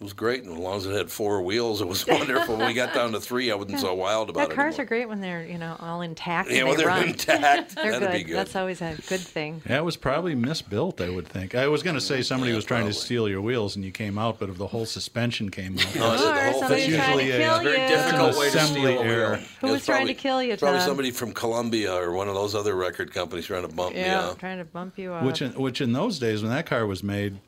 It 0.00 0.04
was 0.04 0.12
great, 0.12 0.44
and 0.44 0.52
as 0.52 0.58
long 0.58 0.76
as 0.76 0.86
it 0.86 0.94
had 0.94 1.10
four 1.10 1.42
wheels, 1.42 1.80
it 1.80 1.88
was 1.88 2.06
wonderful. 2.06 2.56
when 2.56 2.68
we 2.68 2.72
got 2.72 2.94
down 2.94 3.10
to 3.12 3.20
three, 3.20 3.50
I 3.50 3.56
wasn't 3.56 3.80
so 3.80 3.94
wild 3.94 4.30
about 4.30 4.42
That 4.46 4.52
it. 4.52 4.54
cars 4.54 4.74
anymore. 4.74 4.82
are 4.84 4.86
great 4.86 5.08
when 5.08 5.20
they're 5.20 5.44
you 5.44 5.58
know 5.58 5.74
all 5.80 6.02
intact. 6.02 6.50
Yeah, 6.50 6.58
and 6.58 6.68
well, 6.68 6.76
they 6.76 6.82
they're 6.84 6.88
run. 6.92 7.08
intact. 7.08 7.74
they're 7.74 7.90
That'd 7.98 8.08
good. 8.08 8.12
be 8.12 8.22
good. 8.22 8.36
That's 8.36 8.54
always 8.54 8.80
a 8.80 8.94
good 9.08 9.18
thing. 9.18 9.60
Yeah, 9.68 9.78
it 9.78 9.84
was 9.84 9.96
probably 9.96 10.36
misbuilt, 10.36 11.00
I 11.00 11.10
would 11.10 11.26
think. 11.26 11.56
I 11.56 11.66
was 11.66 11.82
going 11.82 11.96
to 11.96 12.00
say 12.00 12.20
mm, 12.20 12.24
somebody 12.24 12.50
Yeah, 12.52 12.56
was 12.56 12.64
trying 12.64 12.82
probably. 12.82 12.92
to 12.94 13.00
steal 13.00 13.28
your 13.28 13.40
wheels 13.40 13.74
and 13.74 13.84
you 13.84 13.90
came 13.90 14.18
out, 14.18 14.38
but 14.38 14.50
if 14.50 14.56
the 14.56 14.68
whole 14.68 14.86
suspension 14.86 15.50
came 15.50 15.76
out. 15.76 15.94
No, 15.96 16.02
oh, 16.04 16.10
I 16.10 16.16
the 16.46 16.52
whole 16.52 16.60
thing. 16.68 16.68
that's 16.92 17.08
usually 17.08 17.30
a- 17.32 17.38
kill 17.38 17.50
uh, 17.54 17.62
very 17.64 17.88
difficult 17.88 18.36
way 18.38 18.50
to 18.50 18.56
assembly 18.58 18.92
steal 18.96 19.00
a 19.00 19.04
wheel. 19.04 19.34
Who 19.62 19.66
It 19.66 19.70
was 19.72 19.84
trying 19.84 20.06
to 20.06 20.14
probably- 20.14 20.14
kill 20.14 20.42
you, 20.44 20.56
Probably 20.56 20.78
Tom? 20.78 20.86
somebody 20.86 21.10
from 21.10 21.32
Columbia 21.32 21.92
or 21.92 22.12
one 22.12 22.28
of 22.28 22.34
those 22.36 22.54
other 22.54 22.76
record 22.76 23.12
companies 23.12 23.46
trying 23.46 23.68
to 23.68 23.74
bump 23.74 23.96
me 23.96 24.02
Yeah, 24.02 24.20
out. 24.28 24.38
trying 24.38 24.58
to 24.58 24.64
bump 24.64 24.96
you 24.96 25.12
up. 25.12 25.24
Which 25.24 25.42
in, 25.42 25.54
which 25.54 25.80
in 25.80 25.92
those 25.92 26.20
days 26.20 26.40
when 26.42 26.52
that 26.52 26.66
car 26.66 26.86
was 26.86 27.02
made, 27.02 27.38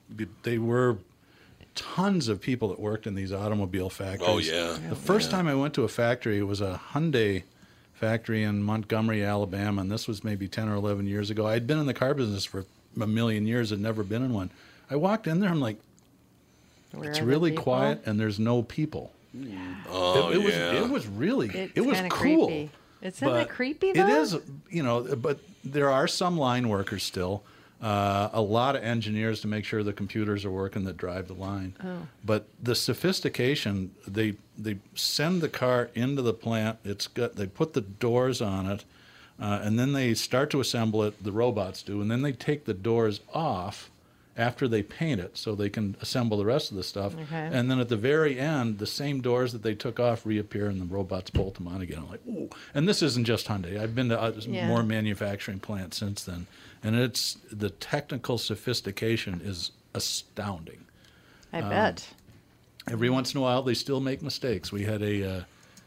they 0.43 0.59
were 0.59 0.99
tons 1.81 2.29
of 2.29 2.41
people 2.41 2.69
that 2.69 2.79
worked 2.79 3.07
in 3.07 3.15
these 3.15 3.33
automobile 3.33 3.89
factories. 3.89 4.29
Oh, 4.29 4.39
yeah. 4.39 4.77
The 4.91 4.97
first 4.97 5.31
time 5.31 5.49
I 5.49 5.55
went 5.55 5.73
to 5.75 5.85
a 5.85 5.89
factory, 5.89 6.39
it 6.39 6.43
was 6.47 6.61
a 6.61 6.81
Hyundai 6.93 7.45
factory 7.95 8.43
in 8.43 8.63
Montgomery, 8.63 9.25
Alabama, 9.25 9.81
and 9.81 9.91
this 9.91 10.07
was 10.07 10.23
maybe 10.23 10.47
10 10.47 10.69
or 10.69 10.75
11 10.75 11.07
years 11.07 11.31
ago. 11.31 11.47
I'd 11.47 11.67
been 11.67 11.79
in 11.79 11.87
the 11.87 11.95
car 11.95 12.13
business 12.13 12.45
for 12.45 12.67
a 13.01 13.07
million 13.07 13.47
years, 13.47 13.73
and 13.73 13.83
never 13.83 14.03
been 14.03 14.23
in 14.23 14.33
one. 14.35 14.51
I 14.91 14.97
walked 14.97 15.27
in 15.27 15.41
there, 15.41 15.49
I'm 15.49 15.61
like, 15.61 15.79
Where 16.93 17.09
it's 17.09 17.21
really 17.21 17.53
quiet 17.53 18.03
and 18.05 18.21
there's 18.21 18.39
no 18.39 18.63
people. 18.63 19.13
Oh, 19.89 20.31
it, 20.31 20.37
it 20.37 20.39
oh, 20.39 20.41
was 20.41 20.55
yeah. 20.55 20.85
it 20.85 20.91
was 20.91 21.07
really 21.07 21.49
It's 21.49 21.73
it 21.77 21.81
was 21.83 22.01
cool. 22.09 22.47
creepy. 22.49 22.71
Isn't 23.03 23.29
it 23.29 23.49
creepy, 23.49 23.93
though? 23.93 24.07
It 24.07 24.11
is, 24.11 24.37
you 24.69 24.83
know, 24.83 25.17
but 25.17 25.39
there 25.65 25.89
are 25.89 26.07
some 26.07 26.37
line 26.37 26.69
workers 26.69 27.03
still. 27.03 27.43
Uh, 27.81 28.29
a 28.35 28.41
lot 28.43 28.77
of 28.77 28.83
engineers 28.85 29.41
to 29.41 29.49
make 29.49 29.65
sure 29.65 29.83
the 29.83 29.93
computers 29.93 30.45
are 30.45 30.51
working 30.51 30.85
that 30.85 30.99
drive 30.99 31.29
the 31.29 31.35
line. 31.35 31.75
Oh. 31.83 32.07
But 32.23 32.47
the 32.63 32.75
sophistication, 32.75 33.93
they 34.07 34.35
they 34.59 34.77
send 34.95 35.41
the 35.41 35.49
car 35.49 35.89
into 35.95 36.21
the 36.21 36.35
plant. 36.35 36.79
It's 36.85 37.07
got 37.07 37.37
they 37.37 37.47
put 37.47 37.73
the 37.73 37.81
doors 37.81 38.43
on 38.43 38.67
it, 38.67 38.85
uh, 39.41 39.61
and 39.63 39.79
then 39.79 39.93
they 39.95 40.13
start 40.13 40.51
to 40.51 40.61
assemble 40.61 41.03
it. 41.05 41.25
The 41.25 41.33
robots 41.33 41.83
do, 41.83 42.03
and 42.03 42.11
then 42.11 42.21
they 42.23 42.33
take 42.33 42.67
the 42.67 42.75
doors 42.75 43.21
off 43.33 43.91
after 44.37 44.69
they 44.69 44.83
paint 44.83 45.21
it 45.21 45.37
so 45.37 45.55
they 45.55 45.69
can 45.69 45.97
assemble 46.01 46.37
the 46.37 46.45
rest 46.45 46.71
of 46.71 46.77
the 46.77 46.83
stuff. 46.83 47.15
Okay. 47.15 47.49
And 47.53 47.71
then 47.71 47.81
at 47.81 47.89
the 47.89 47.97
very 47.97 48.39
end, 48.39 48.79
the 48.79 48.87
same 48.87 49.21
doors 49.21 49.53
that 49.53 49.63
they 49.63 49.75
took 49.75 49.99
off 49.99 50.25
reappear 50.25 50.67
and 50.69 50.81
the 50.81 50.87
robots 50.87 51.31
bolt 51.31 51.55
them 51.55 51.67
on 51.69 51.81
again. 51.83 51.99
I'm 51.99 52.09
like, 52.11 52.27
ooh. 52.29 52.49
And 52.75 52.89
this 52.89 53.03
isn't 53.03 53.25
just 53.25 53.49
Hyundai. 53.49 53.79
I've 53.79 53.95
been 53.95 54.09
to 54.11 54.19
uh, 54.21 54.33
Yeah. 54.47 54.67
more 54.69 54.83
manufacturing 54.83 55.59
plants 55.61 55.97
since 55.99 56.25
then. 56.25 56.47
And 56.83 56.97
it's 56.97 57.37
the 57.53 57.71
technical 57.71 58.39
sophistication 58.39 59.41
is 59.45 59.73
astounding. 59.95 60.87
I 61.53 61.61
Um, 61.61 61.71
bet. 61.71 62.09
Every 62.89 63.11
once 63.11 63.35
in 63.35 63.39
a 63.39 63.41
while, 63.43 63.63
they 63.63 63.75
still 63.75 64.01
make 64.01 64.23
mistakes. 64.23 64.73
We 64.73 64.85
had 64.85 65.03
a 65.03 65.31
uh, 65.39 65.43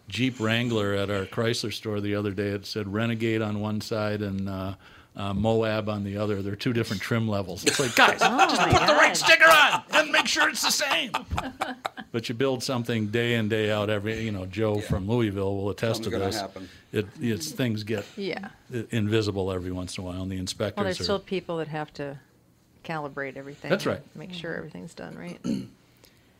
Jeep 0.07 0.39
Wrangler 0.39 0.93
at 0.93 1.09
our 1.09 1.25
Chrysler 1.25 1.73
store 1.73 1.99
the 1.99 2.15
other 2.15 2.31
day. 2.31 2.49
It 2.49 2.65
said 2.65 2.93
Renegade 2.93 3.41
on 3.41 3.59
one 3.59 3.81
side 3.81 4.21
and 4.21 4.47
uh, 4.47 4.75
uh, 5.15 5.33
Moab 5.33 5.89
on 5.89 6.03
the 6.03 6.17
other. 6.17 6.41
They're 6.41 6.55
two 6.55 6.73
different 6.73 7.01
trim 7.01 7.27
levels. 7.27 7.63
It's 7.65 7.79
like, 7.79 7.95
guys, 7.95 8.17
Oh 8.21 8.37
just 8.49 8.61
my 8.61 8.71
put 8.71 8.87
the 8.87 8.93
right 8.93 9.15
sticker 9.15 9.49
on 9.49 9.83
and 9.91 10.11
make 10.11 10.27
sure 10.27 10.49
it's 10.49 10.61
the 10.61 10.71
same. 10.71 11.11
but 12.11 12.27
you 12.29 12.35
build 12.35 12.63
something 12.63 13.07
day 13.07 13.35
in 13.35 13.47
day 13.49 13.71
out. 13.71 13.89
Every 13.89 14.21
you 14.23 14.31
know, 14.31 14.45
Joe 14.45 14.79
from 14.81 15.07
Louisville 15.07 15.55
will 15.55 15.69
attest 15.69 16.03
Something's 16.03 16.21
to 16.21 16.25
this. 16.25 16.41
happen. 16.41 16.69
It 16.91 17.07
it's 17.21 17.51
things 17.51 17.83
get 17.83 18.05
Yeah. 18.17 18.49
invisible 18.91 19.51
every 19.51 19.71
once 19.71 19.97
in 19.97 20.03
a 20.03 20.07
while, 20.07 20.21
and 20.23 20.31
the 20.31 20.37
inspectors 20.37 20.77
Well, 20.77 20.85
there's 20.85 20.99
are. 21.01 21.03
still 21.03 21.19
people 21.19 21.57
that 21.57 21.67
have 21.67 21.93
to 21.95 22.19
calibrate 22.83 23.37
everything. 23.37 23.69
That's 23.69 23.85
right. 23.85 24.01
Make 24.15 24.33
sure 24.33 24.55
everything's 24.55 24.93
done 24.93 25.15
right. 25.17 25.39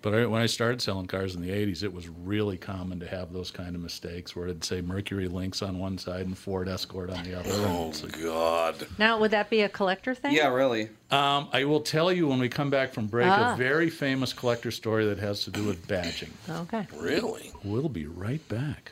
But 0.04 0.14
I, 0.14 0.26
when 0.26 0.42
I 0.42 0.48
started 0.48 0.82
selling 0.82 1.08
cars 1.08 1.34
in 1.34 1.42
the 1.42 1.50
80s, 1.50 1.82
it 1.82 1.94
was 1.94 2.10
really 2.10 2.58
common 2.58 3.00
to 3.00 3.08
have 3.08 3.32
those 3.32 3.52
kind 3.52 3.74
of 3.74 3.82
mistakes 3.82 4.36
where 4.36 4.48
it'd 4.48 4.64
say 4.64 4.82
Mercury 4.82 5.30
Lynx 5.30 5.62
on 5.62 5.80
one 5.80 5.98
side 5.98 6.26
and 6.26 6.38
Ford 6.38 6.68
Escort 6.68 7.10
on 7.10 7.24
the 7.24 7.40
other. 7.40 7.50
Oh, 7.50 7.94
God. 8.22 8.86
now, 9.00 9.18
would 9.22 9.32
that 9.32 9.50
be 9.50 9.62
a 9.62 9.70
collector 9.70 10.14
thing? 10.14 10.34
Yeah, 10.34 10.50
really. 10.50 10.90
Um, 11.10 11.48
I 11.54 11.64
will 11.64 11.80
tell 11.80 12.12
you 12.12 12.28
when 12.28 12.40
we 12.40 12.50
come 12.50 12.70
back 12.70 12.92
from 12.92 13.08
break 13.08 13.28
Ah. 13.30 13.54
a 13.54 13.58
very 13.58 13.90
famous 13.90 14.34
collector 14.34 14.72
story 14.72 15.06
that 15.06 15.20
has 15.20 15.46
to 15.46 15.52
do 15.52 15.64
with 15.64 15.88
badging. 15.88 16.32
Okay. 16.50 16.86
Really? 16.98 17.52
We'll 17.64 17.88
be 17.88 18.06
right 18.06 18.46
back. 18.50 18.92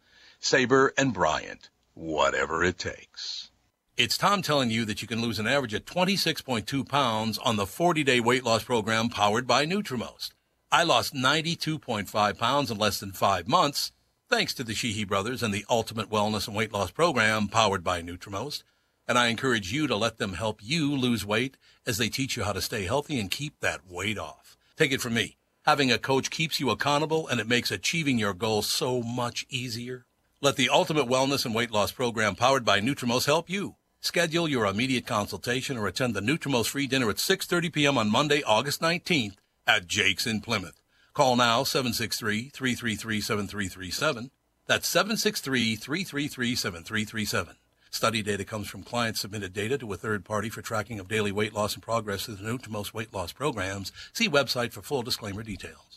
Sabre 0.43 0.91
and 0.97 1.13
Bryant, 1.13 1.69
whatever 1.93 2.63
it 2.63 2.79
takes. 2.79 3.51
It's 3.95 4.17
Tom 4.17 4.41
telling 4.41 4.71
you 4.71 4.85
that 4.85 5.03
you 5.03 5.07
can 5.07 5.21
lose 5.21 5.37
an 5.37 5.45
average 5.45 5.75
of 5.75 5.85
26.2 5.85 6.89
pounds 6.89 7.37
on 7.37 7.57
the 7.57 7.67
40 7.67 8.03
day 8.03 8.19
weight 8.19 8.43
loss 8.43 8.63
program 8.63 9.09
powered 9.09 9.45
by 9.45 9.67
Nutrimost. 9.67 10.31
I 10.71 10.81
lost 10.81 11.13
92.5 11.13 12.39
pounds 12.39 12.71
in 12.71 12.79
less 12.79 12.99
than 12.99 13.11
five 13.11 13.47
months 13.47 13.91
thanks 14.29 14.55
to 14.55 14.63
the 14.63 14.73
Sheehy 14.73 15.03
brothers 15.03 15.43
and 15.43 15.53
the 15.53 15.63
Ultimate 15.69 16.09
Wellness 16.09 16.47
and 16.47 16.57
Weight 16.57 16.73
Loss 16.73 16.89
program 16.89 17.47
powered 17.47 17.83
by 17.83 18.01
Nutrimost. 18.01 18.63
And 19.07 19.19
I 19.19 19.27
encourage 19.27 19.71
you 19.71 19.85
to 19.85 19.95
let 19.95 20.17
them 20.17 20.33
help 20.33 20.59
you 20.63 20.97
lose 20.97 21.23
weight 21.23 21.55
as 21.85 21.99
they 21.99 22.09
teach 22.09 22.35
you 22.35 22.43
how 22.43 22.53
to 22.53 22.61
stay 22.61 22.85
healthy 22.85 23.19
and 23.19 23.29
keep 23.29 23.59
that 23.59 23.81
weight 23.87 24.17
off. 24.17 24.57
Take 24.75 24.91
it 24.91 25.01
from 25.01 25.13
me. 25.13 25.37
Having 25.65 25.91
a 25.91 25.99
coach 25.99 26.31
keeps 26.31 26.59
you 26.59 26.71
accountable 26.71 27.27
and 27.27 27.39
it 27.39 27.47
makes 27.47 27.69
achieving 27.69 28.17
your 28.17 28.33
goals 28.33 28.65
so 28.65 29.03
much 29.03 29.45
easier. 29.47 30.07
Let 30.43 30.55
the 30.55 30.69
Ultimate 30.69 31.05
Wellness 31.05 31.45
and 31.45 31.53
Weight 31.53 31.69
Loss 31.69 31.91
Program 31.91 32.35
powered 32.35 32.65
by 32.65 32.81
Nutrimost 32.81 33.27
help 33.27 33.47
you. 33.47 33.75
Schedule 33.99 34.49
your 34.49 34.65
immediate 34.65 35.05
consultation 35.05 35.77
or 35.77 35.85
attend 35.85 36.15
the 36.15 36.19
Nutrimost 36.19 36.69
free 36.69 36.87
dinner 36.87 37.11
at 37.11 37.17
6:30 37.17 37.71
p.m. 37.71 37.95
on 37.95 38.09
Monday, 38.09 38.41
August 38.41 38.81
19th 38.81 39.35
at 39.67 39.85
Jake's 39.85 40.25
in 40.25 40.41
Plymouth. 40.41 40.81
Call 41.13 41.35
now 41.35 41.61
763-333-7337. 41.61 44.31
That's 44.65 44.91
763-333-7337. 44.91 47.55
Study 47.91 48.23
data 48.23 48.43
comes 48.43 48.67
from 48.67 48.81
client 48.81 49.17
submitted 49.17 49.53
data 49.53 49.77
to 49.77 49.93
a 49.93 49.97
third 49.97 50.25
party 50.25 50.49
for 50.49 50.63
tracking 50.63 50.99
of 50.99 51.07
daily 51.07 51.31
weight 51.31 51.53
loss 51.53 51.75
and 51.75 51.83
progress 51.83 52.25
through 52.25 52.37
the 52.37 52.49
Nutrimost 52.49 52.95
weight 52.95 53.13
loss 53.13 53.31
programs. 53.31 53.91
See 54.11 54.27
website 54.27 54.71
for 54.71 54.81
full 54.81 55.03
disclaimer 55.03 55.43
details. 55.43 55.90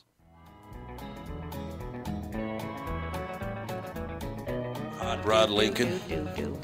Rod 5.22 5.50
Lincoln. 5.50 6.00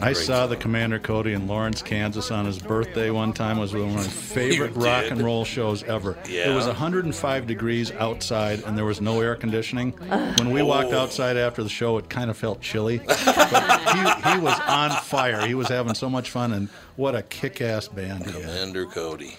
I 0.00 0.12
saw 0.14 0.46
the 0.46 0.56
Commander 0.56 0.98
Cody 0.98 1.32
in 1.34 1.46
Lawrence, 1.46 1.82
Kansas 1.82 2.30
on 2.30 2.44
his 2.46 2.58
birthday 2.58 3.10
one 3.10 3.32
time. 3.32 3.58
It 3.58 3.60
was 3.60 3.72
one 3.74 3.88
of 3.90 3.94
my 3.94 4.02
favorite 4.02 4.74
rock 4.74 5.10
and 5.10 5.20
roll 5.22 5.44
shows 5.44 5.82
ever. 5.82 6.16
Yeah. 6.28 6.50
It 6.50 6.54
was 6.54 6.66
105 6.66 7.46
degrees 7.46 7.90
outside 7.92 8.62
and 8.64 8.76
there 8.78 8.84
was 8.84 9.00
no 9.00 9.20
air 9.20 9.34
conditioning. 9.36 9.92
When 10.38 10.50
we 10.52 10.62
walked 10.62 10.92
Oh. 10.92 10.98
outside 11.00 11.36
after 11.36 11.62
the 11.62 11.68
show, 11.68 11.98
it 11.98 12.08
kind 12.08 12.30
of 12.30 12.36
felt 12.36 12.60
chilly. 12.60 13.00
But 13.50 13.80
he, 14.24 14.30
he 14.32 14.38
was 14.38 14.58
on 14.66 14.90
fire. 15.02 15.44
He 15.46 15.54
was 15.54 15.68
having 15.68 15.94
so 15.94 16.08
much 16.08 16.30
fun 16.30 16.52
and 16.52 16.68
what 16.96 17.14
a 17.16 17.22
kick-ass 17.22 17.88
band 17.88 18.24
he 18.26 18.32
had. 18.32 18.42
Commander 18.42 18.86
Cody. 18.86 19.36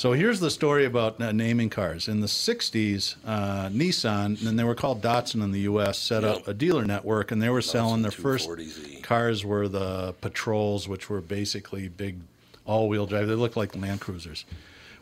So 0.00 0.14
here's 0.14 0.40
the 0.40 0.48
story 0.50 0.86
about 0.86 1.20
uh, 1.20 1.30
naming 1.30 1.68
cars. 1.68 2.08
In 2.08 2.20
the 2.20 2.26
60s, 2.26 3.16
uh, 3.22 3.68
Nissan, 3.68 4.46
and 4.46 4.58
they 4.58 4.64
were 4.64 4.74
called 4.74 5.02
Datsun 5.02 5.44
in 5.44 5.52
the 5.52 5.60
U.S., 5.60 5.98
set 5.98 6.24
up 6.24 6.48
a 6.48 6.54
dealer 6.54 6.86
network, 6.86 7.30
and 7.30 7.42
they 7.42 7.50
were 7.50 7.60
selling 7.60 8.00
their 8.00 8.10
first 8.10 8.48
cars 9.02 9.44
were 9.44 9.68
the 9.68 10.14
Patrols, 10.22 10.88
which 10.88 11.10
were 11.10 11.20
basically 11.20 11.88
big 11.88 12.16
all-wheel 12.64 13.04
drive. 13.04 13.28
They 13.28 13.34
looked 13.34 13.58
like 13.58 13.76
Land 13.76 14.00
Cruisers. 14.00 14.46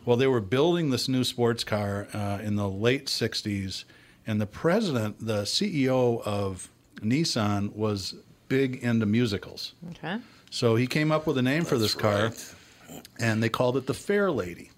Well, 0.03 0.17
they 0.17 0.27
were 0.27 0.41
building 0.41 0.89
this 0.89 1.07
new 1.07 1.23
sports 1.23 1.63
car 1.63 2.09
uh, 2.13 2.39
in 2.43 2.57
the 2.57 2.67
late 2.67 3.05
60s, 3.05 3.85
and 4.27 4.41
the 4.41 4.47
president, 4.47 5.25
the 5.25 5.43
CEO 5.43 6.21
of 6.23 6.69
Nissan, 6.95 7.73
was 7.73 8.15
big 8.49 8.83
into 8.83 9.05
musicals. 9.05 9.75
Okay. 9.91 10.19
So 10.51 10.75
he 10.75 10.87
came 10.87 11.09
up 11.09 11.25
with 11.25 11.37
a 11.37 11.41
name 11.41 11.63
for 11.63 11.77
this 11.77 11.95
car, 11.95 12.33
and 13.17 13.41
they 13.41 13.47
called 13.47 13.77
it 13.77 13.85
the 13.85 13.93
Fair 13.93 14.29
Lady. 14.29 14.71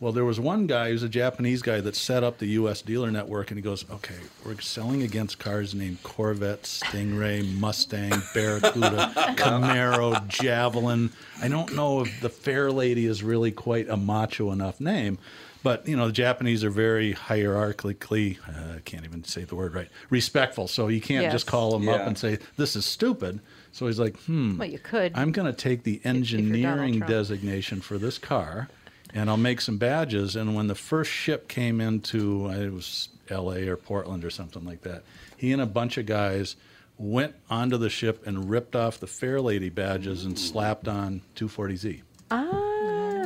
Well, 0.00 0.12
there 0.12 0.24
was 0.24 0.38
one 0.38 0.66
guy 0.66 0.90
who's 0.90 1.02
a 1.02 1.08
Japanese 1.08 1.62
guy 1.62 1.80
that 1.80 1.96
set 1.96 2.22
up 2.24 2.38
the 2.38 2.46
U.S. 2.48 2.82
dealer 2.82 3.10
network, 3.10 3.50
and 3.50 3.56
he 3.56 3.62
goes, 3.62 3.84
"Okay, 3.90 4.16
we're 4.44 4.60
selling 4.60 5.02
against 5.02 5.38
cars 5.38 5.74
named 5.74 6.02
Corvette, 6.02 6.64
Stingray, 6.64 7.50
Mustang, 7.58 8.12
Barracuda, 8.34 9.12
Camaro, 9.36 10.26
Javelin. 10.28 11.10
I 11.40 11.48
don't 11.48 11.74
know 11.74 12.00
if 12.02 12.20
the 12.20 12.28
Fair 12.28 12.70
Lady 12.70 13.06
is 13.06 13.22
really 13.22 13.52
quite 13.52 13.88
a 13.88 13.96
macho 13.96 14.50
enough 14.52 14.80
name." 14.80 15.18
But 15.62 15.88
you 15.88 15.96
know 15.96 16.08
the 16.08 16.12
Japanese 16.12 16.62
are 16.62 16.68
very 16.70 17.14
hierarchically, 17.14 18.36
uh, 18.46 18.80
can't 18.84 19.04
even 19.06 19.24
say 19.24 19.44
the 19.44 19.54
word 19.54 19.72
right, 19.74 19.88
respectful. 20.10 20.68
So 20.68 20.88
you 20.88 21.00
can't 21.00 21.22
Yes. 21.22 21.32
just 21.32 21.46
call 21.46 21.70
them 21.70 21.88
up 21.88 22.02
and 22.06 22.18
say 22.18 22.38
this 22.58 22.76
is 22.76 22.84
stupid. 22.84 23.40
So 23.72 23.86
he's 23.86 23.98
like, 23.98 24.18
hmm. 24.24 24.58
Well, 24.58 24.68
you 24.68 24.78
could. 24.78 25.12
I'm 25.14 25.32
going 25.32 25.46
to 25.46 25.58
take 25.58 25.82
the 25.84 26.02
engineering 26.04 27.00
designation 27.00 27.80
for 27.80 27.96
this 27.96 28.18
car, 28.18 28.68
and 29.14 29.30
I'll 29.30 29.36
make 29.36 29.60
some 29.60 29.78
badges. 29.78 30.36
And 30.36 30.54
when 30.54 30.66
the 30.66 30.74
first 30.74 31.10
ship 31.10 31.48
came 31.48 31.80
into, 31.80 32.48
it 32.48 32.72
was 32.72 33.08
L.A. 33.30 33.68
or 33.68 33.76
Portland 33.76 34.24
or 34.24 34.30
something 34.30 34.64
like 34.64 34.82
that, 34.82 35.04
he 35.36 35.52
and 35.52 35.62
a 35.62 35.66
bunch 35.66 35.96
of 35.96 36.06
guys 36.06 36.56
went 36.98 37.34
onto 37.48 37.76
the 37.76 37.90
ship 37.90 38.26
and 38.26 38.50
ripped 38.50 38.76
off 38.76 39.00
the 39.00 39.06
Fair 39.06 39.40
Lady 39.40 39.70
badges 39.70 40.24
and 40.24 40.38
slapped 40.38 40.88
on 40.88 41.22
240Z. 41.36 42.02
Ah. 42.30 42.50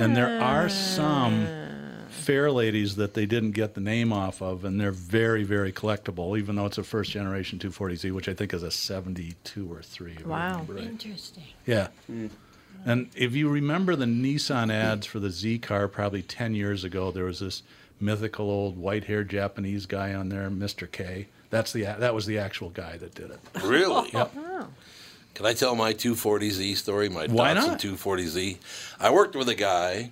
And 0.01 0.17
there 0.17 0.41
are 0.41 0.69
some 0.69 1.47
Fair 2.09 2.51
Ladies 2.51 2.97
that 2.97 3.15
they 3.15 3.27
didn't 3.27 3.53
get 3.53 3.75
the 3.75 3.81
name 3.81 4.13
off 4.13 4.41
of, 4.43 4.65
and 4.65 4.81
they're 4.81 4.93
very, 4.93 5.45
very 5.45 5.73
collectible, 5.73 6.39
even 6.39 6.57
though 6.57 6.67
it's 6.67 6.79
a 6.79 6.83
first 6.83 7.11
generation 7.11 7.59
240Z, 7.59 8.13
which 8.13 8.29
I 8.29 8.35
think 8.35 8.55
is 8.55 8.63
a 8.63 8.71
72 8.71 9.73
or 9.73 9.83
3. 9.83 10.19
Wow. 10.25 10.65
right. 10.69 10.85
Interesting. 10.85 11.45
Yeah. 11.67 11.89
And 12.85 13.11
if 13.15 13.35
you 13.35 13.49
remember 13.49 13.97
the 13.97 14.05
Nissan 14.07 14.73
ads 14.73 15.07
for 15.07 15.19
the 15.19 15.31
Z 15.31 15.59
car 15.59 15.89
probably 15.89 16.23
10 16.23 16.55
years 16.55 16.85
ago, 16.85 17.11
there 17.11 17.25
was 17.25 17.41
this 17.41 17.63
mythical 18.01 18.51
old 18.51 18.79
white-haired 18.79 19.29
Japanese 19.29 19.87
guy 19.87 20.15
on 20.15 20.29
there, 20.29 20.49
Mr. 20.51 20.91
K. 20.91 21.27
That's 21.51 21.73
the 21.73 21.83
that 21.85 22.15
was 22.15 22.27
the 22.27 22.39
actual 22.39 22.71
guy 22.71 22.97
that 22.99 23.15
did 23.15 23.31
it. 23.31 23.41
Really? 23.63 24.11
Yep. 24.13 24.35
Can 25.35 25.47
I 25.47 25.53
tell 25.55 25.75
my 25.75 25.95
240Z 25.95 26.77
story? 26.77 27.09
My 27.09 27.27
Why 27.27 27.55
Datsun 27.55 27.67
not? 27.69 27.81
240Z. 27.81 28.59
I 28.99 29.11
worked 29.11 29.37
with 29.37 29.49
a 29.49 29.55
guy. 29.55 30.11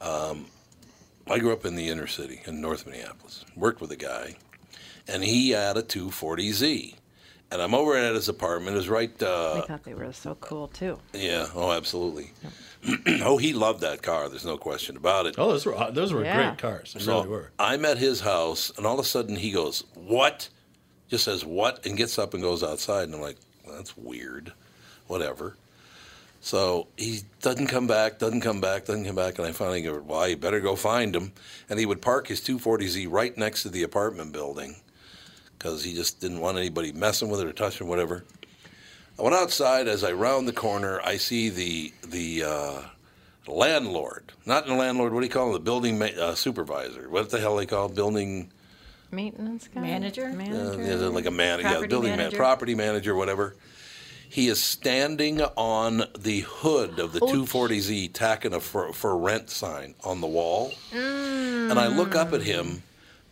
Um, 0.00 0.46
I 1.30 1.38
grew 1.38 1.52
up 1.52 1.64
in 1.64 1.76
the 1.76 1.88
inner 1.88 2.06
city 2.06 2.40
in 2.44 2.60
North 2.60 2.86
Minneapolis. 2.86 3.44
Worked 3.56 3.80
with 3.80 3.90
a 3.92 3.96
guy, 3.96 4.34
and 5.08 5.24
he 5.24 5.50
had 5.50 5.76
a 5.76 5.82
240Z, 5.82 6.94
And 7.50 7.62
I'm 7.62 7.74
over 7.74 7.96
at 7.96 8.14
his 8.14 8.28
apartment. 8.28 8.74
It 8.74 8.78
was 8.78 8.88
right. 8.88 9.10
I 9.22 9.26
Uh, 9.26 9.62
thought 9.66 9.84
they 9.84 9.94
were 9.94 10.12
so 10.12 10.34
cool 10.40 10.68
too. 10.68 10.98
yeah. 11.12 11.46
Oh, 11.54 11.70
absolutely. 11.72 12.32
oh, 13.22 13.36
he 13.38 13.52
loved 13.52 13.80
that 13.82 14.02
car. 14.02 14.28
There's 14.28 14.44
no 14.44 14.56
question 14.56 14.96
about 14.96 15.26
it. 15.26 15.36
Oh, 15.38 15.50
those 15.52 15.64
were 15.64 15.90
those 15.92 16.12
were 16.12 16.24
Yeah. 16.24 16.36
great 16.50 16.58
cars. 16.58 16.92
They 16.94 17.00
So 17.00 17.18
really 17.18 17.28
were. 17.28 17.50
I'm 17.58 17.84
at 17.84 17.98
his 17.98 18.20
house, 18.20 18.72
and 18.76 18.86
all 18.86 18.94
of 18.98 19.04
a 19.04 19.08
sudden 19.08 19.36
he 19.36 19.50
goes, 19.52 19.84
"What?" 19.94 20.48
Just 21.08 21.24
says 21.24 21.44
"What?" 21.44 21.86
and 21.86 21.96
gets 21.96 22.18
up 22.18 22.34
and 22.34 22.42
goes 22.42 22.62
outside, 22.62 23.04
and 23.04 23.14
I'm 23.14 23.20
like, 23.20 23.36
well, 23.64 23.76
"That's 23.76 23.96
weird." 23.96 24.52
Whatever. 25.06 25.56
So 26.40 26.88
he 26.98 27.20
doesn't 27.40 27.68
come 27.68 27.86
back, 27.86 28.18
doesn't 28.18 28.40
come 28.42 28.60
back, 28.60 28.84
doesn't 28.86 29.04
come 29.06 29.14
back, 29.16 29.38
and 29.38 29.46
I 29.46 29.52
finally 29.52 29.80
go, 29.82 29.98
"Well, 30.04 30.28
you 30.28 30.36
better 30.36 30.60
go 30.60 30.76
find 30.76 31.14
him." 31.14 31.32
And 31.70 31.78
he 31.78 31.86
would 31.86 32.02
park 32.02 32.26
his 32.28 32.40
240Z 32.40 33.06
right 33.08 33.36
next 33.38 33.62
to 33.62 33.68
the 33.70 33.82
apartment 33.82 34.32
building 34.32 34.76
because 35.64 35.82
he 35.82 35.94
just 35.94 36.20
didn't 36.20 36.40
want 36.40 36.58
anybody 36.58 36.92
messing 36.92 37.30
with 37.30 37.40
it 37.40 37.46
or 37.46 37.52
touching 37.54 37.88
whatever. 37.88 38.22
I 39.18 39.22
went 39.22 39.34
outside. 39.34 39.88
As 39.88 40.04
I 40.04 40.12
round 40.12 40.46
the 40.46 40.52
corner, 40.52 41.00
I 41.02 41.16
see 41.16 41.48
the 41.48 41.90
the 42.06 42.44
uh, 42.44 42.82
landlord, 43.48 44.32
not 44.44 44.66
the 44.66 44.74
landlord. 44.74 45.14
What 45.14 45.20
do 45.20 45.26
you 45.26 45.32
call 45.32 45.46
him? 45.46 45.52
The 45.54 45.60
building 45.60 45.98
ma- 45.98 46.04
uh, 46.20 46.34
supervisor. 46.34 47.08
What 47.08 47.30
the 47.30 47.40
hell 47.40 47.56
they 47.56 47.64
call 47.64 47.88
building? 47.88 48.50
Maintenance 49.10 49.68
guy, 49.68 49.80
Manager? 49.80 50.26
Uh, 50.26 50.76
yeah, 50.82 50.94
like 51.06 51.24
a 51.26 51.30
man, 51.30 51.60
yeah, 51.60 51.70
Property 51.70 51.88
building 51.88 52.10
man, 52.10 52.18
manager? 52.18 52.36
property 52.36 52.74
manager, 52.74 53.14
whatever. 53.14 53.54
He 54.28 54.48
is 54.48 54.60
standing 54.62 55.40
on 55.40 56.02
the 56.18 56.40
hood 56.40 56.98
of 56.98 57.12
the 57.12 57.20
Oh, 57.22 57.26
240Z, 57.28 58.12
tacking 58.12 58.52
a 58.52 58.58
for, 58.60 58.92
for 58.92 59.16
rent 59.16 59.48
sign 59.48 59.94
on 60.02 60.20
the 60.20 60.26
wall. 60.26 60.72
And 60.92 61.78
I 61.78 61.86
look 61.86 62.16
up 62.16 62.32
at 62.32 62.42
him, 62.42 62.82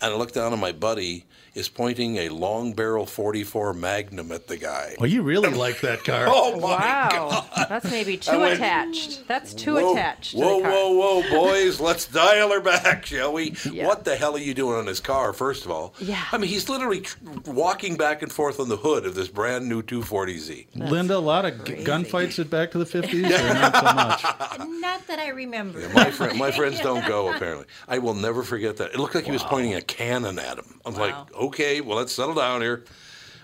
and 0.01 0.15
I 0.15 0.17
look 0.17 0.31
down, 0.33 0.53
and 0.53 0.61
my 0.61 0.71
buddy 0.71 1.27
is 1.55 1.69
pointing 1.69 2.17
a 2.17 2.29
long 2.31 2.73
barrel 2.73 3.05
44 3.05 3.75
Magnum 3.75 4.33
at 4.33 4.47
the 4.47 4.57
guy. 4.57 4.97
Well, 4.99 5.11
you 5.11 5.23
really 5.23 5.51
like 5.51 5.81
that 5.83 6.03
car. 6.05 6.27
Oh 6.35 6.53
my 6.61 6.61
wow, 6.61 7.47
that's 7.69 7.91
maybe 7.91 8.17
too 8.19 8.39
went, 8.39 8.55
attached. 8.55 9.27
That's 9.29 9.53
too 9.55 9.75
whoa, 9.75 9.93
attached. 9.93 10.33
To 10.33 10.39
Whoa, 10.39 10.57
the 10.59 10.63
car. 10.63 10.73
whoa, 10.73 11.21
whoa, 11.21 11.31
boys! 11.31 11.79
Let's 11.89 12.07
dial 12.07 12.51
her 12.51 12.61
back, 12.61 13.05
shall 13.07 13.33
we? 13.35 13.55
Yeah. 13.71 13.87
What 13.87 14.05
the 14.05 14.17
hell 14.17 14.35
are 14.35 14.39
you 14.39 14.55
doing 14.55 14.77
on 14.79 14.87
his 14.87 15.01
car? 15.01 15.33
First 15.33 15.65
of 15.65 15.71
all, 15.71 15.95
Yeah. 15.99 16.23
I 16.33 16.39
mean, 16.39 16.49
he's 16.49 16.69
literally 16.69 17.01
tr- 17.03 17.19
walking 17.47 17.97
back 17.97 18.23
and 18.23 18.33
forth 18.33 18.59
on 18.61 18.69
the 18.69 18.77
hood 18.79 19.05
of 19.05 19.15
this 19.15 19.29
brand 19.29 19.69
new 19.69 19.83
240Z. 19.83 20.67
Linda, 20.75 21.17
a 21.17 21.19
lot 21.19 21.45
of 21.45 21.65
g- 21.65 21.75
gunfights 21.85 22.39
at 22.39 22.49
Back 22.51 22.71
to 22.73 22.79
the 22.79 22.85
50s, 22.85 23.25
or 23.25 23.55
not 23.55 23.75
so 23.75 23.83
much? 23.95 24.71
Not 24.81 25.07
that 25.07 25.19
I 25.19 25.29
remember. 25.29 25.87
My 25.91 26.11
friend, 26.11 26.39
my 26.39 26.51
friends 26.51 26.81
don't 26.81 27.07
go. 27.07 27.33
Apparently, 27.33 27.67
I 27.89 27.99
will 27.99 28.15
never 28.15 28.43
forget 28.43 28.77
that. 28.79 28.93
It 28.95 28.99
looked 28.99 29.15
like 29.15 29.25
he 29.27 29.33
was 29.33 29.43
pointing 29.43 29.75
a 29.75 29.83
cannon 29.83 30.39
at 30.39 30.59
him. 30.59 30.81
I'm 30.85 30.95
like, 30.95 31.15
okay, 31.47 31.81
well, 31.81 31.99
let's 31.99 32.13
settle 32.13 32.35
down 32.35 32.61
here. 32.61 32.85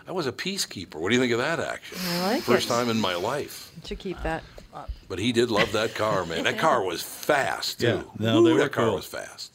I 0.07 0.12
was 0.12 0.26
a 0.26 0.32
peacekeeper. 0.32 0.94
What 0.96 1.11
do 1.11 1.14
you 1.14 1.20
think 1.20 1.32
of 1.32 1.38
that 1.38 1.61
action? 1.61 1.99
I 2.03 2.34
like 2.34 2.42
First 2.42 2.66
it. 2.66 2.72
time 2.72 2.88
in 2.88 2.99
my 2.99 3.14
life. 3.14 3.70
Should 3.84 3.99
keep 3.99 4.22
that 4.22 4.42
up. 4.74 4.90
But 5.09 5.18
he 5.18 5.32
did 5.32 5.51
love 5.51 5.72
that 5.72 5.94
car, 5.94 6.24
man. 6.24 6.44
That 6.44 6.59
car 6.66 6.82
was 6.82 7.03
fast 7.03 7.80
too. 7.80 7.86
Yeah, 7.86 8.03
no, 8.18 8.42
they 8.42 8.51
Ooh, 8.51 8.55
were 8.55 8.61
that 8.61 8.72
car 8.72 8.86
cool. 8.86 8.94
was 8.96 9.07
fast. 9.07 9.53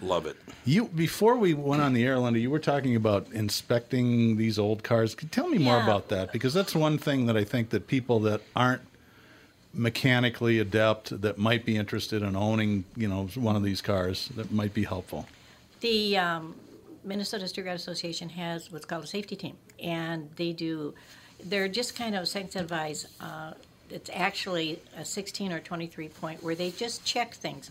Love 0.00 0.26
it. 0.26 0.36
You 0.64 0.86
before 0.86 1.36
we 1.36 1.54
went 1.54 1.82
on 1.82 1.92
the 1.94 2.04
air, 2.04 2.18
Linda, 2.18 2.38
you 2.38 2.50
were 2.50 2.58
talking 2.58 2.96
about 2.96 3.26
inspecting 3.32 4.36
these 4.36 4.58
old 4.58 4.82
cars. 4.82 5.14
Could 5.14 5.26
you 5.26 5.30
Tell 5.30 5.48
me 5.48 5.58
more 5.58 5.80
about 5.80 6.08
that 6.08 6.32
because 6.32 6.54
that's 6.54 6.74
one 6.74 6.98
thing 6.98 7.26
that 7.26 7.36
I 7.36 7.44
think 7.44 7.70
that 7.70 7.86
people 7.86 8.18
that 8.20 8.40
aren't 8.54 8.82
mechanically 9.74 10.58
adept 10.58 11.20
that 11.22 11.38
might 11.38 11.64
be 11.64 11.76
interested 11.76 12.22
in 12.22 12.36
owning, 12.36 12.84
you 12.96 13.08
know, 13.08 13.26
one 13.34 13.56
of 13.56 13.62
these 13.62 13.80
cars 13.80 14.28
that 14.36 14.52
might 14.52 14.74
be 14.74 14.84
helpful. 14.84 15.26
The 15.80 16.18
um, 16.18 16.54
Minnesota 17.04 17.48
Street 17.48 17.66
Rod 17.66 17.76
Association 17.76 18.28
has 18.30 18.70
what's 18.70 18.84
called 18.84 19.04
a 19.04 19.06
safety 19.06 19.36
team, 19.36 19.56
and 19.82 20.30
they 20.36 20.52
do. 20.52 20.94
They're 21.44 21.68
just 21.68 21.96
kind 21.96 22.14
of 22.14 22.24
incentivized. 22.24 23.06
Uh, 23.20 23.52
it's 23.90 24.10
actually 24.12 24.80
a 24.96 25.04
16 25.04 25.52
or 25.52 25.60
23 25.60 26.08
point 26.08 26.42
where 26.42 26.54
they 26.54 26.70
just 26.70 27.04
check 27.04 27.34
things. 27.34 27.70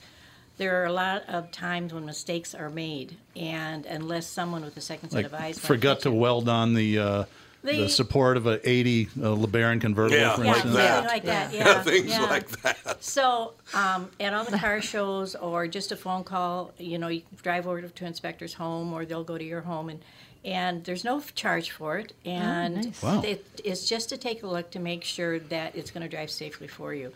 There 0.57 0.81
are 0.81 0.85
a 0.85 0.93
lot 0.93 1.23
of 1.27 1.51
times 1.51 1.93
when 1.93 2.05
mistakes 2.05 2.53
are 2.53 2.69
made, 2.69 3.17
and 3.35 3.85
unless 3.85 4.27
someone 4.27 4.63
with 4.63 4.77
a 4.77 4.81
second 4.81 5.09
set 5.09 5.17
Like 5.17 5.25
of 5.25 5.33
eyes 5.33 5.57
forgot 5.57 6.01
to 6.01 6.11
weld 6.11 6.49
on 6.49 6.73
the 6.73 6.99
uh, 6.99 7.23
They- 7.63 7.77
the 7.81 7.89
support 7.89 8.37
of 8.37 8.47
an 8.47 8.59
80 8.63 9.05
uh, 9.05 9.07
LeBaron 9.35 9.79
convertible, 9.81 10.17
Yeah, 10.19 10.35
for 10.35 10.43
like 10.43 10.55
instance. 10.55 10.75
that. 10.75 10.93
something 10.95 11.11
like 11.11 11.23
that. 11.25 11.53
Yeah, 11.53 11.65
Yeah, 11.67 11.83
things 11.83 12.07
yeah. 12.09 12.21
like 12.23 12.49
that. 12.61 13.03
So, 13.03 13.53
um, 13.73 14.09
at 14.19 14.33
all 14.33 14.43
the 14.45 14.57
car 14.57 14.81
shows, 14.81 15.35
or 15.35 15.67
just 15.67 15.91
a 15.91 15.95
phone 15.95 16.23
call, 16.23 16.71
you 16.77 16.97
know, 16.97 17.07
you 17.07 17.21
drive 17.43 17.67
over 17.67 17.81
to 17.81 18.05
inspector's 18.05 18.53
home, 18.55 18.93
or 18.93 19.05
they'll 19.05 19.23
go 19.23 19.37
to 19.37 19.43
your 19.43 19.61
home, 19.61 19.89
and 19.89 19.99
and 20.43 20.83
there's 20.85 21.03
no 21.03 21.21
charge 21.35 21.69
for 21.69 21.99
it, 21.99 22.13
and 22.25 22.75
nice. 22.85 23.03
Wow. 23.03 23.21
it, 23.21 23.45
it's 23.63 23.87
just 23.87 24.09
to 24.09 24.17
take 24.17 24.41
a 24.41 24.47
look 24.47 24.71
to 24.71 24.79
make 24.79 25.03
sure 25.03 25.37
that 25.37 25.75
it's 25.75 25.91
going 25.91 26.01
to 26.01 26.09
drive 26.09 26.31
safely 26.31 26.67
for 26.67 26.95
you. 26.95 27.11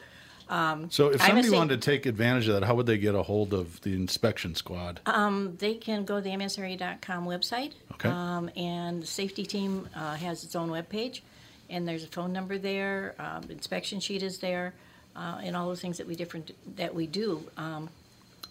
Um, 0.48 0.90
So 0.92 1.10
if 1.10 1.22
somebody 1.22 1.48
sa- 1.48 1.56
wanted 1.58 1.82
to 1.82 1.86
take 1.92 2.06
advantage 2.06 2.48
of 2.48 2.54
that, 2.60 2.64
how 2.66 2.76
would 2.76 2.86
they 2.86 2.98
get 2.98 3.16
a 3.16 3.24
hold 3.24 3.54
of 3.54 3.82
the 3.82 3.94
inspection 3.94 4.54
squad? 4.56 5.00
Um, 5.06 5.56
they 5.58 5.74
can 5.76 6.06
go 6.06 6.16
to 6.18 6.22
the 6.22 6.30
msra.com 6.30 7.26
website. 7.26 7.74
Okay. 7.94 8.10
Um, 8.10 8.50
and 8.56 9.02
the 9.04 9.08
safety 9.08 9.46
team 9.46 9.90
uh, 9.96 10.16
has 10.16 10.44
its 10.44 10.56
own 10.56 10.70
webpage, 10.70 11.22
and 11.70 11.88
there's 11.88 12.04
a 12.04 12.08
phone 12.08 12.32
number 12.34 12.58
there. 12.58 13.16
Um, 13.20 13.50
inspection 13.50 14.00
sheet 14.00 14.22
is 14.22 14.38
there, 14.40 14.74
uh, 15.16 15.40
and 15.44 15.56
all 15.56 15.68
those 15.68 15.82
things 15.82 15.98
that 15.98 16.08
we 16.08 16.16
different 16.16 16.52
that 16.76 16.94
we 16.94 17.08
do. 17.08 17.44
Um, 17.58 17.90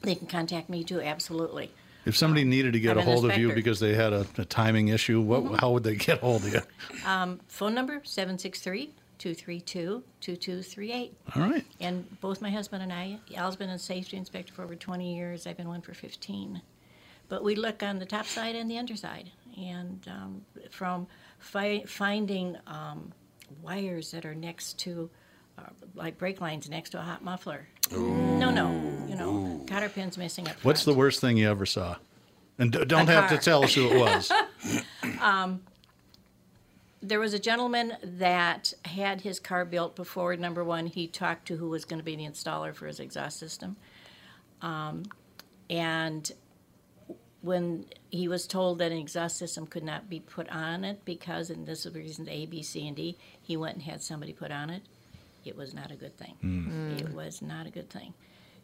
they 0.03 0.14
can 0.16 0.26
contact 0.26 0.68
me 0.68 0.82
too. 0.84 1.01
Absolutely. 1.01 1.70
If 2.07 2.16
somebody 2.16 2.45
needed 2.45 2.74
to 2.74 2.80
get 2.80 2.99
I'm 2.99 2.99
a 2.99 3.03
hold 3.03 3.24
of 3.30 3.38
you 3.38 3.55
because 3.55 3.80
they 3.80 3.95
had 3.95 4.12
a, 4.12 4.26
a 4.36 4.45
timing 4.45 4.88
issue, 4.88 5.22
what, 5.22 5.42
Mm-hmm. 5.45 5.55
how 5.55 5.70
would 5.70 5.84
they 5.84 5.95
get 5.97 6.18
a 6.18 6.20
hold 6.20 6.45
of 6.45 6.53
you? 6.53 6.61
Um, 7.07 7.40
phone 7.49 7.74
number 7.74 8.01
763 8.05 8.90
232 9.25 10.03
2238. 10.20 11.16
All 11.35 11.43
right. 11.43 11.64
And 11.81 12.20
both 12.20 12.43
my 12.43 12.51
husband 12.51 12.83
and 12.83 12.93
I, 12.93 13.18
Al's 13.35 13.57
been 13.57 13.70
a 13.70 13.79
safety 13.79 14.18
inspector 14.18 14.53
for 14.53 14.62
over 14.62 14.77
20 14.77 15.16
years. 15.16 15.47
I've 15.47 15.57
been 15.57 15.68
one 15.68 15.81
for 15.81 15.95
15. 15.95 16.61
But 17.31 17.43
we 17.43 17.55
look 17.55 17.83
on 17.83 17.99
the 17.99 18.05
top 18.05 18.27
side 18.27 18.55
and 18.55 18.70
the 18.70 18.77
underside. 18.77 19.31
And 19.57 20.07
um, 20.09 20.43
from 20.70 21.07
fi- 21.39 21.85
finding 21.87 22.59
um, 22.66 23.12
wires 23.62 24.11
that 24.11 24.27
are 24.27 24.35
next 24.35 24.79
to, 24.81 25.09
uh, 25.57 25.62
like 25.95 26.18
brake 26.18 26.43
lines 26.43 26.68
next 26.68 26.91
to 26.91 26.99
a 26.99 27.03
hot 27.03 27.25
muffler. 27.25 27.66
No, 27.91 28.51
no. 28.51 28.70
You 29.09 29.16
know, 29.16 29.64
cotter 29.66 29.89
pins 29.89 30.18
missing 30.18 30.47
up. 30.49 30.57
What's 30.62 30.85
the 30.85 30.93
worst 30.93 31.22
thing 31.22 31.39
you 31.39 31.49
ever 31.49 31.64
saw? 31.64 31.97
And 32.59 32.72
d- 32.72 32.85
don't 32.85 33.09
A 33.09 33.12
have 33.12 33.31
to 33.31 33.39
tell 33.39 33.64
us 33.64 33.72
who 33.72 33.89
it 33.89 33.99
was. 33.99 34.31
there 37.07 37.20
was 37.20 37.34
a 37.34 37.38
gentleman 37.38 37.96
that 38.02 38.72
had 38.84 39.20
his 39.20 39.38
car 39.38 39.64
built 39.64 39.94
before 39.94 40.34
number 40.36 40.64
one 40.64 40.86
he 40.86 41.07
talked 41.07 41.46
to 41.48 41.57
who 41.57 41.68
was 41.68 41.84
going 41.84 41.98
to 42.00 42.05
be 42.05 42.16
the 42.16 42.24
installer 42.24 42.74
for 42.74 42.86
his 42.86 42.98
exhaust 43.00 43.38
system 43.38 43.76
um, 44.62 45.02
and 45.68 46.32
when 47.42 47.84
he 48.11 48.26
was 48.26 48.46
told 48.46 48.78
that 48.78 48.90
an 48.90 48.98
exhaust 48.98 49.36
system 49.36 49.66
could 49.66 49.82
not 49.84 50.09
be 50.09 50.20
put 50.20 50.48
on 50.48 50.84
it 50.84 51.05
because 51.05 51.50
and 51.50 51.66
this 51.66 51.84
is 51.84 51.92
the 51.92 51.98
reason 51.98 52.28
a 52.28 52.46
b 52.46 52.62
c 52.62 52.86
and 52.88 52.96
d 52.96 53.16
he 53.42 53.57
went 53.57 53.74
and 53.74 53.82
had 53.84 54.02
somebody 54.02 54.32
put 54.32 54.50
on 54.50 54.70
it 54.70 54.82
it 55.44 55.57
was 55.57 55.74
not 55.74 55.90
a 55.90 55.96
good 55.96 56.16
thing 56.16 56.96
it 56.98 57.12
was 57.14 57.42
not 57.42 57.66
a 57.66 57.70
good 57.70 57.90
thing 57.90 58.14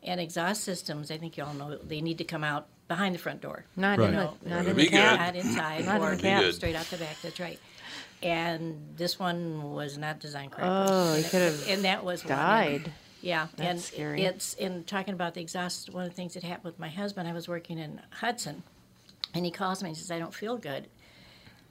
and 0.02 0.18
exhaust 0.20 0.64
systems 0.64 1.10
i 1.10 1.18
think 1.18 1.36
you 1.36 1.44
all 1.44 1.52
know 1.54 1.76
they 1.76 2.00
need 2.00 2.16
to 2.18 2.24
come 2.24 2.42
out 2.44 2.68
behind 2.88 3.14
the 3.14 3.18
front 3.18 3.40
door 3.40 3.64
Not 3.76 3.98
Right. 3.98 4.08
in 4.08 4.16
the, 4.16 4.22
not 4.24 4.34
in 4.44 4.48
That'd 4.50 4.66
the 4.70 4.74
be 4.74 4.82
good. 4.84 4.90
cab. 4.92 5.18
not 5.20 5.36
inside 5.36 5.84
Not 5.84 6.02
in 6.02 6.16
the 6.16 6.22
cab. 6.22 6.52
Straight 6.54 6.74
out 6.74 6.86
the 6.86 6.96
back. 6.96 7.16
That's 7.22 7.38
right. 7.38 7.60
And 8.22 8.94
this 8.96 9.18
one 9.18 9.72
was 9.72 9.96
not 9.96 10.20
designed 10.20 10.52
correctly. 10.52 10.76
Oh, 10.88 11.14
he 11.14 11.22
And 11.22 11.30
could 11.30 11.40
that- 11.40 11.52
have 11.52 11.68
and 11.68 11.84
that 11.84 12.04
was 12.04 12.24
one. 12.24 12.36
died. 12.36 12.92
Yeah, 13.22 13.48
That's 13.56 13.68
and 13.68 13.80
scary. 13.80 14.22
it's 14.22 14.54
in 14.54 14.84
talking 14.84 15.12
about 15.12 15.34
the 15.34 15.42
exhaust. 15.42 15.90
One 15.90 16.04
of 16.04 16.10
the 16.10 16.16
things 16.16 16.34
that 16.34 16.42
happened 16.42 16.64
with 16.64 16.78
my 16.78 16.88
husband, 16.88 17.28
I 17.28 17.32
was 17.32 17.48
working 17.48 17.78
in 17.78 18.00
Hudson, 18.10 18.62
and 19.34 19.44
he 19.44 19.50
calls 19.50 19.82
me 19.82 19.90
and 19.90 19.96
says, 19.96 20.10
"I 20.10 20.18
don't 20.18 20.34
feel 20.34 20.56
good." 20.56 20.88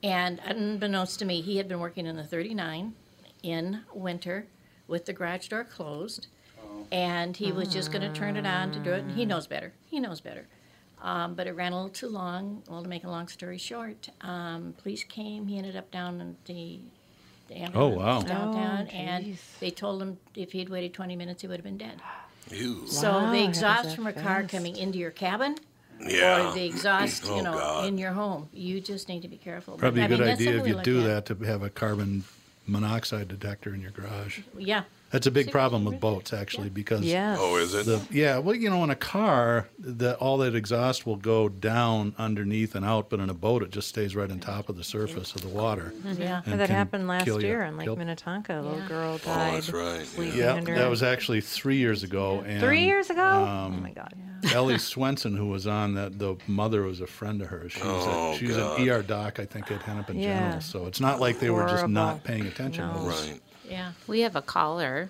And 0.04 0.40
unbeknownst 0.46 1.20
to 1.20 1.26
me, 1.26 1.42
he 1.42 1.58
had 1.58 1.68
been 1.68 1.80
working 1.80 2.06
in 2.06 2.16
the 2.16 2.24
39 2.24 2.94
in 3.44 3.82
winter 3.94 4.48
with 4.88 5.06
the 5.06 5.14
garage 5.14 5.48
door 5.48 5.64
closed, 5.64 6.28
oh. 6.64 6.86
and 6.92 7.36
he 7.36 7.52
was 7.52 7.68
just 7.74 7.92
going 7.92 8.02
to 8.02 8.18
turn 8.18 8.38
it 8.38 8.46
on 8.46 8.72
to 8.72 8.80
do 8.80 8.92
it. 8.94 9.00
And 9.02 9.12
he 9.12 9.26
mm. 9.26 9.30
knows 9.30 9.48
better. 9.48 9.74
He 9.88 10.00
knows 10.00 10.22
better. 10.22 10.48
Um, 11.02 11.34
but 11.34 11.48
it 11.48 11.54
ran 11.56 11.72
a 11.72 11.76
little 11.76 11.90
too 11.90 12.10
long. 12.10 12.62
Well, 12.70 12.84
to 12.84 12.90
make 12.90 13.04
a 13.06 13.10
long 13.10 13.28
story 13.30 13.58
short, 13.58 14.10
um, 14.22 14.74
police 14.82 15.04
came. 15.04 15.48
He 15.48 15.58
ended 15.58 15.76
up 15.78 15.90
down 15.92 16.20
in 16.20 16.36
the, 16.46 16.80
the 17.48 17.56
ambulance 17.56 17.98
wow. 17.98 18.22
downtown, 18.22 18.88
Oh, 18.92 18.96
and 18.96 19.38
they 19.62 19.72
told 19.72 20.02
him 20.02 20.18
if 20.36 20.52
he'd 20.52 20.68
waited 20.70 20.94
20 20.94 21.16
minutes, 21.16 21.42
he 21.42 21.48
would 21.48 21.56
have 21.58 21.64
been 21.64 21.78
dead. 21.78 22.02
Ew. 22.52 22.86
So 22.88 23.12
Wow, 23.12 23.32
the 23.32 23.44
exhaust 23.44 23.96
from 23.96 24.08
a 24.08 24.12
that 24.12 24.24
car 24.24 24.44
coming 24.44 24.76
into 24.76 24.98
your 24.98 25.12
cabin, 25.12 25.56
Yeah. 26.06 26.50
or 26.50 26.54
the 26.54 26.66
exhaust, 26.66 27.24
you 27.26 27.32
Oh, 27.32 27.42
know, 27.42 27.54
God. 27.54 27.86
in 27.88 27.98
your 27.98 28.12
home, 28.12 28.50
you 28.52 28.82
just 28.82 29.08
need 29.08 29.22
to 29.22 29.28
be 29.30 29.38
careful. 29.38 29.76
But, 29.76 29.80
Probably 29.80 30.02
I 30.02 30.06
a 30.06 30.08
good 30.10 30.20
mean, 30.20 30.28
that's 30.28 30.42
idea 30.42 30.48
something 30.58 30.62
if 30.64 30.68
you 30.68 30.76
look 30.76 30.84
do 30.84 31.00
at. 31.10 31.26
that 31.28 31.38
to 31.40 31.46
have 31.46 31.64
a 31.64 31.70
carbon 31.70 32.24
monoxide 32.68 33.28
detector 33.30 33.74
in 33.74 33.80
your 33.82 33.92
garage. 33.92 34.40
Yeah. 34.58 34.84
That's 35.12 35.26
a 35.26 35.32
big 35.32 35.52
problem 35.52 35.86
with 35.86 36.00
boats, 36.00 36.34
actually, 36.34 36.70
because 36.70 37.02
Yes. 37.02 37.38
Oh, 37.42 37.56
is 37.58 37.74
it? 37.74 37.86
The, 37.88 38.00
yeah, 38.12 38.38
well, 38.38 38.56
you 38.56 38.70
know, 38.70 38.84
in 38.84 38.90
a 38.92 38.96
car, 38.96 39.68
the, 39.80 40.16
all 40.18 40.38
that 40.40 40.54
exhaust 40.56 41.06
will 41.08 41.16
go 41.16 41.50
down 41.50 42.14
underneath 42.18 42.76
and 42.76 42.86
out, 42.86 43.10
but 43.10 43.20
in 43.20 43.30
a 43.30 43.34
boat, 43.34 43.64
it 43.64 43.72
just 43.72 43.88
stays 43.88 44.16
right 44.16 44.30
on 44.30 44.40
top 44.40 44.70
of 44.70 44.78
the 44.78 44.84
surface 44.84 45.34
of 45.34 45.42
the 45.42 45.48
water. 45.48 45.94
Yeah, 46.18 46.42
and 46.46 46.60
that 46.60 46.70
happened 46.70 47.08
last 47.08 47.26
kill 47.26 47.42
you. 47.42 47.48
year 47.48 47.64
in 47.64 47.76
Lake 47.78 47.86
Kill- 47.86 47.96
Minnetonka. 47.96 48.60
A 48.60 48.62
little 48.62 48.78
Yeah. 48.80 48.88
girl 48.88 49.14
Oh, 49.16 49.26
died. 49.26 49.54
that's 49.56 49.70
right. 49.72 50.06
sleeping 50.06 50.38
Yeah, 50.40 50.54
under 50.54 50.76
that 50.76 50.90
was 50.90 51.02
actually 51.02 51.42
three 51.42 51.78
years 51.78 52.04
ago. 52.04 52.44
And, 52.46 52.62
Three 52.62 52.84
years 52.86 53.10
ago? 53.10 53.22
Um, 53.24 53.76
oh 53.78 53.82
my 53.82 53.92
God. 53.92 54.14
Ellie 54.54 54.78
Swenson, 54.78 55.36
who 55.36 55.48
was 55.48 55.66
on 55.68 55.96
that, 55.96 56.18
the 56.20 56.36
mother 56.48 56.84
was 56.84 57.02
a 57.02 57.08
friend 57.08 57.42
of 57.42 57.48
hers. 57.48 57.72
She 57.74 57.82
was, 57.82 58.06
Oh, 58.08 58.32
a, 58.34 58.38
she 58.38 58.46
was 58.48 58.58
an 58.58 58.88
ER 58.88 59.02
doc, 59.02 59.40
I 59.40 59.46
think, 59.46 59.70
at 59.72 59.82
Hennepin 59.82 60.18
Yeah. 60.20 60.40
General. 60.40 60.62
So 60.62 60.86
it's 60.86 61.02
not 61.02 61.20
like 61.20 61.40
they 61.40 61.50
were 61.50 61.68
just 61.68 61.88
not 61.88 62.24
paying 62.24 62.46
attention. 62.46 62.88
No. 62.88 63.02
It 63.02 63.06
was- 63.06 63.30
Right. 63.32 63.42
Yeah. 63.70 63.92
We 64.08 64.22
have 64.22 64.36
a 64.36 64.42
caller. 64.42 65.10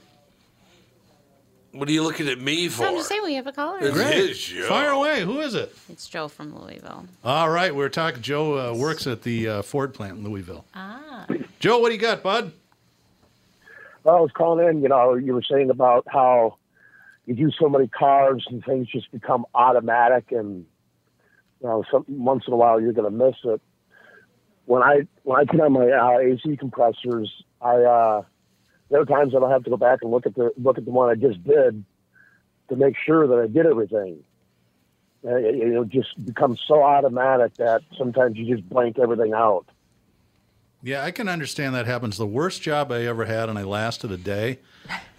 What 1.72 1.88
are 1.88 1.92
you 1.92 2.02
looking 2.02 2.28
at 2.28 2.40
me 2.40 2.68
for? 2.68 2.86
I'm 2.86 2.96
just 2.96 3.10
saying 3.10 3.22
we 3.24 3.36
have 3.36 3.46
a 3.46 3.52
caller. 3.52 3.78
It's 3.80 3.94
Great. 3.94 4.30
his 4.30 4.38
show. 4.38 4.68
Fire 4.68 4.90
away. 4.90 5.22
Who 5.22 5.40
is 5.40 5.54
it? 5.54 5.76
It's 5.88 6.08
Joe 6.08 6.28
from 6.28 6.60
Louisville. 6.60 7.06
All 7.24 7.50
right, 7.50 7.74
we're 7.74 7.90
talking. 7.90 8.24
Joe 8.24 8.72
uh, 8.72 8.76
works 8.76 9.06
at 9.06 9.22
the 9.22 9.48
uh, 9.48 9.62
Ford 9.62 9.94
plant 9.94 10.18
in 10.18 10.24
Louisville. 10.24 10.66
Ah. 10.74 11.28
Joe, 11.60 11.78
what 11.80 11.90
do 11.90 11.96
you 11.96 12.02
got, 12.02 12.24
bud? 12.24 12.52
Well, 14.04 14.16
I 14.16 14.20
was 14.20 14.32
calling 14.32 14.68
in. 14.68 14.82
You 14.82 14.90
know, 14.90 15.14
you 15.14 15.34
were 15.34 15.44
saying 15.44 15.70
about 15.70 16.08
how 16.08 16.58
you 17.28 17.36
do 17.36 17.52
so 17.52 17.70
many 17.70 17.88
cars 17.88 18.46
and 18.50 18.66
things 18.66 18.88
just 18.88 19.12
become 19.12 19.46
automatic, 19.54 20.32
and 20.32 20.66
you 21.62 21.68
know, 21.68 21.84
some, 21.92 22.04
once 22.08 22.46
in 22.48 22.54
a 22.54 22.58
while 22.58 22.82
you're 22.82 22.94
going 22.94 23.12
to 23.12 23.26
miss 23.26 23.36
it. 23.44 23.62
When 24.66 24.82
I 24.82 25.08
when 25.22 25.40
I 25.40 25.46
put 25.46 25.60
on 25.60 25.74
my 25.74 25.92
uh, 25.92 26.18
AC 26.18 26.58
compressors, 26.58 27.32
I 27.62 27.76
uh, 27.76 28.24
there 28.90 29.02
are 29.02 29.06
times 29.06 29.34
that 29.34 29.44
I'll 29.44 29.50
have 29.50 29.64
to 29.64 29.70
go 29.70 29.78
back 29.78 30.00
and 30.02 30.12
look 30.12 30.26
at 30.26 30.36
the 30.36 30.52
look 30.58 30.78
at 30.78 30.86
the 30.86 30.92
one 30.92 31.10
I 31.10 31.16
just 31.16 31.44
did 31.44 31.84
to 32.70 32.76
make 32.76 32.96
sure 32.98 33.28
that 33.28 33.40
I 33.40 33.48
did 33.48 33.66
everything. 33.66 34.24
Uh, 35.26 35.36
It, 35.36 35.56
it, 35.56 35.74
it 35.74 35.90
just 35.90 36.26
becomes 36.26 36.62
so 36.66 36.82
automatic 36.82 37.56
that 37.56 37.82
sometimes 37.98 38.38
you 38.38 38.56
just 38.56 38.68
blank 38.70 38.98
everything 39.00 39.34
out. 39.34 39.66
Yeah, 40.82 41.04
I 41.04 41.12
can 41.12 41.28
understand 41.28 41.76
that 41.76 41.86
happens. 41.88 42.16
The 42.16 42.26
worst 42.26 42.62
job 42.62 42.90
I 42.90 43.02
ever 43.02 43.26
had, 43.26 43.50
and 43.50 43.60
I 43.60 43.64
lasted 43.64 44.12
a 44.12 44.18
day. 44.18 44.60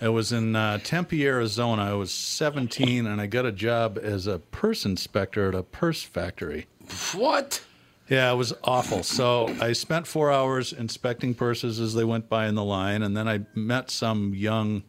It 0.00 0.08
was 0.08 0.32
in 0.32 0.56
uh, 0.56 0.78
Tempe, 0.78 1.26
Arizona. 1.26 1.82
I 1.82 1.92
was 1.92 2.12
17, 2.12 3.06
and 3.06 3.20
I 3.20 3.26
got 3.26 3.44
a 3.44 3.52
job 3.52 3.98
as 4.02 4.26
a 4.26 4.38
purse 4.38 4.86
inspector 4.86 5.48
at 5.48 5.54
a 5.54 5.62
purse 5.62 6.02
factory. 6.02 6.66
What? 7.14 7.62
Yeah, 8.10 8.32
it 8.32 8.34
was 8.34 8.52
awful. 8.64 9.04
So 9.04 9.54
I 9.60 9.72
spent 9.72 10.04
four 10.04 10.32
hours 10.32 10.72
inspecting 10.72 11.32
purses 11.32 11.78
as 11.78 11.94
they 11.94 12.02
went 12.02 12.28
by 12.28 12.48
in 12.48 12.56
the 12.56 12.64
line, 12.64 13.02
and 13.04 13.16
then 13.16 13.28
I 13.28 13.42
met 13.54 13.88
some 13.88 14.34
young. 14.34 14.82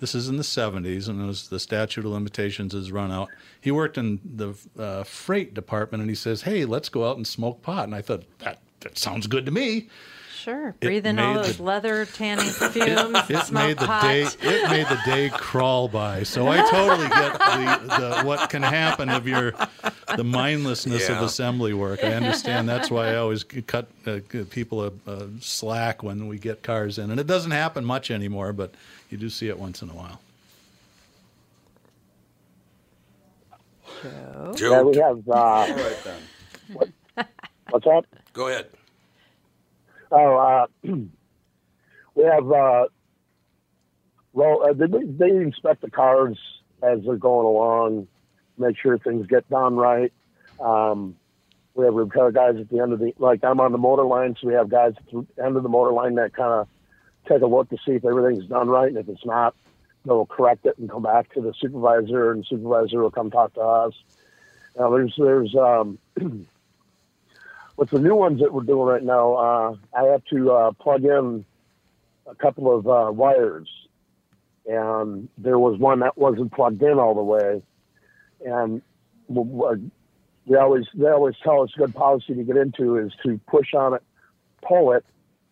This 0.00 0.14
is 0.14 0.30
in 0.30 0.38
the 0.38 0.42
70s, 0.42 1.06
and 1.06 1.24
was 1.26 1.50
the 1.50 1.60
statute 1.60 2.06
of 2.06 2.10
limitations 2.10 2.72
has 2.72 2.90
run 2.90 3.12
out. 3.12 3.28
He 3.60 3.70
worked 3.70 3.98
in 3.98 4.20
the 4.24 4.54
uh, 4.82 5.04
freight 5.04 5.52
department, 5.52 6.00
and 6.00 6.10
he 6.10 6.16
says, 6.16 6.42
"Hey, 6.42 6.64
let's 6.64 6.88
go 6.88 7.08
out 7.08 7.18
and 7.18 7.26
smoke 7.26 7.60
pot." 7.60 7.84
And 7.84 7.94
I 7.94 8.00
thought 8.00 8.24
that 8.38 8.58
that 8.80 8.96
sounds 8.96 9.26
good 9.26 9.44
to 9.44 9.52
me. 9.52 9.90
Sure. 10.42 10.70
It 10.70 10.80
Breathe 10.80 11.06
in 11.06 11.20
all 11.20 11.34
those 11.34 11.58
the- 11.58 11.62
leather 11.62 12.04
tanning 12.04 12.44
fumes. 12.50 13.30
It 13.30 13.38
smoke 13.46 13.52
made 13.52 13.78
the 13.78 13.86
pot. 13.86 14.02
day. 14.02 14.22
It 14.22 14.70
made 14.70 14.86
the 14.88 14.98
day 15.04 15.30
crawl 15.32 15.86
by. 15.86 16.24
So 16.24 16.48
I 16.48 16.68
totally 16.68 17.08
get 17.08 17.32
the, 17.38 17.96
the 18.20 18.22
what 18.26 18.50
can 18.50 18.62
happen 18.62 19.08
of 19.08 19.28
you're 19.28 19.52
the 20.16 20.24
mindlessness 20.24 21.08
of 21.08 21.18
assembly 21.18 21.74
work. 21.74 22.02
I 22.02 22.14
understand. 22.14 22.68
That's 22.68 22.90
why 22.90 23.10
I 23.10 23.16
always 23.16 23.44
cut 23.44 23.86
uh, 24.04 24.18
people 24.50 24.82
a, 24.84 24.90
a 25.06 25.28
slack 25.40 26.02
when 26.02 26.26
we 26.26 26.38
get 26.38 26.64
cars 26.64 26.98
in, 26.98 27.12
and 27.12 27.20
it 27.20 27.28
doesn't 27.28 27.52
happen 27.52 27.84
much 27.84 28.10
anymore, 28.10 28.52
but 28.52 28.74
you 29.10 29.18
do 29.18 29.30
see 29.30 29.48
it 29.48 29.58
once 29.60 29.80
in 29.80 29.90
a 29.90 29.94
while. 29.94 30.20
Joe. 34.02 34.52
Joe. 34.56 34.72
Yeah, 34.72 34.82
we 34.82 34.96
have. 34.96 35.28
Uh, 35.28 35.32
All 35.32 35.68
right 35.68 35.96
then. 36.04 37.26
what's 37.70 37.84
that? 37.84 38.04
Go 38.32 38.48
ahead. 38.48 38.66
Oh, 40.12 40.36
uh, 40.36 40.66
we 42.14 42.24
have. 42.24 42.52
Uh, 42.52 42.84
well, 44.34 44.62
uh, 44.62 44.72
they, 44.74 44.86
they 45.04 45.30
inspect 45.30 45.80
the 45.82 45.90
cars 45.90 46.38
as 46.82 47.00
they're 47.04 47.16
going 47.16 47.46
along, 47.46 48.08
make 48.58 48.78
sure 48.78 48.98
things 48.98 49.26
get 49.26 49.48
done 49.48 49.76
right. 49.76 50.12
Um, 50.60 51.16
we 51.74 51.84
have 51.86 51.94
repair 51.94 52.30
guys 52.30 52.56
at 52.58 52.68
the 52.68 52.80
end 52.80 52.92
of 52.92 52.98
the 52.98 53.14
like. 53.18 53.42
I'm 53.42 53.60
on 53.60 53.72
the 53.72 53.78
motor 53.78 54.04
line, 54.04 54.36
so 54.40 54.48
we 54.48 54.54
have 54.54 54.68
guys 54.68 54.92
at 54.98 55.06
the 55.10 55.26
end 55.42 55.56
of 55.56 55.62
the 55.62 55.68
motor 55.68 55.92
line 55.92 56.16
that 56.16 56.34
kind 56.34 56.52
of 56.52 56.68
take 57.26 57.42
a 57.42 57.46
look 57.46 57.70
to 57.70 57.76
see 57.86 57.92
if 57.92 58.04
everything's 58.04 58.46
done 58.46 58.68
right, 58.68 58.88
and 58.88 58.98
if 58.98 59.08
it's 59.08 59.24
not, 59.24 59.54
they'll 60.04 60.26
correct 60.26 60.66
it 60.66 60.76
and 60.76 60.90
come 60.90 61.02
back 61.02 61.32
to 61.32 61.40
the 61.40 61.54
supervisor, 61.58 62.32
and 62.32 62.42
the 62.42 62.46
supervisor 62.46 63.00
will 63.00 63.10
come 63.10 63.30
talk 63.30 63.54
to 63.54 63.60
us. 63.60 63.94
Now, 64.78 64.90
there's 64.90 65.14
there's 65.16 65.54
um, 65.54 65.98
with 67.76 67.90
the 67.90 67.98
new 67.98 68.14
ones 68.14 68.40
that 68.40 68.52
we're 68.52 68.62
doing 68.62 68.86
right 68.86 69.02
now, 69.02 69.34
uh, 69.34 69.76
I 69.96 70.04
have 70.12 70.24
to 70.26 70.52
uh, 70.52 70.72
plug 70.72 71.04
in 71.04 71.44
a 72.26 72.34
couple 72.34 72.76
of 72.76 72.86
uh, 72.86 73.10
wires, 73.12 73.68
and 74.66 75.28
there 75.38 75.58
was 75.58 75.78
one 75.78 76.00
that 76.00 76.16
wasn't 76.16 76.52
plugged 76.52 76.82
in 76.82 76.98
all 76.98 77.14
the 77.14 77.22
way, 77.22 77.62
and 78.44 78.82
they 79.28 80.56
always 80.56 80.86
they 80.94 81.08
always 81.08 81.34
tell 81.42 81.62
us 81.62 81.70
good 81.76 81.94
policy 81.94 82.34
to 82.34 82.42
get 82.42 82.56
into 82.56 82.96
is 82.96 83.12
to 83.24 83.40
push 83.48 83.74
on 83.74 83.94
it, 83.94 84.02
pull 84.62 84.92
it, 84.92 85.04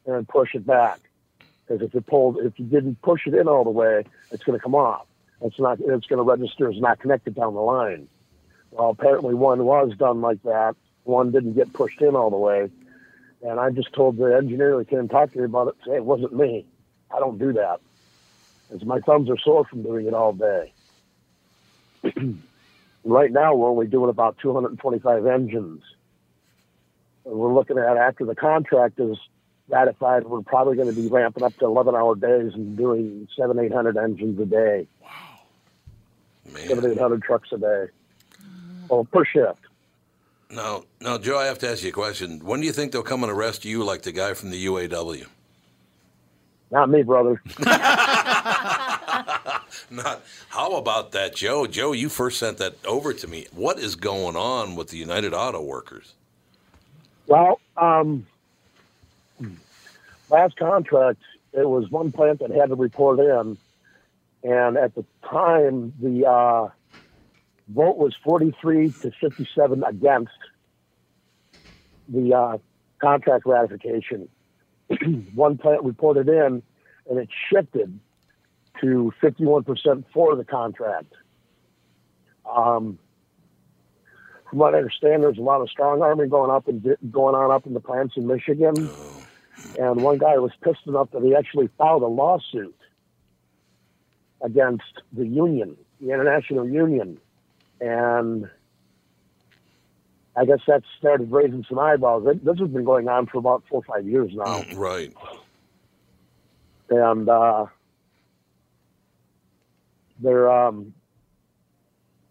and 0.07 0.29
push 0.29 0.55
it 0.55 0.67
back, 0.67 1.01
because 1.67 1.83
if 1.83 1.95
it 1.95 2.07
pulled 2.07 2.39
if 2.39 2.59
you 2.59 2.67
didn't 2.67 3.01
push 3.03 3.27
it 3.27 3.35
in 3.35 3.49
all 3.49 3.65
the 3.65 3.71
way, 3.71 4.05
it's 4.31 4.45
going 4.45 4.59
to 4.59 4.63
come 4.63 4.75
off. 4.75 5.07
It's 5.43 5.59
not 5.59 5.81
it's 5.81 6.07
going 6.07 6.19
to 6.19 6.23
register 6.23 6.69
as 6.69 6.79
not 6.79 7.01
connected 7.01 7.35
down 7.35 7.55
the 7.55 7.61
line. 7.61 8.09
Well, 8.71 8.91
apparently 8.91 9.35
one 9.35 9.65
was 9.65 9.93
done 9.99 10.21
like 10.21 10.43
that. 10.45 10.77
One 11.05 11.31
didn't 11.31 11.55
get 11.55 11.73
pushed 11.73 12.01
in 12.01 12.15
all 12.15 12.31
the 12.31 12.37
way. 12.37 12.71
And 13.43 13.59
I 13.59 13.71
just 13.71 13.93
told 13.93 14.19
the 14.19 14.37
engineer 14.37 14.77
that 14.79 14.89
came 14.89 14.99
and 14.99 15.11
talked 15.11 15.33
to 15.33 15.39
me 15.39 15.45
about 15.45 15.69
it, 15.69 15.75
say 15.87 15.97
it 15.97 16.05
wasn't 16.05 16.35
me. 16.35 16.67
I 17.15 17.19
don't 17.19 17.39
do 17.39 17.53
that. 17.55 17.81
Because 18.69 18.87
my 18.87 19.01
thumbs 19.01 19.31
are 19.31 19.39
sore 19.39 19.65
from 19.65 19.83
doing 19.83 20.07
it 20.07 20.15
all 20.15 20.33
day. 20.33 20.73
right 23.05 23.33
now, 23.33 23.55
we're 23.55 23.71
only 23.71 23.87
doing 23.87 24.11
about 24.11 24.39
225 24.39 25.27
engines. 25.27 25.83
And 27.25 27.35
we're 27.35 27.53
looking 27.53 27.79
at 27.79 27.97
after 27.97 28.25
the 28.25 28.35
contract 28.35 29.01
is 29.01 29.17
ratified, 29.69 30.25
we're 30.25 30.43
probably 30.43 30.77
going 30.77 30.95
to 30.95 30.95
be 30.95 31.09
ramping 31.09 31.43
up 31.43 31.57
to 31.59 31.65
11 31.65 31.95
hour 31.95 32.15
days 32.15 32.53
and 32.55 32.77
doing 32.77 33.29
seven, 33.37 33.59
800 33.59 33.97
engines 33.97 34.39
a 34.41 34.47
day. 34.47 34.87
Man. 36.53 36.69
Seven, 36.69 36.93
800 36.93 37.23
trucks 37.23 37.53
a 37.53 37.59
day. 37.59 37.87
Well, 38.89 39.05
per 39.05 39.25
shift. 39.25 39.60
Now, 40.51 40.85
now, 41.01 41.17
Joe, 41.17 41.39
I 41.39 41.47
have 41.47 41.59
to 41.61 41.71
ask 41.71 41.83
you 41.85 41.91
a 41.91 41.93
question. 41.93 42.41
When 42.41 42.61
do 42.61 42.67
you 42.67 42.73
think 42.73 42.91
they'll 42.93 43.03
come 43.03 43.23
and 43.23 43.31
arrest 43.31 43.65
you 43.65 43.85
like 43.85 44.03
the 44.03 44.13
guy 44.13 44.35
from 44.35 44.51
the 44.51 44.67
UAW? 44.67 45.27
Not 46.73 46.91
me, 46.91 47.03
brother. 47.03 47.41
Not. 49.91 50.23
How 50.49 50.77
about 50.77 51.13
that, 51.13 51.35
Joe? 51.35 51.67
Joe, 51.67 51.93
you 51.93 52.09
first 52.09 52.39
sent 52.39 52.59
that 52.59 52.75
over 52.85 53.13
to 53.13 53.29
me. 53.29 53.47
What 53.53 53.79
is 53.79 53.97
going 53.97 54.37
on 54.37 54.77
with 54.77 54.89
the 54.89 54.97
United 54.97 55.35
Auto 55.35 55.63
Workers? 55.63 56.15
Well, 57.27 57.61
um, 57.77 58.27
last 60.29 60.57
contract, 60.57 61.21
it 61.53 61.69
was 61.69 61.91
one 61.91 62.13
plant 62.13 62.41
that 62.41 62.51
had 62.51 62.69
to 62.71 62.77
report 62.77 63.21
in, 63.21 63.57
and 64.43 64.77
at 64.77 64.95
the 64.95 65.05
time, 65.29 65.93
the 66.01 66.27
uh, 66.29 66.69
vote 67.75 67.97
was 67.97 68.15
43 68.25 68.95
to 69.03 69.11
57 69.21 69.85
against 69.85 70.33
the 72.09 72.35
uh, 72.35 72.59
contract 73.01 73.47
ratification. 73.47 74.29
one 75.35 75.57
plant 75.57 75.83
reported 75.85 76.29
in, 76.29 76.63
and 77.09 77.19
it 77.19 77.29
shifted 77.51 77.99
to 78.81 79.13
51% 79.23 80.05
for 80.13 80.37
the 80.37 80.45
contract. 80.45 81.13
Um, 82.51 82.99
from 84.49 84.59
what 84.59 84.75
I 84.75 84.79
understand, 84.79 85.23
there's 85.23 85.39
a 85.39 85.43
lot 85.43 85.61
of 85.61 85.71
strong 85.71 86.03
arming 86.03 86.29
going 86.29 86.51
up 86.51 86.67
and 86.67 86.83
going 87.11 87.35
on 87.35 87.51
up 87.53 87.67
in 87.67 87.75
the 87.75 87.81
plants 87.81 88.15
in 88.17 88.27
Michigan. 88.27 88.91
And 89.79 90.03
one 90.03 90.19
guy 90.19 90.37
was 90.39 90.51
pissed 90.63 90.87
enough 90.87 91.11
that 91.13 91.23
he 91.23 91.35
actually 91.37 91.69
filed 91.79 92.03
a 92.03 92.07
lawsuit 92.07 92.75
against 94.43 95.03
the 95.13 95.27
union, 95.27 95.77
the 96.01 96.11
international 96.11 96.69
union, 96.69 97.19
and 97.81 98.49
I 100.37 100.45
guess 100.45 100.61
that 100.69 100.83
started 100.99 101.31
raising 101.33 101.65
some 101.69 101.79
eyeballs. 101.79 102.25
This 102.43 102.59
has 102.59 102.69
been 102.69 102.85
going 102.85 103.09
on 103.09 103.27
for 103.27 103.39
about 103.39 103.65
four 103.69 103.83
or 103.87 103.95
five 103.95 104.07
years 104.07 104.31
now, 104.35 104.63
Right. 104.75 105.13
and 106.89 107.29
uh, 107.29 107.67
they're 110.21 110.51
um, 110.51 110.95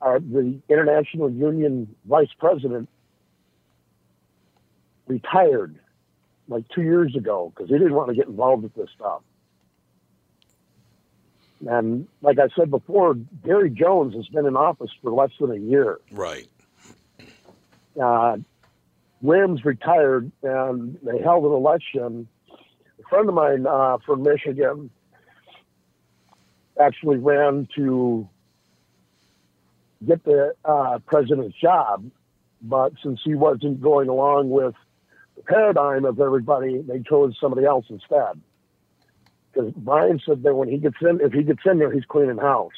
are 0.01 0.19
the 0.19 0.59
international 0.69 1.29
union 1.29 1.93
vice 2.05 2.29
president 2.39 2.87
retired 5.07 5.75
like 6.47 6.63
two 6.73 6.83
years 6.83 7.15
ago 7.15 7.51
because 7.53 7.69
he 7.69 7.77
didn't 7.77 7.93
want 7.93 8.09
to 8.09 8.15
get 8.15 8.27
involved 8.27 8.63
with 8.63 8.73
this 8.75 8.89
stuff. 8.95 9.21
And 11.67 12.07
like 12.21 12.39
I 12.39 12.47
said 12.55 12.71
before, 12.71 13.15
Gary 13.45 13.69
Jones 13.69 14.15
has 14.15 14.27
been 14.27 14.45
in 14.45 14.55
office 14.55 14.91
for 15.01 15.11
less 15.11 15.31
than 15.39 15.51
a 15.51 15.57
year. 15.57 15.99
Right. 16.11 16.47
Uh, 18.01 18.37
Williams 19.21 19.65
retired, 19.65 20.31
and 20.41 20.97
they 21.03 21.19
held 21.21 21.43
an 21.45 21.51
election. 21.51 22.27
A 22.99 23.09
friend 23.09 23.27
of 23.27 23.35
mine 23.35 23.67
uh, 23.67 23.97
from 24.05 24.23
Michigan 24.23 24.89
actually 26.79 27.17
ran 27.17 27.67
to 27.75 28.27
get 30.05 30.23
the 30.23 30.53
uh, 30.63 30.99
president's 31.05 31.57
job, 31.59 32.09
but 32.61 32.93
since 33.03 33.19
he 33.23 33.35
wasn't 33.35 33.81
going 33.81 34.07
along 34.07 34.49
with 34.49 34.75
the 35.35 35.43
paradigm 35.43 36.05
of 36.05 36.21
everybody, 36.21 36.81
they 36.81 37.01
chose 37.01 37.37
somebody 37.39 37.65
else 37.65 37.85
instead. 37.89 38.39
Because 39.51 39.71
Brian 39.75 40.21
said 40.25 40.43
that 40.43 40.55
when 40.55 40.69
he 40.69 40.77
gets 40.77 40.97
in, 41.01 41.19
if 41.21 41.33
he 41.33 41.43
gets 41.43 41.61
in 41.65 41.79
there, 41.79 41.91
he's 41.91 42.05
cleaning 42.05 42.37
house. 42.37 42.73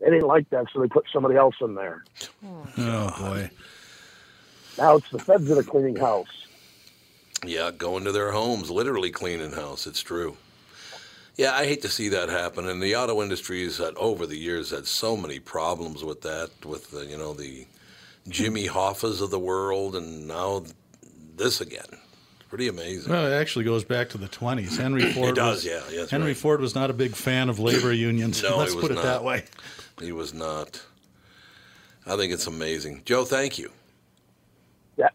They 0.00 0.10
didn't 0.10 0.26
like 0.26 0.50
that, 0.50 0.66
so 0.72 0.80
they 0.80 0.88
put 0.88 1.06
somebody 1.12 1.36
else 1.36 1.54
in 1.60 1.74
there. 1.74 2.04
Oh 2.78 3.14
boy. 3.18 3.50
Now 4.78 4.96
it's 4.96 5.10
the 5.10 5.18
feds 5.18 5.46
that 5.48 5.58
are 5.58 5.62
cleaning 5.62 5.96
house. 5.96 6.46
Yeah, 7.44 7.70
going 7.70 8.04
to 8.04 8.12
their 8.12 8.32
homes, 8.32 8.70
literally 8.70 9.10
cleaning 9.10 9.52
house. 9.52 9.86
It's 9.86 10.02
true. 10.02 10.36
Yeah, 11.36 11.52
I 11.52 11.66
hate 11.66 11.82
to 11.82 11.88
see 11.88 12.08
that 12.10 12.28
happen. 12.28 12.66
And 12.68 12.82
the 12.82 12.96
auto 12.96 13.22
industry 13.22 13.62
has 13.64 13.78
had 13.78 13.94
over 13.96 14.26
the 14.26 14.38
years 14.38 14.70
had 14.70 14.86
so 14.86 15.16
many 15.16 15.38
problems 15.38 16.02
with 16.02 16.22
that, 16.22 16.50
with 16.64 16.90
the 16.90 17.06
you 17.06 17.16
know 17.16 17.32
the 17.32 17.66
Jimmy 18.28 18.66
Hoffas 18.66 19.20
of 19.20 19.30
the 19.30 19.38
world, 19.38 19.96
and 19.96 20.26
now 20.26 20.64
this 21.36 21.60
again. 21.60 21.98
It's 22.56 22.70
pretty 22.70 22.82
amazing. 22.82 23.12
Well, 23.12 23.26
it 23.26 23.34
actually 23.34 23.66
goes 23.66 23.84
back 23.84 24.08
to 24.10 24.18
the 24.18 24.28
20s. 24.28 24.76
Henry 24.80 25.12
Ford. 25.12 25.36
does, 25.36 25.56
was, 25.56 25.64
yeah, 25.66 25.82
yeah, 25.90 26.06
Henry 26.10 26.28
right. 26.28 26.36
Ford 26.36 26.60
was 26.60 26.74
not 26.74 26.88
a 26.88 26.94
big 26.94 27.14
fan 27.14 27.48
of 27.50 27.58
labor 27.58 27.92
unions. 27.92 28.42
No, 28.42 28.56
Let's 28.56 28.72
he 28.72 28.76
was 28.76 28.82
put 28.84 28.92
it 28.92 28.94
not. 28.94 29.04
that 29.04 29.24
way. 29.24 29.44
He 30.00 30.12
was 30.12 30.32
not. 30.32 30.82
I 32.06 32.16
think 32.16 32.32
it's 32.32 32.46
amazing. 32.46 33.02
Joe, 33.04 33.24
thank 33.24 33.58
you. 33.58 33.70
Yeah. 34.96 35.08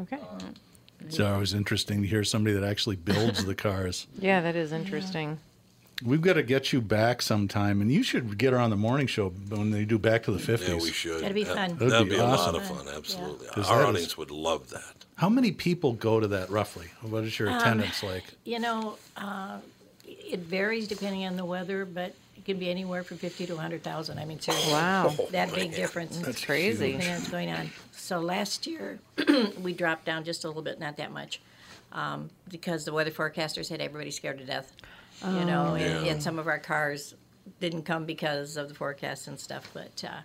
Okay. 0.00 0.16
Uh, 0.16 0.38
it's 1.00 1.20
always 1.20 1.54
interesting 1.54 2.02
to 2.02 2.08
hear 2.08 2.24
somebody 2.24 2.54
that 2.56 2.64
actually 2.64 2.96
builds 2.96 3.44
the 3.44 3.54
cars. 3.54 4.06
Yeah, 4.18 4.40
that 4.40 4.56
is 4.56 4.72
interesting. 4.72 5.38
We've 6.04 6.20
got 6.20 6.34
to 6.34 6.44
get 6.44 6.72
you 6.72 6.80
back 6.80 7.22
sometime, 7.22 7.80
and 7.80 7.90
you 7.90 8.04
should 8.04 8.38
get 8.38 8.52
her 8.52 8.58
on 8.58 8.70
the 8.70 8.76
morning 8.76 9.08
show 9.08 9.30
when 9.30 9.72
they 9.72 9.84
do 9.84 9.98
Back 9.98 10.22
to 10.24 10.32
the 10.32 10.38
50s. 10.38 10.68
Yeah, 10.68 10.74
we 10.76 10.92
should. 10.92 11.22
That'd 11.22 11.34
be 11.34 11.42
fun. 11.44 11.72
That'd 11.76 11.90
That'd 11.90 12.08
be 12.08 12.14
be, 12.14 12.20
a 12.20 12.24
awesome. 12.24 12.54
lot 12.54 12.62
of 12.62 12.68
fun. 12.68 12.86
Absolutely. 12.94 13.48
'Cause 13.48 13.68
Our 13.68 13.78
that 13.78 13.82
is- 13.82 13.88
audience 13.88 14.16
would 14.18 14.30
love 14.30 14.70
that. 14.70 15.04
How 15.16 15.28
many 15.28 15.50
people 15.50 15.94
go 15.94 16.20
to 16.20 16.28
that 16.28 16.50
roughly? 16.50 16.86
What 17.02 17.24
is 17.24 17.36
your 17.38 17.50
Um, 17.50 17.58
attendance 17.58 18.04
like? 18.04 18.22
You 18.44 18.60
know, 18.60 18.96
uh, 19.16 19.58
it 20.06 20.38
varies 20.40 20.86
depending 20.86 21.24
on 21.26 21.36
the 21.36 21.44
weather, 21.44 21.84
but 21.84 22.14
it 22.36 22.44
can 22.44 22.58
be 22.60 22.70
anywhere 22.70 23.02
from 23.02 23.18
50 23.18 23.46
to 23.46 23.56
100,000. 23.56 24.18
I 24.20 24.24
mean, 24.24 24.38
seriously. 24.38 24.72
Wow. 24.72 25.16
That 25.32 25.52
big 25.52 25.74
difference. 25.74 26.16
That's 26.18 26.44
crazy. 26.44 26.92
Everything 26.94 27.12
that's 27.12 27.28
going 27.28 27.50
on. 27.50 27.72
So 27.90 28.20
last 28.20 28.68
year, 28.68 29.00
we 29.60 29.72
dropped 29.72 30.04
down 30.04 30.22
just 30.22 30.44
a 30.44 30.46
little 30.46 30.62
bit, 30.62 30.78
not 30.78 30.96
that 30.98 31.10
much, 31.10 31.40
um, 31.92 32.30
because 32.48 32.84
the 32.84 32.92
weather 32.92 33.10
forecasters 33.10 33.68
had 33.68 33.80
everybody 33.80 34.12
scared 34.12 34.38
to 34.38 34.44
death. 34.44 34.70
You 35.24 35.44
know, 35.44 35.70
Oh. 35.70 35.74
and, 35.74 36.06
and 36.06 36.22
some 36.22 36.38
of 36.38 36.46
our 36.46 36.58
cars 36.58 37.14
didn't 37.60 37.82
come 37.82 38.04
because 38.04 38.56
of 38.56 38.68
the 38.68 38.74
forecast 38.74 39.26
and 39.26 39.38
stuff, 39.38 39.68
but 39.74 40.04
uh, 40.04 40.20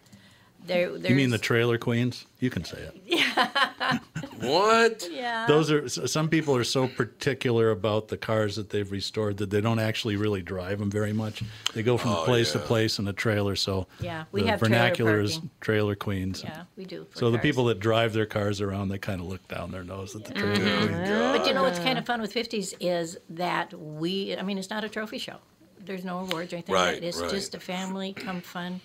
there, 0.65 0.89
there's... 0.97 1.09
You 1.09 1.15
mean 1.15 1.29
the 1.29 1.37
trailer 1.37 1.77
queens? 1.77 2.25
You 2.39 2.49
can 2.49 2.63
say 2.63 2.77
it. 2.79 4.01
What? 4.39 5.07
Yeah. 5.09 5.45
Those 5.47 5.71
are 5.71 5.87
some 5.87 6.27
people 6.27 6.53
are 6.55 6.63
so 6.65 6.87
particular 6.87 7.71
about 7.71 8.09
the 8.09 8.17
cars 8.17 8.57
that 8.57 8.69
they've 8.71 8.91
restored 8.91 9.37
that 9.37 9.49
they 9.49 9.61
don't 9.61 9.79
actually 9.79 10.17
really 10.17 10.41
drive 10.41 10.79
them 10.79 10.91
very 10.91 11.13
much. 11.13 11.43
They 11.73 11.81
go 11.83 11.95
from 11.97 12.11
Oh, 12.11 12.23
place 12.25 12.53
yeah. 12.53 12.59
to 12.61 12.67
place 12.67 12.99
in 12.99 13.07
a 13.07 13.13
trailer. 13.13 13.55
So 13.55 13.87
Yeah, 14.01 14.25
we 14.33 14.41
the 14.41 14.47
have 14.49 14.59
trailer 14.59 14.69
vernacular 14.75 15.19
is 15.21 15.33
parking. 15.33 15.49
trailer 15.61 15.95
queens. 15.95 16.43
Yeah, 16.43 16.63
we 16.75 16.83
do 16.85 17.05
for 17.09 17.17
So 17.19 17.31
the 17.31 17.39
people 17.39 17.65
that 17.65 17.79
drive 17.79 18.11
their 18.11 18.25
cars 18.25 18.59
around, 18.59 18.89
they 18.89 18.97
kind 18.97 19.21
of 19.21 19.27
look 19.27 19.47
down 19.47 19.71
their 19.71 19.83
nose 19.85 20.13
at 20.15 20.25
the 20.25 20.33
trailer 20.33 20.55
Mm-hmm. 20.55 20.87
queen. 20.87 21.37
But 21.37 21.47
you 21.47 21.53
know 21.53 21.63
what's 21.63 21.79
kind 21.79 21.97
of 21.97 22.05
fun 22.05 22.19
with 22.21 22.33
50s 22.33 22.73
is 22.81 23.17
that 23.29 23.73
we, 23.73 24.35
I 24.35 24.41
mean, 24.41 24.57
it's 24.57 24.69
not 24.69 24.83
a 24.83 24.89
trophy 24.89 25.19
show. 25.19 25.37
There's 25.85 26.03
no 26.03 26.19
awards 26.19 26.51
or 26.51 26.57
anything 26.57 26.75
like 26.75 26.93
Right. 26.95 27.03
It's 27.03 27.19
right. 27.21 27.29
just 27.29 27.55
a 27.55 27.59
family, 27.61 28.11
come 28.13 28.41
fun, 28.41 28.81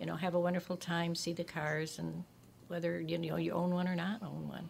you 0.00 0.06
know, 0.06 0.16
have 0.16 0.34
a 0.34 0.40
wonderful 0.40 0.76
time, 0.76 1.14
see 1.14 1.32
the 1.32 1.44
cars, 1.44 1.98
and 1.98 2.24
whether 2.68 3.00
you 3.00 3.18
know 3.18 3.36
you 3.36 3.52
own 3.52 3.70
one 3.72 3.88
or 3.88 3.94
not 3.96 4.22
own 4.22 4.48
one. 4.48 4.68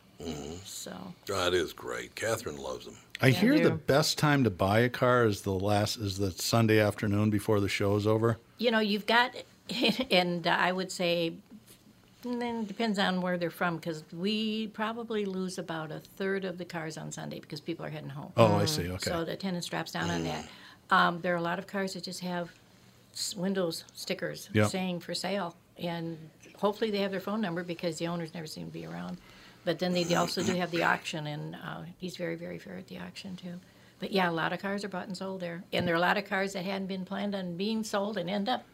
So 0.65 0.93
That 1.27 1.55
is 1.55 1.73
great. 1.73 2.15
Catherine 2.15 2.57
loves 2.59 2.85
them. 2.87 2.97
I 3.21 3.29
Yeah, 3.29 3.41
hear 3.41 3.61
the 3.61 3.71
best 3.71 4.19
time 4.19 4.45
to 4.45 4.51
buy 4.51 4.81
a 4.81 4.89
car 4.89 5.25
is 5.25 5.43
the 5.43 5.53
last 5.53 5.97
is 5.97 6.19
the 6.19 6.31
Sunday 6.31 6.81
afternoon 6.81 7.31
before 7.31 7.61
the 7.61 7.69
show's 7.69 8.07
over. 8.07 8.39
you 8.59 8.71
know 8.71 8.79
you've 8.81 9.07
got, 9.07 9.35
and 10.11 10.47
uh, 10.47 10.51
I 10.51 10.73
would 10.73 10.91
say, 10.93 11.33
and 12.25 12.41
then 12.43 12.63
it 12.63 12.69
depends 12.69 12.99
on 12.99 13.21
where 13.21 13.39
they're 13.39 13.51
from 13.51 13.77
because 13.77 14.05
we 14.13 14.69
probably 14.69 15.25
lose 15.25 15.59
about 15.59 15.91
a 15.93 16.01
third 16.01 16.45
of 16.45 16.59
the 16.59 16.65
cars 16.65 16.97
on 16.99 17.13
Sunday 17.13 17.41
because 17.41 17.61
people 17.61 17.85
are 17.87 17.91
heading 17.91 18.11
home. 18.11 18.33
Oh, 18.37 18.57
I 18.57 18.65
see. 18.65 18.89
Okay. 18.91 19.11
So 19.11 19.25
the 19.25 19.33
attendance 19.33 19.67
drops 19.67 19.93
down 19.93 20.11
on 20.11 20.25
that. 20.25 20.45
Um, 20.91 21.21
there 21.21 21.35
are 21.35 21.39
a 21.39 21.43
lot 21.43 21.59
of 21.59 21.67
cars 21.67 21.95
that 21.95 22.05
just 22.05 22.21
have 22.21 22.49
s- 22.49 22.53
windows 23.37 23.85
stickers 23.95 24.49
Yep. 24.53 24.71
saying 24.71 25.01
for 25.01 25.15
sale, 25.15 25.57
and 25.79 26.19
hopefully 26.59 26.91
they 26.91 26.99
have 26.99 27.11
their 27.11 27.21
phone 27.21 27.41
number 27.41 27.63
because 27.63 27.99
the 27.99 28.07
owners 28.09 28.35
never 28.35 28.47
seem 28.47 28.67
to 28.67 28.73
be 28.73 28.87
around. 28.87 29.19
But 29.65 29.79
then 29.79 29.93
they 29.93 30.15
also 30.15 30.43
do 30.43 30.55
have 30.55 30.71
the 30.71 30.85
auction, 30.85 31.27
and 31.27 31.57
uh, 31.57 31.83
he's 31.99 32.17
very, 32.17 32.37
very 32.37 32.59
fair 32.59 32.77
at 32.77 32.87
the 32.87 32.99
auction 32.99 33.35
too. 33.37 33.55
But 33.99 34.13
yeah, 34.13 34.31
a 34.31 34.33
lot 34.33 34.53
of 34.53 34.61
cars 34.61 34.85
are 34.85 34.89
bought 34.89 35.07
and 35.09 35.17
sold 35.17 35.41
there, 35.41 35.65
and 35.73 35.87
there 35.89 35.95
are 35.95 35.99
a 35.99 36.01
lot 36.01 36.17
of 36.19 36.27
cars 36.27 36.53
that 36.53 36.65
hadn't 36.65 36.87
been 36.87 37.05
planned 37.05 37.35
on 37.35 37.57
being 37.57 37.83
sold 37.83 38.17
and 38.19 38.29
end 38.31 38.49
up. 38.49 38.65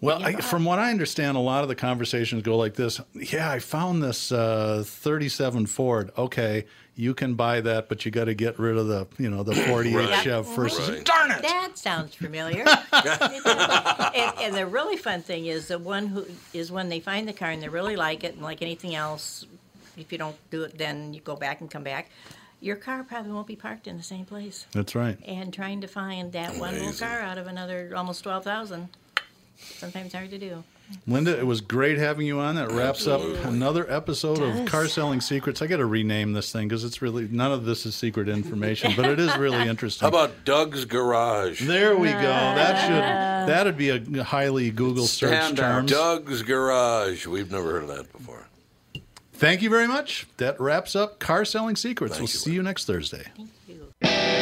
Well, 0.00 0.22
I, 0.22 0.32
from 0.40 0.64
what 0.64 0.78
I 0.78 0.90
understand, 0.90 1.36
a 1.36 1.40
lot 1.40 1.62
of 1.62 1.68
the 1.68 1.74
conversations 1.74 2.42
go 2.42 2.56
like 2.56 2.74
this. 2.74 3.00
Yeah, 3.14 3.50
I 3.50 3.58
found 3.58 4.02
this 4.02 4.32
uh, 4.32 4.82
37 4.86 5.66
Ford. 5.66 6.10
Okay, 6.16 6.64
you 6.94 7.12
can 7.12 7.34
buy 7.34 7.60
that, 7.60 7.88
but 7.88 8.04
you 8.04 8.10
got 8.10 8.24
to 8.24 8.34
get 8.34 8.58
rid 8.58 8.78
of 8.78 8.86
the, 8.86 9.06
you 9.18 9.28
know, 9.28 9.42
the 9.42 9.54
48 9.68 9.94
Right. 9.94 10.24
Chev 10.24 10.46
first. 10.46 10.80
Right. 10.88 11.04
Darn 11.04 11.30
it! 11.32 11.42
That 11.42 11.76
sounds 11.76 12.14
familiar. 12.14 12.64
and, 12.92 14.34
and 14.40 14.54
the 14.54 14.66
really 14.66 14.96
fun 14.96 15.22
thing 15.22 15.46
is 15.46 15.68
the 15.68 15.78
one 15.78 16.06
who 16.06 16.24
is 16.54 16.72
when 16.72 16.88
they 16.88 17.00
find 17.00 17.28
the 17.28 17.32
car 17.34 17.50
and 17.50 17.62
they 17.62 17.68
really 17.68 17.96
like 17.96 18.24
it, 18.24 18.34
and 18.34 18.42
like 18.42 18.62
anything 18.62 18.94
else, 18.94 19.46
if 19.98 20.10
you 20.12 20.18
don't 20.18 20.36
do 20.50 20.62
it, 20.62 20.78
then 20.78 21.12
you 21.12 21.20
go 21.20 21.36
back 21.36 21.60
and 21.60 21.70
come 21.70 21.82
back. 21.82 22.10
Your 22.62 22.76
car 22.76 23.04
probably 23.04 23.32
won't 23.32 23.46
be 23.46 23.56
parked 23.56 23.86
in 23.86 23.96
the 23.96 24.02
same 24.02 24.26
place. 24.26 24.66
That's 24.72 24.94
right. 24.94 25.18
And 25.26 25.52
trying 25.52 25.80
to 25.80 25.88
find 25.88 26.32
that 26.32 26.56
one 26.56 26.74
little 26.74 26.92
car 26.92 27.20
out 27.20 27.38
of 27.38 27.46
another 27.46 27.92
almost 27.96 28.22
twelve 28.22 28.44
thousand, 28.44 28.90
sometimes 29.60 30.12
hard 30.12 30.30
to 30.30 30.38
do. 30.38 30.64
Linda, 31.06 31.38
it 31.38 31.46
was 31.46 31.60
great 31.60 31.98
having 31.98 32.26
you 32.26 32.40
on. 32.40 32.56
That 32.56 32.72
wraps 32.72 33.06
up 33.06 33.20
another 33.44 33.90
episode 33.90 34.40
of 34.40 34.66
Car 34.66 34.88
Selling 34.88 35.20
Secrets. 35.20 35.62
I 35.62 35.68
got 35.68 35.76
to 35.76 35.86
rename 35.86 36.32
this 36.32 36.50
thing 36.50 36.66
because 36.68 36.84
it's 36.84 37.00
really 37.00 37.28
none 37.28 37.52
of 37.52 37.64
this 37.64 37.86
is 37.86 37.94
secret 37.94 38.28
information, 38.28 38.92
but 38.96 39.06
it 39.06 39.20
is 39.20 39.36
really 39.36 39.68
interesting. 39.68 40.04
How 40.04 40.08
about 40.08 40.44
Doug's 40.44 40.84
Garage? 40.84 41.64
There 41.64 41.96
we 41.96 42.10
go. 42.10 42.20
That 42.20 42.86
should 42.86 43.52
that'd 43.52 43.76
be 43.76 43.90
a 43.90 44.24
highly 44.24 44.70
Google 44.70 45.06
search 45.06 45.30
Stand 45.30 45.60
out. 45.60 45.72
term. 45.74 45.86
Doug's 45.86 46.42
Garage. 46.42 47.26
We've 47.26 47.50
never 47.50 47.70
heard 47.72 47.82
of 47.84 47.88
that 47.88 48.12
before. 48.12 48.46
Thank 49.34 49.62
you 49.62 49.70
very 49.70 49.86
much. 49.86 50.26
That 50.36 50.60
wraps 50.60 50.94
up 50.94 51.18
Car 51.18 51.44
Selling 51.44 51.76
Secrets. 51.76 52.14
Thank 52.14 52.28
we'll 52.28 52.32
you, 52.32 52.38
see 52.38 52.52
you 52.52 52.62
next 52.62 52.84
Thursday. 52.86 53.24
Thank 53.36 53.50
you. 53.68 54.39